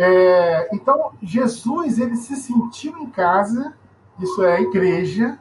É, 0.01 0.69
então, 0.73 1.11
Jesus, 1.21 1.99
ele 1.99 2.15
se 2.15 2.35
sentiu 2.37 2.97
em 2.99 3.07
casa, 3.09 3.73
isso 4.17 4.41
é 4.43 4.55
a 4.55 4.61
igreja, 4.61 5.37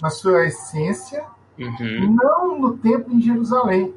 na 0.00 0.10
sua 0.10 0.44
essência, 0.46 1.24
Uhum. 1.58 2.16
não 2.20 2.58
no 2.58 2.76
templo 2.78 3.14
em 3.14 3.20
Jerusalém, 3.20 3.94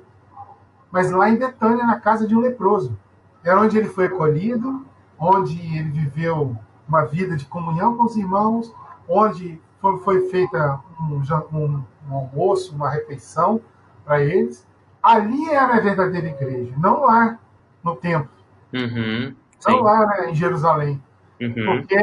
mas 0.91 1.09
lá 1.09 1.29
em 1.29 1.37
Betânia, 1.37 1.85
na 1.85 1.99
casa 1.99 2.27
de 2.27 2.35
um 2.35 2.39
leproso. 2.39 2.95
É 3.43 3.55
onde 3.55 3.77
ele 3.77 3.87
foi 3.89 4.05
acolhido, 4.05 4.85
onde 5.17 5.59
ele 5.75 5.89
viveu 5.89 6.55
uma 6.87 7.05
vida 7.05 7.35
de 7.35 7.45
comunhão 7.45 7.97
com 7.97 8.03
os 8.03 8.15
irmãos, 8.15 8.71
onde 9.09 9.59
foi, 9.81 9.97
foi 9.99 10.29
feita 10.29 10.79
um, 10.99 11.15
um- 11.57 11.83
um 12.09 12.15
almoço, 12.15 12.75
uma 12.75 12.89
refeição 12.89 13.59
para 14.03 14.21
eles. 14.23 14.67
Ali 15.01 15.49
era 15.49 15.77
a 15.77 15.79
verdadeira 15.79 16.27
igreja, 16.27 16.73
não 16.77 17.05
lá 17.05 17.39
no 17.83 17.95
templo, 17.95 18.29
Uhum. 18.73 19.33
Não 19.67 19.77
Sim. 19.77 19.83
lá 19.83 20.05
né, 20.07 20.31
em 20.31 20.35
Jerusalém. 20.35 21.01
Uhum. 21.41 21.53
Porque 21.65 21.97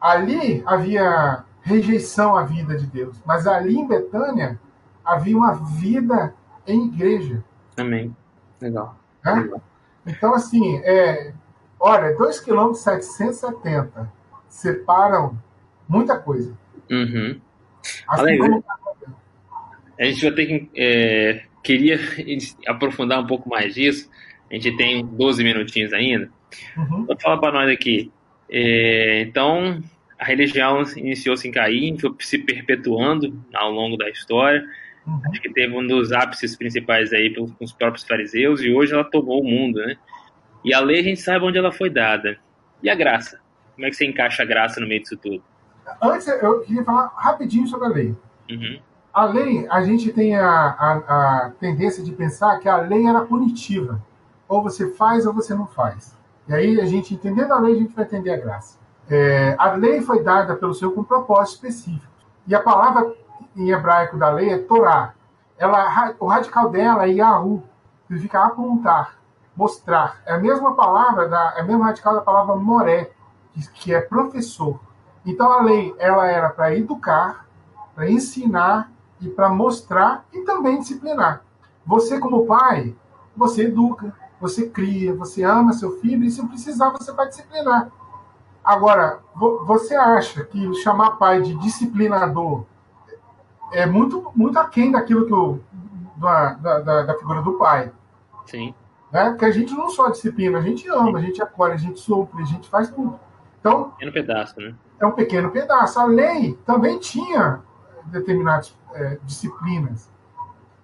ali 0.00 0.62
havia 0.66 1.44
rejeição 1.62 2.36
à 2.36 2.44
vida 2.44 2.76
de 2.76 2.86
Deus, 2.86 3.20
mas 3.24 3.46
ali 3.46 3.76
em 3.76 3.86
Betânia 3.86 4.58
havia 5.04 5.36
uma 5.36 5.54
vida 5.54 6.34
em 6.66 6.86
igreja. 6.86 7.42
Amém. 7.76 8.14
Legal. 8.60 8.96
né? 9.24 9.34
Legal. 9.34 9.62
Então, 10.06 10.34
assim, 10.34 10.78
é, 10.84 11.32
olha, 11.78 12.16
2 12.16 12.40
km 12.40 12.72
770 12.74 14.10
separam 14.48 15.38
muita 15.88 16.18
coisa. 16.18 16.52
Uhum. 16.90 17.40
Assim 18.08 18.38
como- 18.38 18.64
A 19.98 20.04
gente 20.04 20.22
vai 20.24 20.32
ter 20.34 20.46
que. 20.46 20.70
é, 20.76 21.44
queria 21.62 21.98
aprofundar 22.66 23.20
um 23.20 23.26
pouco 23.26 23.48
mais 23.48 23.74
disso. 23.74 24.10
A 24.50 24.54
gente 24.54 24.76
tem 24.76 25.04
12 25.06 25.42
minutinhos 25.44 25.92
ainda. 25.92 26.30
Uhum, 26.76 27.02
Então, 27.02 27.16
fala 27.20 27.40
para 27.40 27.52
nós 27.52 27.70
aqui. 27.70 28.10
É, 28.50 29.22
então, 29.22 29.82
a 30.18 30.24
religião 30.24 30.82
iniciou-se 30.96 31.46
em 31.46 31.50
Caim, 31.52 31.98
foi 31.98 32.14
se 32.20 32.38
perpetuando 32.38 33.34
ao 33.54 33.70
longo 33.70 33.96
da 33.96 34.08
história. 34.10 34.62
uhum. 35.06 35.20
Acho 35.30 35.40
que 35.40 35.52
teve 35.52 35.76
um 35.76 35.86
dos 35.86 36.12
ápices 36.12 36.54
principais 36.56 37.12
aí 37.12 37.30
pelos- 37.30 37.52
com 37.52 37.64
os 37.64 37.72
próprios 37.72 38.04
fariseus, 38.06 38.60
e 38.60 38.72
hoje 38.72 38.92
ela 38.92 39.04
tomou 39.04 39.40
o 39.40 39.44
mundo, 39.44 39.78
né? 39.80 39.96
E 40.64 40.72
a 40.72 40.80
lei 40.80 41.00
a 41.00 41.02
gente 41.02 41.20
sabe 41.20 41.44
onde 41.44 41.58
ela 41.58 41.72
foi 41.72 41.90
dada. 41.90 42.38
E 42.82 42.88
a 42.90 42.94
graça? 42.94 43.40
Como 43.74 43.86
é 43.86 43.90
que 43.90 43.96
você 43.96 44.06
encaixa 44.06 44.42
a 44.42 44.46
graça 44.46 44.80
no 44.80 44.86
meio 44.86 45.00
disso 45.02 45.16
tudo? 45.16 45.42
Antes, 46.00 46.28
eu 46.28 46.60
queria 46.60 46.84
falar 46.84 47.12
rapidinho 47.16 47.66
sobre 47.66 47.86
a 47.86 47.90
lei. 47.90 48.14
Uhum. 48.50 48.78
A 49.12 49.24
lei, 49.24 49.66
a 49.68 49.82
gente 49.82 50.12
tem 50.12 50.36
a, 50.36 50.46
a, 50.48 51.46
a 51.46 51.52
tendência 51.58 52.02
de 52.04 52.12
pensar 52.12 52.58
que 52.60 52.68
a 52.68 52.76
lei 52.76 53.06
era 53.06 53.22
punitiva. 53.22 54.00
Ou 54.48 54.62
você 54.62 54.92
faz 54.94 55.26
ou 55.26 55.32
você 55.32 55.54
não 55.54 55.66
faz. 55.66 56.16
E 56.48 56.54
aí, 56.54 56.80
a 56.80 56.86
gente, 56.86 57.14
entendendo 57.14 57.52
a 57.52 57.58
lei, 57.58 57.74
a 57.74 57.78
gente 57.78 57.94
vai 57.94 58.04
entender 58.04 58.32
a 58.32 58.36
graça. 58.36 58.78
É, 59.08 59.54
a 59.58 59.72
lei 59.72 60.00
foi 60.00 60.22
dada 60.22 60.56
pelo 60.56 60.74
Senhor 60.74 60.92
com 60.92 61.04
propósito 61.04 61.66
específico. 61.66 62.12
E 62.46 62.54
a 62.54 62.60
palavra 62.60 63.14
em 63.56 63.70
hebraico 63.70 64.16
da 64.16 64.30
lei 64.30 64.50
é 64.50 64.58
Torá. 64.58 65.14
Ela, 65.58 66.14
o 66.18 66.26
radical 66.26 66.70
dela 66.70 67.06
é 67.06 67.12
Yahu, 67.12 67.62
significa 68.06 68.44
apontar, 68.44 69.16
mostrar. 69.56 70.20
É 70.26 70.34
a 70.34 70.38
mesma 70.38 70.74
palavra, 70.74 71.28
da, 71.28 71.54
é 71.56 71.60
a 71.60 71.64
mesma 71.64 71.86
radical 71.86 72.14
da 72.14 72.20
palavra 72.20 72.56
moré, 72.56 73.10
que 73.74 73.94
é 73.94 74.00
professor. 74.00 74.80
Então 75.24 75.52
a 75.52 75.62
lei 75.62 75.94
ela 75.98 76.26
era 76.26 76.48
para 76.50 76.74
educar, 76.74 77.46
para 77.94 78.10
ensinar 78.10 78.90
e 79.20 79.28
para 79.28 79.48
mostrar 79.48 80.24
e 80.32 80.40
também 80.40 80.80
disciplinar. 80.80 81.42
Você 81.86 82.18
como 82.18 82.46
pai, 82.46 82.94
você 83.36 83.64
educa, 83.64 84.12
você 84.42 84.68
cria, 84.68 85.14
você 85.14 85.42
ama 85.44 85.72
seu 85.72 85.98
filho 86.00 86.24
e 86.24 86.30
se 86.30 86.46
precisar 86.46 86.90
você 86.90 87.12
vai 87.12 87.28
disciplinar. 87.28 87.88
Agora, 88.64 89.20
vo- 89.34 89.64
você 89.64 89.94
acha 89.94 90.44
que 90.44 90.74
chamar 90.82 91.12
pai 91.12 91.40
de 91.40 91.54
disciplinador 91.54 92.64
é 93.72 93.86
muito, 93.86 94.30
muito 94.34 94.58
aquém 94.58 94.90
daquilo 94.92 95.26
que 95.26 95.32
o, 95.32 95.60
da, 96.16 96.54
da, 96.54 96.78
da- 97.04 97.18
figura 97.18 97.40
do 97.40 97.54
pai? 97.54 97.90
Sim. 98.46 98.74
Né? 99.12 99.30
Porque 99.30 99.44
a 99.44 99.50
gente 99.50 99.72
não 99.74 99.88
só 99.88 100.08
disciplina, 100.10 100.58
a 100.58 100.62
gente 100.62 100.88
ama, 100.88 101.18
a 101.18 101.22
gente 101.22 101.42
acolhe, 101.42 101.74
a 101.74 101.76
gente 101.78 102.00
supre, 102.00 102.42
a 102.42 102.46
gente 102.46 102.68
faz 102.68 102.90
tudo. 102.90 103.18
Então, 103.60 103.90
Pequeno 103.90 104.12
pedaço, 104.12 104.60
né? 104.60 104.74
é 104.98 105.06
um 105.06 105.12
pequeno 105.12 105.50
pedaço. 105.50 106.00
A 106.00 106.04
lei 106.04 106.54
também 106.66 106.98
tinha 106.98 107.60
determinadas 108.06 108.76
é, 108.94 109.18
disciplinas, 109.22 110.10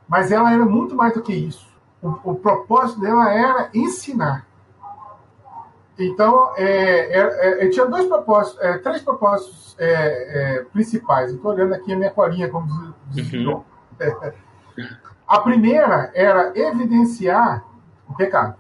mas 0.08 0.30
ela 0.30 0.52
era 0.52 0.64
muito 0.64 0.94
mais 0.94 1.12
do 1.14 1.20
que 1.22 1.32
isso. 1.34 1.66
O, 2.02 2.08
o 2.30 2.34
propósito 2.36 3.00
dela 3.00 3.32
era 3.32 3.70
ensinar. 3.74 4.46
Então, 5.98 6.52
é, 6.56 7.18
é, 7.20 7.64
é, 7.64 7.68
tinha 7.70 7.84
dois 7.86 8.06
propósitos, 8.06 8.60
é, 8.62 8.78
três 8.78 9.02
propósitos 9.02 9.74
é, 9.78 9.88
é, 10.58 10.64
principais. 10.64 11.32
Estou 11.32 11.50
olhando 11.52 11.74
aqui 11.74 11.92
a 11.92 11.96
minha 11.96 12.10
colinha, 12.10 12.48
como 12.48 12.94
diz, 13.10 13.32
Uhum. 13.32 13.62
A 15.26 15.40
primeira 15.40 16.10
era 16.14 16.52
evidenciar 16.58 17.62
o 18.08 18.14
pecado. 18.14 18.54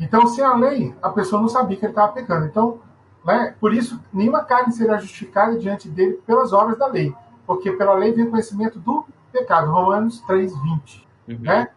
Então, 0.00 0.26
sem 0.26 0.42
a 0.42 0.54
lei, 0.54 0.92
a 1.00 1.10
pessoa 1.10 1.40
não 1.40 1.48
sabia 1.48 1.76
que 1.76 1.84
ele 1.84 1.92
estava 1.92 2.10
pecando. 2.12 2.46
Então, 2.46 2.80
né, 3.24 3.54
por 3.60 3.72
isso, 3.72 4.02
nenhuma 4.12 4.42
carne 4.42 4.72
será 4.72 4.96
justificada 4.98 5.56
diante 5.56 5.88
dele 5.88 6.14
pelas 6.26 6.52
obras 6.52 6.76
da 6.76 6.88
lei, 6.88 7.14
porque 7.46 7.70
pela 7.70 7.94
lei 7.94 8.10
vem 8.12 8.24
o 8.24 8.30
conhecimento 8.30 8.80
do 8.80 9.06
pecado. 9.30 9.70
Romanos 9.70 10.20
3:20, 10.26 11.06
Uhum. 11.28 11.38
né? 11.40 11.68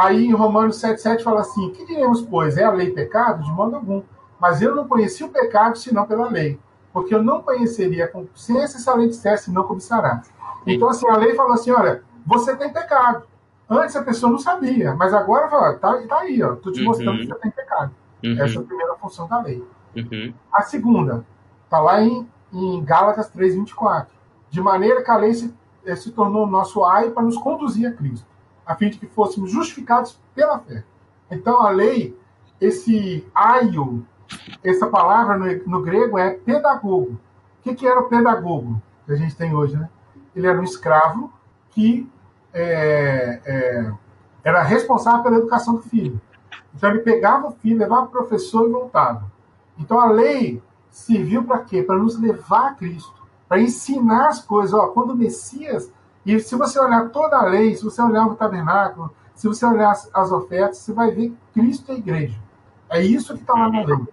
Aí 0.00 0.26
em 0.26 0.32
Romanos 0.32 0.80
7:7 0.80 1.22
fala 1.24 1.40
assim: 1.40 1.70
"Que 1.70 1.84
diremos, 1.84 2.22
pois, 2.22 2.56
é 2.56 2.64
a 2.64 2.70
lei 2.70 2.90
pecado? 2.92 3.42
De 3.42 3.50
modo 3.50 3.76
algum. 3.76 4.02
Mas 4.40 4.62
eu 4.62 4.74
não 4.74 4.86
conheci 4.86 5.24
o 5.24 5.28
pecado 5.28 5.76
senão 5.76 6.06
pela 6.06 6.28
lei, 6.28 6.58
porque 6.92 7.12
eu 7.14 7.22
não 7.22 7.42
conheceria 7.42 8.04
a 8.04 8.08
consciência 8.08 8.78
se 8.78 8.88
a 8.88 8.94
lei 8.94 9.08
dissesse 9.08 9.50
não 9.50 9.64
cobiçarás." 9.64 10.30
Então 10.66 10.88
assim, 10.88 11.08
a 11.08 11.16
lei 11.16 11.34
falou 11.34 11.52
assim: 11.54 11.72
"Olha, 11.72 12.02
você 12.26 12.54
tem 12.54 12.72
pecado." 12.72 13.24
Antes 13.70 13.96
a 13.96 14.02
pessoa 14.02 14.30
não 14.32 14.38
sabia, 14.38 14.94
mas 14.94 15.12
agora 15.12 15.46
fala, 15.48 15.74
tá, 15.74 16.00
tá 16.08 16.20
aí, 16.20 16.42
ó, 16.42 16.56
tô 16.56 16.72
te 16.72 16.82
mostrando 16.82 17.16
Uhum. 17.16 17.18
que 17.18 17.26
você 17.26 17.34
tem 17.34 17.50
pecado. 17.50 17.90
Uhum. 18.24 18.36
Essa 18.40 18.58
é 18.58 18.62
a 18.62 18.64
primeira 18.64 18.94
função 18.94 19.28
da 19.28 19.42
lei. 19.42 19.62
Uhum. 19.94 20.32
A 20.50 20.62
segunda, 20.62 21.22
está 21.64 21.78
lá 21.78 22.00
em, 22.00 22.26
em 22.50 22.82
Gálatas 22.82 23.30
3,24. 23.30 24.06
De 24.48 24.58
maneira 24.62 25.02
que 25.02 25.10
a 25.10 25.18
lei 25.18 25.34
se, 25.34 25.54
eh, 25.84 25.94
se 25.96 26.12
tornou 26.12 26.46
nosso 26.46 26.82
ai 26.82 27.10
para 27.10 27.22
nos 27.22 27.36
conduzir 27.36 27.86
a 27.86 27.92
Cristo, 27.92 28.26
a 28.68 28.74
fim 28.76 28.90
de 28.90 28.98
que 28.98 29.06
fôssemos 29.06 29.50
justificados 29.50 30.20
pela 30.34 30.58
fé. 30.58 30.84
Então 31.30 31.62
a 31.62 31.70
lei, 31.70 32.14
esse 32.60 33.26
aio, 33.34 34.06
essa 34.62 34.86
palavra 34.86 35.38
no, 35.38 35.66
no 35.66 35.82
grego 35.82 36.18
é 36.18 36.32
pedagogo. 36.34 37.12
O 37.58 37.62
que, 37.62 37.74
que 37.74 37.86
era 37.86 37.98
o 37.98 38.08
pedagogo 38.08 38.80
que 39.06 39.12
a 39.12 39.16
gente 39.16 39.34
tem 39.34 39.54
hoje, 39.54 39.74
né? 39.74 39.88
Ele 40.36 40.46
era 40.46 40.60
um 40.60 40.64
escravo 40.64 41.32
que 41.70 42.06
é, 42.52 43.40
é, 43.44 43.92
era 44.44 44.62
responsável 44.62 45.22
pela 45.22 45.38
educação 45.38 45.76
do 45.76 45.82
filho. 45.82 46.20
Então 46.74 46.90
ele 46.90 47.00
pegava 47.00 47.48
o 47.48 47.52
filho, 47.52 47.78
levava 47.78 48.02
o 48.02 48.10
professor 48.10 48.68
e 48.68 48.72
voltava. 48.72 49.32
Então 49.78 49.98
a 49.98 50.10
lei 50.10 50.62
serviu 50.90 51.42
para 51.42 51.60
quê? 51.60 51.82
Para 51.82 51.96
nos 51.96 52.20
levar 52.20 52.68
a 52.68 52.74
Cristo, 52.74 53.14
para 53.48 53.60
ensinar 53.60 54.28
as 54.28 54.44
coisas. 54.44 54.74
Ó, 54.74 54.88
quando 54.88 55.12
o 55.12 55.16
Messias, 55.16 55.90
e 56.28 56.40
se 56.40 56.54
você 56.56 56.78
olhar 56.78 57.08
toda 57.08 57.38
a 57.38 57.44
lei, 57.44 57.74
se 57.74 57.82
você 57.82 58.02
olhar 58.02 58.26
o 58.26 58.34
tabernáculo, 58.34 59.10
se 59.34 59.48
você 59.48 59.64
olhar 59.64 59.90
as, 59.90 60.10
as 60.12 60.30
ofertas, 60.30 60.78
você 60.78 60.92
vai 60.92 61.10
ver 61.10 61.32
Cristo 61.54 61.90
e 61.90 61.94
a 61.94 61.98
igreja. 61.98 62.38
É 62.90 63.02
isso 63.02 63.34
que 63.34 63.40
está 63.40 63.54
lá 63.54 63.70
na 63.70 63.84
lei. 63.84 64.06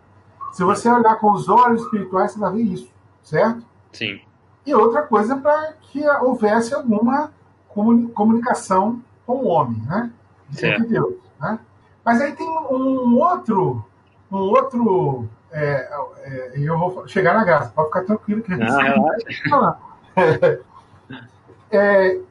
Se 0.53 0.63
você 0.63 0.89
olhar 0.89 1.15
com 1.19 1.31
os 1.31 1.49
olhos 1.49 1.81
espirituais, 1.81 2.31
você 2.31 2.39
vai 2.39 2.53
ver 2.53 2.61
isso, 2.61 2.89
certo? 3.21 3.65
Sim. 3.91 4.21
E 4.65 4.73
outra 4.73 5.01
coisa 5.01 5.35
para 5.35 5.73
que 5.81 6.07
houvesse 6.21 6.73
alguma 6.73 7.31
comunicação 7.67 9.01
com 9.25 9.33
o 9.33 9.47
homem, 9.47 9.81
né? 9.85 10.09
Certo. 10.51 10.87
Deus, 10.87 11.15
né? 11.39 11.59
Mas 12.05 12.21
aí 12.21 12.33
tem 12.33 12.47
um 12.47 13.17
outro, 13.17 13.83
um 14.31 14.37
outro, 14.37 15.27
é, 15.51 15.89
é, 16.23 16.53
eu 16.55 16.77
vou 16.77 17.07
chegar 17.07 17.33
na 17.33 17.43
graça, 17.43 17.73
pode 17.75 17.87
ficar 17.87 18.03
tranquilo 18.03 18.41
que 18.41 18.55
Não, 18.55 18.77
relaxa. 18.77 19.77
É, 20.17 20.61
é, 21.75 22.21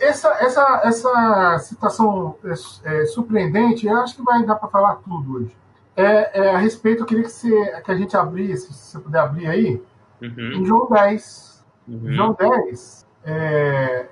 essa, 0.00 0.28
essa, 0.40 0.80
essa 0.84 1.58
situação 1.58 2.36
é, 2.84 3.04
surpreendente, 3.06 3.86
eu 3.86 3.96
acho 4.00 4.16
que 4.16 4.22
vai 4.22 4.44
dar 4.44 4.54
para 4.56 4.68
falar 4.68 4.96
tudo 4.96 5.36
hoje. 5.36 5.56
É, 5.96 6.40
é, 6.46 6.54
a 6.54 6.58
respeito, 6.58 7.02
eu 7.02 7.06
queria 7.06 7.24
que, 7.24 7.30
você, 7.30 7.80
que 7.82 7.90
a 7.90 7.96
gente 7.96 8.16
abrisse, 8.16 8.72
se 8.72 8.92
você 8.92 8.98
puder 9.00 9.20
abrir 9.20 9.46
aí, 9.46 9.82
Uhum. 10.22 10.52
em 10.52 10.64
João 10.66 10.86
10. 10.90 11.64
Uhum. 11.88 12.12
João 12.14 12.32
10, 12.34 13.06
é, 13.24 14.06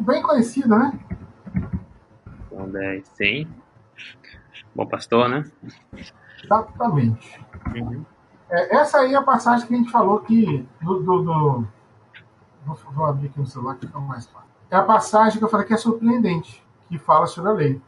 bem 0.00 0.22
conhecido, 0.22 0.76
né? 0.78 0.98
João 2.50 2.70
10, 2.70 3.06
sim. 3.14 3.46
Bom 4.74 4.86
pastor, 4.86 5.28
né? 5.28 5.44
Exatamente. 6.42 7.40
Uhum. 7.74 8.04
É, 8.48 8.76
essa 8.76 8.98
aí 9.00 9.12
é 9.14 9.16
a 9.16 9.22
passagem 9.22 9.66
que 9.66 9.74
a 9.74 9.76
gente 9.76 9.90
falou 9.90 10.20
que. 10.20 10.66
Do, 10.80 11.02
do, 11.02 11.22
do- 11.22 11.68
vou, 12.66 12.76
vou 12.92 13.06
abrir 13.06 13.28
aqui 13.28 13.38
no 13.40 13.46
celular 13.46 13.76
que 13.76 13.86
fica 13.86 13.98
mais 14.00 14.26
fácil. 14.26 14.48
É 14.70 14.76
a 14.76 14.82
passagem 14.82 15.38
que 15.38 15.44
eu 15.44 15.48
falei 15.48 15.66
que 15.66 15.74
é 15.74 15.76
surpreendente, 15.76 16.64
que 16.88 16.98
fala 16.98 17.26
sobre 17.26 17.50
a 17.50 17.54
lei. 17.54 17.80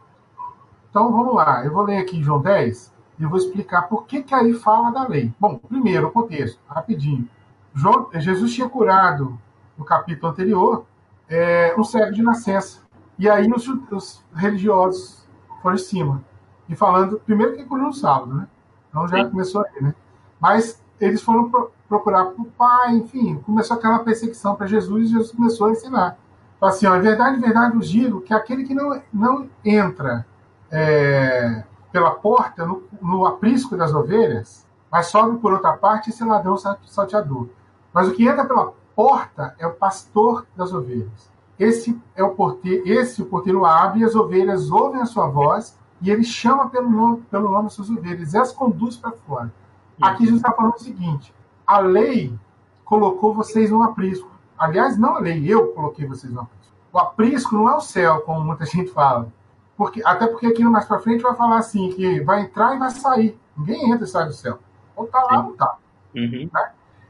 Então 0.91 1.13
vamos 1.13 1.35
lá, 1.35 1.65
eu 1.65 1.73
vou 1.73 1.83
ler 1.83 1.99
aqui 1.99 2.23
João 2.23 2.41
10 2.41 2.93
e 3.19 3.23
eu 3.23 3.29
vou 3.29 3.39
explicar 3.39 3.83
por 3.83 4.07
que, 4.07 4.23
que 4.23 4.35
aí 4.35 4.55
fala 4.55 4.91
da 4.91 5.07
lei. 5.07 5.33
Bom, 5.39 5.59
primeiro, 5.59 6.07
o 6.09 6.11
contexto, 6.11 6.59
rapidinho. 6.69 7.29
João- 7.75 8.09
Jesus 8.15 8.55
tinha 8.55 8.69
curado 8.69 9.39
no 9.77 9.85
capítulo 9.85 10.33
anterior 10.33 10.87
é, 11.29 11.75
um 11.77 11.85
cego 11.85 12.13
de 12.13 12.23
nascença. 12.23 12.81
E 13.19 13.29
aí 13.29 13.51
os, 13.53 13.67
os 13.91 14.25
religiosos 14.35 15.27
foram 15.61 15.75
em 15.77 15.79
cima. 15.79 16.25
E 16.69 16.77
falando, 16.77 17.21
primeiro 17.21 17.57
que 17.57 17.65
curou 17.65 17.87
no 17.87 17.93
sábado, 17.93 18.35
né? 18.35 18.49
Então 18.89 19.07
já 19.09 19.25
Sim. 19.25 19.31
começou 19.31 19.65
aí, 19.65 19.83
né? 19.83 19.95
Mas 20.41 20.83
eles 21.01 21.21
foram 21.23 21.51
procurar 21.89 22.27
para 22.27 22.43
o 22.43 22.47
pai, 22.47 22.97
enfim, 22.97 23.39
começou 23.39 23.77
aquela 23.77 24.01
perseguição 24.01 24.55
para 24.55 24.67
Jesus 24.67 25.07
e 25.09 25.13
Jesus 25.13 25.33
começou 25.33 25.69
a 25.69 25.71
ensinar. 25.71 26.19
Falou 26.61 26.75
assim, 26.75 26.87
ó, 26.87 26.97
em 26.97 27.01
verdade, 27.01 27.37
em 27.37 27.41
verdade, 27.41 27.75
eu 27.75 27.81
digo 27.81 28.21
que 28.21 28.35
aquele 28.35 28.65
que 28.65 28.75
não, 28.75 29.01
não 29.13 29.49
entra 29.65 30.27
é, 30.71 31.65
pela 31.91 32.11
porta 32.11 32.67
no, 32.67 32.83
no 33.01 33.25
aprisco 33.25 33.77
das 33.77 33.95
ovelhas, 33.95 34.67
mas 34.91 35.07
sobe 35.07 35.39
por 35.39 35.53
outra 35.53 35.77
parte, 35.77 36.11
esse 36.11 36.23
é 36.23 36.27
ladrão 36.27 36.57
sal- 36.57 36.79
salteador. 36.85 37.49
Mas 37.93 38.09
o 38.09 38.13
que 38.13 38.27
entra 38.27 38.45
pela 38.45 38.73
porta 38.95 39.55
é 39.59 39.67
o 39.67 39.73
pastor 39.73 40.47
das 40.57 40.73
ovelhas. 40.73 41.31
Esse 41.59 42.01
é 42.15 42.23
o 42.23 42.31
porteiro, 42.31 42.87
esse 42.87 43.23
o 43.23 43.27
porteiro 43.27 43.65
abre 43.65 44.01
e 44.01 44.05
as 44.05 44.15
ovelhas 44.15 44.71
ouvem 44.71 45.01
a 45.01 45.07
sua 45.07 45.29
voz 45.29 45.77
e 46.01 46.11
ele 46.11 46.23
chama 46.23 46.69
pelo 46.69 46.89
nome, 46.89 47.23
pelo 47.31 47.51
nome 47.51 47.65
das 47.65 47.73
suas 47.73 47.91
ovelhas 47.91 48.33
e 48.33 48.39
as 48.39 48.53
conduz 48.53 48.97
para 48.97 49.13
fora. 49.13 49.53
Aqui 50.01 50.25
Jesus 50.25 50.41
está 50.41 50.53
falando 50.53 50.75
o 50.75 50.79
seguinte: 50.79 51.35
a 51.69 51.81
lei 51.81 52.35
colocou 52.83 53.35
vocês 53.35 53.71
no 53.71 53.83
aprisco. 53.83 54.31
Aliás, 54.59 54.97
não 54.97 55.17
a 55.17 55.21
lei, 55.21 55.45
eu 55.47 55.69
coloquei 55.75 56.07
vocês 56.07 56.33
no 56.33 56.41
aprisco. 56.41 56.75
O 56.91 56.99
aprisco 56.99 57.55
não 57.55 57.69
é 57.69 57.77
o 57.77 57.81
céu, 57.83 58.23
como 58.23 58.41
muita 58.41 58.65
gente 58.67 58.91
fala. 58.91 59.31
Porque, 59.77 60.03
até 60.05 60.27
porque 60.27 60.47
aqui 60.47 60.65
mais 60.65 60.87
para 60.87 60.99
frente 60.99 61.23
vai 61.23 61.35
falar 61.35 61.59
assim: 61.59 61.93
que 61.93 62.21
vai 62.21 62.41
entrar 62.41 62.75
e 62.75 62.79
vai 62.79 62.91
sair. 62.91 63.39
Ninguém 63.55 63.93
entra 63.93 64.05
e 64.05 64.09
sai 64.09 64.25
do 64.25 64.33
céu. 64.33 64.59
Ou 64.97 65.05
está 65.05 65.23
lá 65.23 65.41
Sim. 65.41 65.45
ou 65.45 65.53
está. 65.53 65.79
Uhum. 66.17 66.51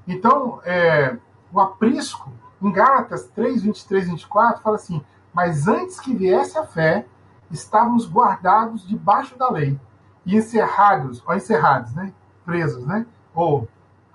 Então, 0.09 0.61
é, 0.65 1.17
o 1.53 1.61
aprisco, 1.61 2.31
em 2.61 2.73
Gálatas 2.73 3.29
3, 3.29 3.63
23 3.63 4.09
e 4.09 4.11
24, 4.11 4.61
fala 4.61 4.77
assim: 4.77 5.01
Mas 5.33 5.69
antes 5.69 6.01
que 6.01 6.13
viesse 6.13 6.59
a 6.59 6.67
fé, 6.67 7.07
estávamos 7.49 8.11
guardados 8.11 8.87
debaixo 8.87 9.39
da 9.39 9.49
lei 9.49 9.79
e 10.27 10.37
encerrados, 10.37 11.23
ou 11.25 11.35
encerrados, 11.35 11.95
né? 11.95 12.13
presos, 12.45 12.85
né? 12.85 13.07
ou 13.35 13.69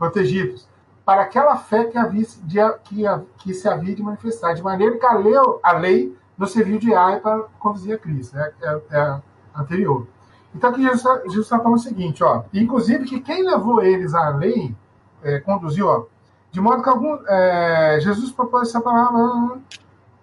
protegidos, 0.04 0.68
para 1.06 1.22
aquela 1.22 1.56
fé 1.56 1.86
que, 1.86 1.98
havia, 1.98 2.26
de, 2.44 2.58
que, 2.84 3.04
que 3.38 3.54
se 3.54 3.70
havia 3.70 3.96
de 3.96 4.04
manifestar, 4.04 4.54
de 4.54 4.62
maneira 4.62 4.98
que 4.98 5.06
a 5.06 5.14
lei, 5.14 5.34
a 5.64 5.72
lei 5.74 6.18
serviu 6.46 6.78
de 6.78 6.94
aio 6.94 7.22
para 7.22 7.44
conduzir 7.58 7.96
a 7.96 7.98
Cristo, 7.98 8.38
é, 8.38 8.52
é, 8.62 8.82
é 8.92 9.22
anterior. 9.56 10.06
Então 10.54 10.72
aqui 10.72 10.82
Jesus 10.84 11.46
está 11.46 11.58
falando 11.58 11.78
o 11.78 11.82
seguinte, 11.82 12.22
ó, 12.22 12.44
inclusive 12.54 13.06
que 13.06 13.22
quem 13.22 13.44
levou 13.44 13.82
eles 13.82 14.14
à 14.14 14.28
lei, 14.30 14.76
é, 15.24 15.40
conduziu, 15.40 15.88
ó, 15.88 16.06
de 16.52 16.60
modo 16.60 16.84
que 16.84 16.90
algum, 16.90 17.18
é, 17.26 18.00
Jesus 18.02 18.30
propôs 18.32 18.68
essa 18.68 18.82
palavra, 18.82 19.58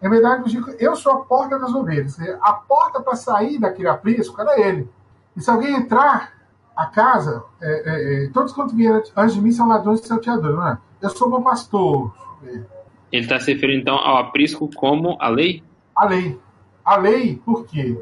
em 0.03 0.11
verdade, 0.11 0.43
eu 0.43 0.47
digo, 0.47 0.71
eu 0.79 0.95
sou 0.95 1.13
a 1.13 1.21
porta 1.25 1.59
das 1.59 1.75
ovelhas. 1.75 2.19
A 2.41 2.53
porta 2.53 3.01
para 3.01 3.17
sair 3.17 3.59
daquele 3.59 3.89
aprisco 3.89 4.41
era 4.41 4.59
ele. 4.59 4.89
E 5.37 5.41
se 5.41 5.51
alguém 5.51 5.75
entrar 5.75 6.33
a 6.77 6.87
casa, 6.87 7.45
é, 7.61 7.69
é, 7.69 8.25
é, 8.25 8.29
todos 8.31 8.53
quanto 8.53 8.75
vieram 8.75 9.03
antes 9.17 9.35
de 9.35 9.41
mim 9.41 9.53
são 9.53 9.69
ladrões 9.69 10.01
e 10.01 10.07
salteadores, 10.07 10.57
não 10.57 10.67
é? 10.67 10.79
Eu 11.01 11.11
sou 11.11 11.29
bom 11.29 11.43
pastor. 11.43 12.13
Ele 12.43 13.25
está 13.25 13.39
se 13.39 13.53
referindo 13.53 13.83
então 13.83 13.97
ao 13.97 14.17
aprisco 14.19 14.71
como 14.75 15.17
a 15.21 15.29
lei? 15.29 15.63
A 15.95 16.07
lei. 16.07 16.41
A 16.85 16.97
lei, 16.97 17.37
por 17.45 17.67
quê? 17.67 17.99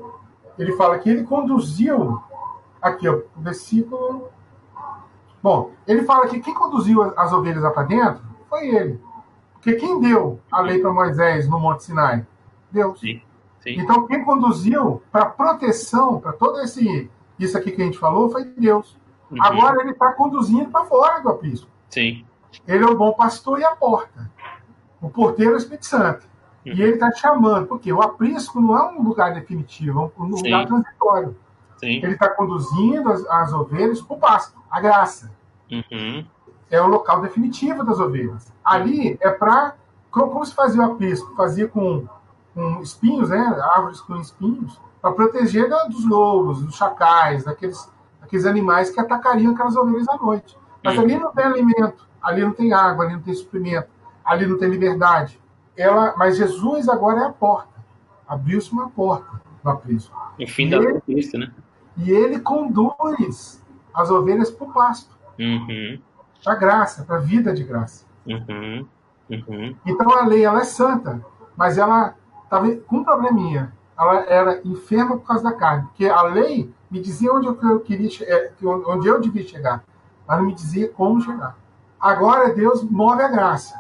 Ele 0.59 0.73
fala 0.73 0.99
que 0.99 1.09
ele 1.09 1.25
conduziu. 1.25 2.21
Aqui, 2.81 3.09
ó, 3.09 3.21
o 3.37 3.41
versículo. 3.41 4.29
Bom, 5.43 5.73
ele 5.87 6.03
fala 6.03 6.29
que 6.29 6.41
quem 6.41 6.55
conduziu 6.55 7.03
as 7.17 7.33
ovelhas 7.33 7.63
lá 7.63 7.71
para 7.71 7.85
dentro 7.85 8.23
foi 8.49 8.69
ele. 8.69 9.01
Porque 9.55 9.75
quem 9.75 10.01
deu 10.01 10.41
a 10.51 10.61
lei 10.61 10.79
para 10.79 10.93
Moisés 10.93 11.49
no 11.49 11.59
Monte 11.59 11.85
Sinai? 11.85 12.27
Deus. 12.71 13.01
Sim. 13.01 13.21
Sim. 13.61 13.81
Então, 13.81 14.07
quem 14.07 14.25
conduziu 14.25 15.03
para 15.11 15.27
proteção, 15.27 16.21
para 16.21 16.33
todo 16.33 16.61
esse 16.61 17.11
isso 17.39 17.57
aqui 17.57 17.71
que 17.71 17.83
a 17.83 17.85
gente 17.85 17.99
falou, 17.99 18.31
foi 18.31 18.45
Deus. 18.45 18.97
Uhum. 19.31 19.43
Agora 19.43 19.81
ele 19.81 19.91
está 19.91 20.13
conduzindo 20.13 20.71
para 20.71 20.85
fora 20.85 21.21
do 21.21 21.29
aprisco. 21.29 21.69
Sim. 21.91 22.25
Ele 22.67 22.85
é 22.85 22.87
o 22.87 22.97
bom 22.97 23.13
pastor 23.13 23.61
e 23.61 23.65
a 23.65 23.77
porta. 23.77 24.31
O 25.01 25.09
porteiro 25.09 25.53
é 25.53 25.55
o 25.55 25.59
Espírito 25.59 25.87
Santo. 25.87 26.27
Uhum. 26.67 26.73
E 26.73 26.83
ele 26.83 26.95
está 26.95 27.13
chamando, 27.13 27.67
porque 27.67 27.93
o 27.93 28.03
aprisco 28.03 28.61
não 28.61 28.77
é 28.77 28.91
um 28.91 29.03
lugar 29.03 29.33
definitivo, 29.35 30.13
é 30.19 30.23
um 30.23 30.37
Sim. 30.37 30.45
lugar 30.45 30.67
transitório. 30.67 31.37
Sim. 31.77 32.01
Ele 32.03 32.13
está 32.13 32.29
conduzindo 32.31 33.11
as, 33.11 33.25
as 33.27 33.53
ovelhas 33.53 34.01
para 34.01 34.17
o 34.17 34.19
pasto, 34.19 34.59
a 34.71 34.81
graça. 34.81 35.31
Uhum. 35.71 36.27
É 36.71 36.81
o 36.81 36.87
local 36.87 37.21
definitivo 37.21 37.85
das 37.85 38.01
ovelhas. 38.01 38.53
Ali 38.65 39.17
é 39.21 39.31
para. 39.31 39.75
Como, 40.11 40.31
como 40.31 40.45
se 40.45 40.55
fazia 40.55 40.81
o 40.81 40.93
aprisco? 40.93 41.35
Fazia 41.37 41.69
com, 41.69 42.07
com 42.55 42.81
espinhos, 42.81 43.31
né? 43.31 43.39
árvores 43.75 44.01
com 44.01 44.17
espinhos, 44.17 44.81
para 45.01 45.13
proteger 45.13 45.69
da- 45.69 45.85
dos 45.85 46.05
lobos, 46.09 46.63
dos 46.63 46.75
chacais, 46.77 47.45
daqueles, 47.45 47.91
daqueles 48.21 48.45
animais 48.47 48.91
que 48.91 49.01
atacariam 49.01 49.53
aquelas 49.53 49.77
ovelhas 49.77 50.09
à 50.09 50.17
noite. 50.17 50.57
Mas 50.83 50.97
Uhum. 50.97 51.03
ali 51.03 51.19
não 51.19 51.33
tem 51.33 51.45
alimento, 51.45 52.07
ali 52.23 52.43
não 52.43 52.53
tem 52.53 52.73
água, 52.73 53.05
ali 53.05 53.15
não 53.15 53.23
tem 53.23 53.35
suprimento, 53.35 53.89
ali 54.25 54.47
não 54.47 54.59
tem 54.59 54.69
liberdade. 54.69 55.41
Ela, 55.77 56.15
mas 56.17 56.37
Jesus 56.37 56.89
agora 56.89 57.21
é 57.21 57.25
a 57.27 57.33
porta. 57.33 57.79
Abriu-se 58.27 58.73
uma 58.73 58.89
porta 58.91 59.41
no 59.65 59.71
aprisco. 59.71 60.15
O 60.41 60.47
fim 60.47 60.69
da 60.69 60.77
E- 60.79 61.01
Cristo, 61.03 61.39
né? 61.39 61.51
E 61.97 62.11
ele 62.11 62.39
conduz 62.41 63.65
as 63.95 64.11
ovelhas 64.11 64.51
para 64.51 64.67
o 64.67 64.73
pasto, 64.73 65.17
Uhum. 65.39 65.99
para 66.45 66.53
a 66.53 66.57
graça, 66.57 67.05
para 67.05 67.17
a 67.17 67.21
vida 67.21 67.53
de 67.55 67.65
graça. 67.65 68.05
Uhum. 68.27 68.87
Uhum. 69.31 69.77
Então 69.85 70.11
a 70.11 70.25
lei 70.27 70.45
ela 70.45 70.61
é 70.61 70.65
santa, 70.65 71.25
mas 71.57 71.77
ela 71.79 72.15
estava 72.45 72.71
com 72.77 72.97
um 72.99 73.05
probleminha. 73.05 73.73
Ela 73.99 74.25
era 74.29 74.61
enferma 74.65 75.17
por 75.17 75.27
causa 75.27 75.43
da 75.45 75.53
carne, 75.53 75.85
porque 75.89 76.07
a 76.07 76.23
lei 76.23 76.71
me 76.91 77.01
dizia 77.01 77.33
onde 77.33 77.47
eu 77.49 77.81
queria, 77.81 78.09
que- 78.09 78.67
onde 78.67 79.09
eu 79.09 79.21
devia 79.21 79.43
chegar, 79.43 79.83
mas 80.27 80.39
não 80.39 80.47
me 80.47 80.55
dizia 80.55 80.89
como 80.89 81.21
chegar. 81.21 81.57
Agora 82.01 82.55
Deus 82.55 82.83
move 82.85 83.21
a 83.23 83.29
graça. 83.29 83.75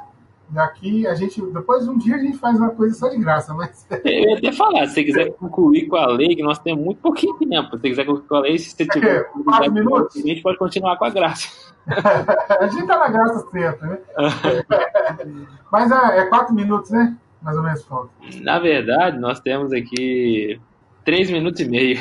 Daqui 0.51 1.07
a 1.07 1.14
gente, 1.14 1.43
depois 1.53 1.85
de 1.85 1.91
um 1.91 1.99
dia 1.99 2.16
a 2.16 2.19
gente 2.19 2.39
faz 2.39 2.59
uma 2.59 2.71
coisa 2.71 2.95
só 2.95 3.09
de 3.11 3.19
graça, 3.19 3.53
mas. 3.53 3.87
Eu 4.03 4.31
ia 4.31 4.39
até 4.39 4.51
falar, 4.51 4.87
se 4.87 4.95
você 4.95 5.05
quiser 5.05 5.33
concluir 5.35 5.87
com 5.89 5.97
a 5.97 6.07
lei, 6.07 6.35
que 6.35 6.43
nós 6.43 6.59
temos 6.59 6.83
muito 6.83 7.03
pouquinho 7.03 7.35
tempo. 7.35 7.77
Se 7.77 7.83
você 7.83 7.89
quiser 7.91 8.07
concluir 8.07 8.29
com 8.29 8.35
a 8.35 8.41
lei, 8.41 8.59
se 8.59 8.71
você 8.71 8.87
tiver. 8.87 9.16
É, 9.16 9.25
quatro 9.25 9.73
minutos? 9.73 10.16
A 10.16 10.27
gente 10.27 10.41
pode 10.41 10.57
continuar 10.57 10.97
com 10.97 11.05
a 11.05 11.11
graça. 11.11 11.49
a 12.61 12.66
gente 12.66 12.87
tá 12.87 12.99
na 12.99 13.09
graça 13.09 13.47
sempre, 13.51 13.89
né? 13.89 13.99
mas 15.71 15.91
é, 15.91 16.19
é 16.21 16.25
quatro 16.27 16.55
minutos, 16.55 16.91
né? 16.91 17.14
Mais 17.43 17.57
ou 17.57 17.62
menos 17.62 17.84
falta. 17.84 18.11
Na 18.41 18.59
verdade, 18.59 19.18
nós 19.18 19.41
temos 19.41 19.72
aqui 19.72 20.61
três 21.05 21.30
minutos 21.30 21.61
e 21.61 21.68
meio. 21.68 21.99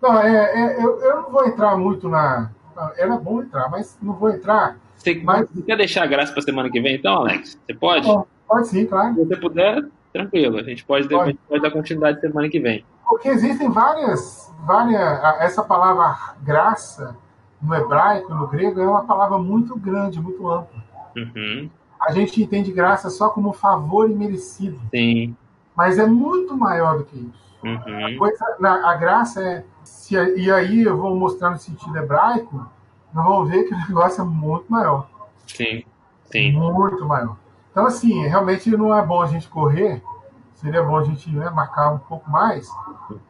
não, 0.00 0.18
é, 0.20 0.34
é 0.54 0.84
eu, 0.84 1.00
eu 1.00 1.16
não 1.22 1.30
vou 1.30 1.46
entrar 1.46 1.76
muito 1.76 2.08
na. 2.08 2.50
Era 2.96 3.16
bom 3.16 3.42
entrar, 3.42 3.68
mas 3.70 3.98
não 4.00 4.14
vou 4.14 4.30
entrar 4.30 4.78
você, 5.02 5.20
Mas... 5.22 5.48
você 5.50 5.62
quer 5.62 5.76
deixar 5.76 6.04
a 6.04 6.06
graça 6.06 6.32
para 6.32 6.42
semana 6.42 6.70
que 6.70 6.80
vem, 6.80 6.94
então, 6.94 7.14
Alex? 7.14 7.58
Você 7.66 7.74
pode? 7.74 8.06
Bom, 8.06 8.24
pode 8.46 8.68
sim, 8.68 8.86
claro. 8.86 9.14
Se 9.14 9.24
você 9.24 9.36
puder, 9.36 9.84
tranquilo. 10.12 10.58
A 10.58 10.62
gente 10.62 10.84
pode, 10.84 11.08
pode. 11.08 11.22
A 11.22 11.26
gente 11.26 11.40
pode 11.48 11.62
dar 11.62 11.70
continuidade 11.72 12.20
semana 12.20 12.48
que 12.48 12.60
vem. 12.60 12.84
Porque 13.08 13.28
existem 13.28 13.68
várias, 13.68 14.52
várias. 14.60 15.00
Essa 15.40 15.62
palavra 15.64 16.36
graça 16.42 17.16
no 17.60 17.74
hebraico, 17.74 18.32
no 18.32 18.46
grego, 18.46 18.80
é 18.80 18.86
uma 18.86 19.04
palavra 19.04 19.38
muito 19.38 19.76
grande, 19.76 20.20
muito 20.20 20.48
ampla. 20.48 20.82
Uhum. 21.16 21.68
A 22.06 22.12
gente 22.12 22.42
entende 22.42 22.72
graça 22.72 23.10
só 23.10 23.30
como 23.30 23.52
favor 23.52 24.10
imerecido. 24.10 24.80
Sim. 24.90 25.36
Mas 25.76 25.98
é 25.98 26.06
muito 26.06 26.56
maior 26.56 26.98
do 26.98 27.04
que 27.04 27.16
isso. 27.16 27.42
Uhum. 27.64 28.06
A, 28.06 28.18
coisa, 28.18 28.44
a 28.84 28.94
graça 28.94 29.42
é. 29.42 29.64
Se, 29.84 30.14
e 30.14 30.50
aí 30.50 30.82
eu 30.82 30.96
vou 30.96 31.14
mostrar 31.16 31.50
no 31.50 31.58
sentido 31.58 31.96
hebraico 31.96 32.66
nós 33.12 33.26
vamos 33.26 33.50
ver 33.50 33.64
que 33.64 33.74
o 33.74 33.78
negócio 33.88 34.22
é 34.22 34.24
muito 34.24 34.70
maior. 34.70 35.08
Sim, 35.46 35.84
sim. 36.30 36.52
Muito 36.52 37.04
maior. 37.04 37.36
Então, 37.70 37.86
assim, 37.86 38.26
realmente 38.26 38.70
não 38.70 38.96
é 38.96 39.04
bom 39.04 39.22
a 39.22 39.26
gente 39.26 39.48
correr, 39.48 40.02
seria 40.54 40.82
bom 40.82 40.96
a 40.96 41.04
gente 41.04 41.30
né, 41.30 41.48
marcar 41.50 41.90
um 41.90 41.98
pouco 41.98 42.30
mais 42.30 42.68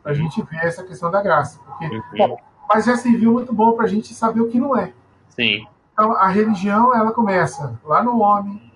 para 0.03 0.13
a 0.13 0.15
gente 0.15 0.43
ver 0.43 0.65
essa 0.65 0.83
questão 0.83 1.11
da 1.11 1.23
graça. 1.23 1.61
Porque, 1.65 1.87
uhum. 1.87 2.03
bom, 2.17 2.39
mas 2.69 2.85
já 2.85 2.97
serviu 2.97 3.33
muito 3.33 3.53
bom 3.53 3.73
para 3.73 3.85
a 3.85 3.89
gente 3.89 4.15
saber 4.15 4.41
o 4.41 4.49
que 4.49 4.59
não 4.59 4.77
é. 4.77 4.93
Sim. 5.31 5.67
Então, 5.93 6.13
a 6.17 6.29
religião, 6.29 6.95
ela 6.95 7.13
começa 7.13 7.79
lá 7.85 8.03
no 8.03 8.21
homem, 8.21 8.73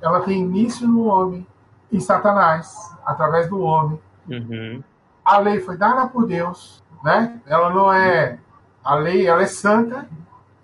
ela 0.00 0.20
tem 0.20 0.40
início 0.40 0.86
no 0.86 1.06
homem, 1.06 1.46
em 1.92 2.00
Satanás, 2.00 2.96
através 3.04 3.48
do 3.48 3.60
homem. 3.60 4.00
Uhum. 4.28 4.82
A 5.24 5.38
lei 5.38 5.60
foi 5.60 5.76
dada 5.76 6.06
por 6.06 6.26
Deus, 6.26 6.82
né? 7.02 7.40
Ela 7.46 7.70
não 7.70 7.92
é... 7.92 8.38
A 8.82 8.94
lei, 8.94 9.26
ela 9.26 9.42
é 9.42 9.46
santa, 9.46 10.08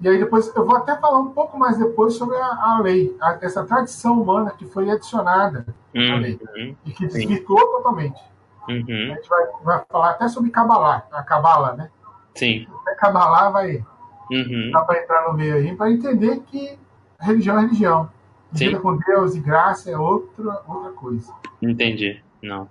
e 0.00 0.08
aí 0.08 0.18
depois 0.18 0.54
eu 0.54 0.64
vou 0.64 0.76
até 0.76 0.96
falar 0.96 1.18
um 1.18 1.30
pouco 1.30 1.58
mais 1.58 1.78
depois 1.78 2.14
sobre 2.14 2.36
a, 2.36 2.46
a 2.46 2.80
lei, 2.80 3.16
a, 3.20 3.38
essa 3.40 3.64
tradição 3.64 4.20
humana 4.20 4.50
que 4.50 4.66
foi 4.66 4.90
adicionada 4.90 5.66
uhum, 5.94 6.14
à 6.14 6.16
lei 6.16 6.40
e 6.84 6.90
que 6.92 7.06
desvirtuou 7.06 7.60
totalmente. 7.72 8.20
Uhum. 8.68 8.84
A 9.12 9.14
gente 9.14 9.28
vai, 9.28 9.46
vai, 9.62 9.84
falar 9.88 10.10
até 10.10 10.28
sobre 10.28 10.50
Kabbalah, 10.50 11.06
a 11.12 11.22
Kabbalah, 11.22 11.74
né? 11.74 11.90
Sim. 12.34 12.66
Até 12.82 12.94
Kabbalah 12.96 13.50
vai 13.50 13.84
uhum. 14.30 14.70
dá 14.72 14.80
para 14.82 15.02
entrar 15.02 15.28
no 15.28 15.36
meio 15.36 15.54
aí 15.56 15.74
para 15.74 15.90
entender 15.90 16.40
que 16.46 16.76
religião 17.20 17.58
é 17.58 17.62
religião. 17.62 18.10
Vida 18.52 18.78
com 18.78 18.96
Deus 18.96 19.34
e 19.34 19.40
graça 19.40 19.90
é 19.90 19.98
outra 19.98 20.62
outra 20.66 20.92
coisa. 20.92 21.32
Entendi. 21.60 22.20
Não. 22.42 22.68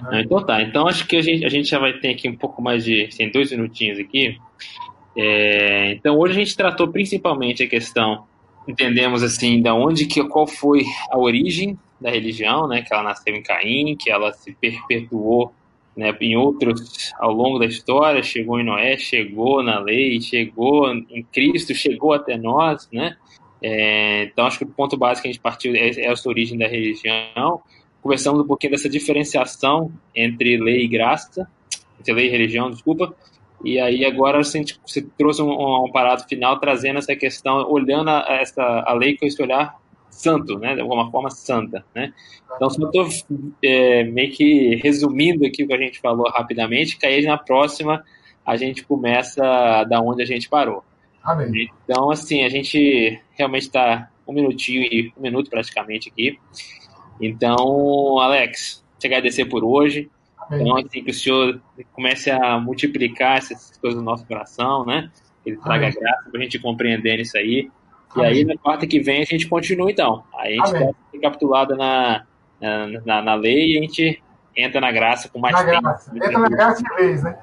Não, 0.00 0.18
então 0.18 0.44
tá. 0.44 0.62
Então 0.62 0.88
acho 0.88 1.06
que 1.06 1.16
a 1.16 1.22
gente, 1.22 1.44
a 1.44 1.48
gente 1.48 1.68
já 1.68 1.78
vai 1.78 1.92
ter 1.94 2.10
aqui 2.10 2.28
um 2.28 2.36
pouco 2.36 2.60
mais 2.60 2.84
de. 2.84 3.04
Assim, 3.04 3.30
dois 3.30 3.50
minutinhos 3.50 3.98
aqui. 3.98 4.38
É, 5.16 5.92
então 5.92 6.18
hoje 6.18 6.34
a 6.34 6.44
gente 6.44 6.56
tratou 6.56 6.88
principalmente 6.88 7.62
a 7.62 7.68
questão, 7.68 8.24
entendemos 8.66 9.22
assim, 9.22 9.60
da 9.60 9.74
onde 9.74 10.06
que 10.06 10.22
qual 10.24 10.46
foi 10.46 10.84
a 11.10 11.18
origem 11.18 11.78
da 12.00 12.10
religião, 12.10 12.66
né? 12.66 12.82
Que 12.82 12.92
ela 12.92 13.02
nasceu 13.02 13.34
em 13.34 13.42
Caim, 13.42 13.96
que 13.96 14.10
ela 14.10 14.32
se 14.32 14.52
perpetuou 14.54 15.52
né, 16.00 16.16
em 16.20 16.34
outros 16.34 17.12
ao 17.18 17.30
longo 17.30 17.58
da 17.58 17.66
história, 17.66 18.22
chegou 18.22 18.58
em 18.58 18.64
Noé, 18.64 18.96
chegou 18.96 19.62
na 19.62 19.78
lei, 19.78 20.18
chegou 20.20 20.90
em 20.90 21.22
Cristo, 21.30 21.74
chegou 21.74 22.14
até 22.14 22.38
nós, 22.38 22.88
né? 22.90 23.16
É, 23.62 24.24
então 24.24 24.46
acho 24.46 24.56
que 24.56 24.64
o 24.64 24.68
ponto 24.68 24.96
básico 24.96 25.22
que 25.22 25.28
a 25.28 25.32
gente 25.32 25.42
partiu 25.42 25.74
é, 25.74 25.90
é 25.90 26.06
essa 26.06 26.26
origem 26.26 26.56
da 26.56 26.66
religião. 26.66 27.60
Conversamos 28.02 28.40
um 28.40 28.46
pouquinho 28.46 28.72
dessa 28.72 28.88
diferenciação 28.88 29.92
entre 30.16 30.56
lei 30.56 30.84
e 30.84 30.88
graça, 30.88 31.46
entre 32.00 32.14
lei 32.14 32.28
e 32.28 32.30
religião, 32.30 32.70
desculpa, 32.70 33.14
e 33.62 33.78
aí 33.78 34.06
agora 34.06 34.42
você, 34.42 34.64
você 34.86 35.02
trouxe 35.18 35.42
um, 35.42 35.84
um, 35.84 35.92
parado 35.92 36.24
final 36.26 36.58
trazendo 36.58 36.98
essa 36.98 37.14
questão, 37.14 37.70
olhando 37.70 38.08
a, 38.08 38.24
essa, 38.40 38.62
a 38.86 38.94
lei 38.94 39.18
com 39.18 39.26
esse 39.26 39.42
olhar 39.42 39.78
santo, 40.10 40.58
né, 40.58 40.74
de 40.74 40.80
alguma 40.80 41.10
forma 41.10 41.30
santa, 41.30 41.84
né. 41.94 42.12
Então 42.56 42.68
só 42.68 42.84
estou 42.86 43.08
é, 43.62 44.04
meio 44.04 44.32
que 44.32 44.76
resumindo 44.76 45.46
aqui 45.46 45.64
o 45.64 45.66
que 45.66 45.74
a 45.74 45.78
gente 45.78 46.00
falou 46.00 46.28
rapidamente, 46.30 46.98
que 46.98 47.06
aí 47.06 47.24
na 47.24 47.38
próxima 47.38 48.04
a 48.44 48.56
gente 48.56 48.84
começa 48.84 49.84
da 49.84 50.00
onde 50.00 50.22
a 50.22 50.26
gente 50.26 50.48
parou. 50.48 50.84
Amém. 51.22 51.70
Então 51.84 52.10
assim 52.10 52.44
a 52.44 52.48
gente 52.48 53.20
realmente 53.32 53.62
está 53.62 54.10
um 54.26 54.32
minutinho 54.32 54.82
e 54.82 55.12
um 55.16 55.22
minuto 55.22 55.50
praticamente 55.50 56.08
aqui. 56.08 56.38
Então 57.20 58.18
Alex, 58.18 58.84
te 58.98 59.06
agradecer 59.06 59.46
por 59.46 59.64
hoje. 59.64 60.10
Então, 60.52 60.76
assim, 60.76 61.04
que 61.04 61.10
o 61.10 61.14
Senhor 61.14 61.60
comece 61.92 62.30
a 62.30 62.58
multiplicar 62.58 63.38
essas 63.38 63.76
coisas 63.78 63.98
no 63.98 64.04
nosso 64.04 64.26
coração, 64.26 64.84
né? 64.84 65.10
Que 65.44 65.50
Ele 65.50 65.58
traga 65.58 65.86
Amém. 65.86 65.98
graça 65.98 66.30
para 66.30 66.40
a 66.40 66.42
gente 66.42 66.58
compreender 66.58 67.20
isso 67.20 67.36
aí. 67.38 67.70
E 68.16 68.20
Amém. 68.20 68.32
aí, 68.32 68.44
na 68.44 68.56
quarta 68.56 68.86
que 68.86 69.00
vem, 69.00 69.22
a 69.22 69.24
gente 69.24 69.48
continua, 69.48 69.90
então. 69.90 70.24
Aí 70.36 70.58
a 70.60 70.66
gente 70.66 70.76
está 70.76 70.94
recapitulado 71.12 71.76
na, 71.76 72.24
na, 73.04 73.22
na, 73.22 73.34
lei 73.34 73.74
e 73.74 73.78
a 73.78 73.82
gente 73.82 74.22
entra 74.56 74.80
na 74.80 74.90
graça 74.90 75.28
com 75.28 75.38
mais 75.38 75.54
na 75.54 75.64
tempo. 75.64 75.82
Graça. 75.82 76.16
Entra 76.16 76.38
na 76.38 76.48
graça 76.48 76.82
de 76.82 76.94
vez, 76.96 77.22
né? 77.22 77.38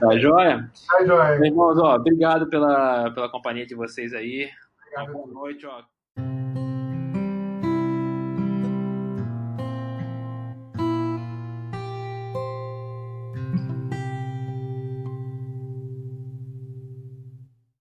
tá 0.00 0.18
joia? 0.18 0.70
Tá 0.88 1.04
joia. 1.06 1.46
Irmãos, 1.46 1.78
ó, 1.78 1.94
obrigado 1.94 2.48
pela, 2.48 3.10
pela 3.12 3.30
companhia 3.30 3.66
de 3.66 3.74
vocês 3.74 4.12
aí. 4.12 4.48
Obrigado. 4.86 5.12
Boa 5.12 5.26
noite, 5.28 5.66
ó. 5.66 5.82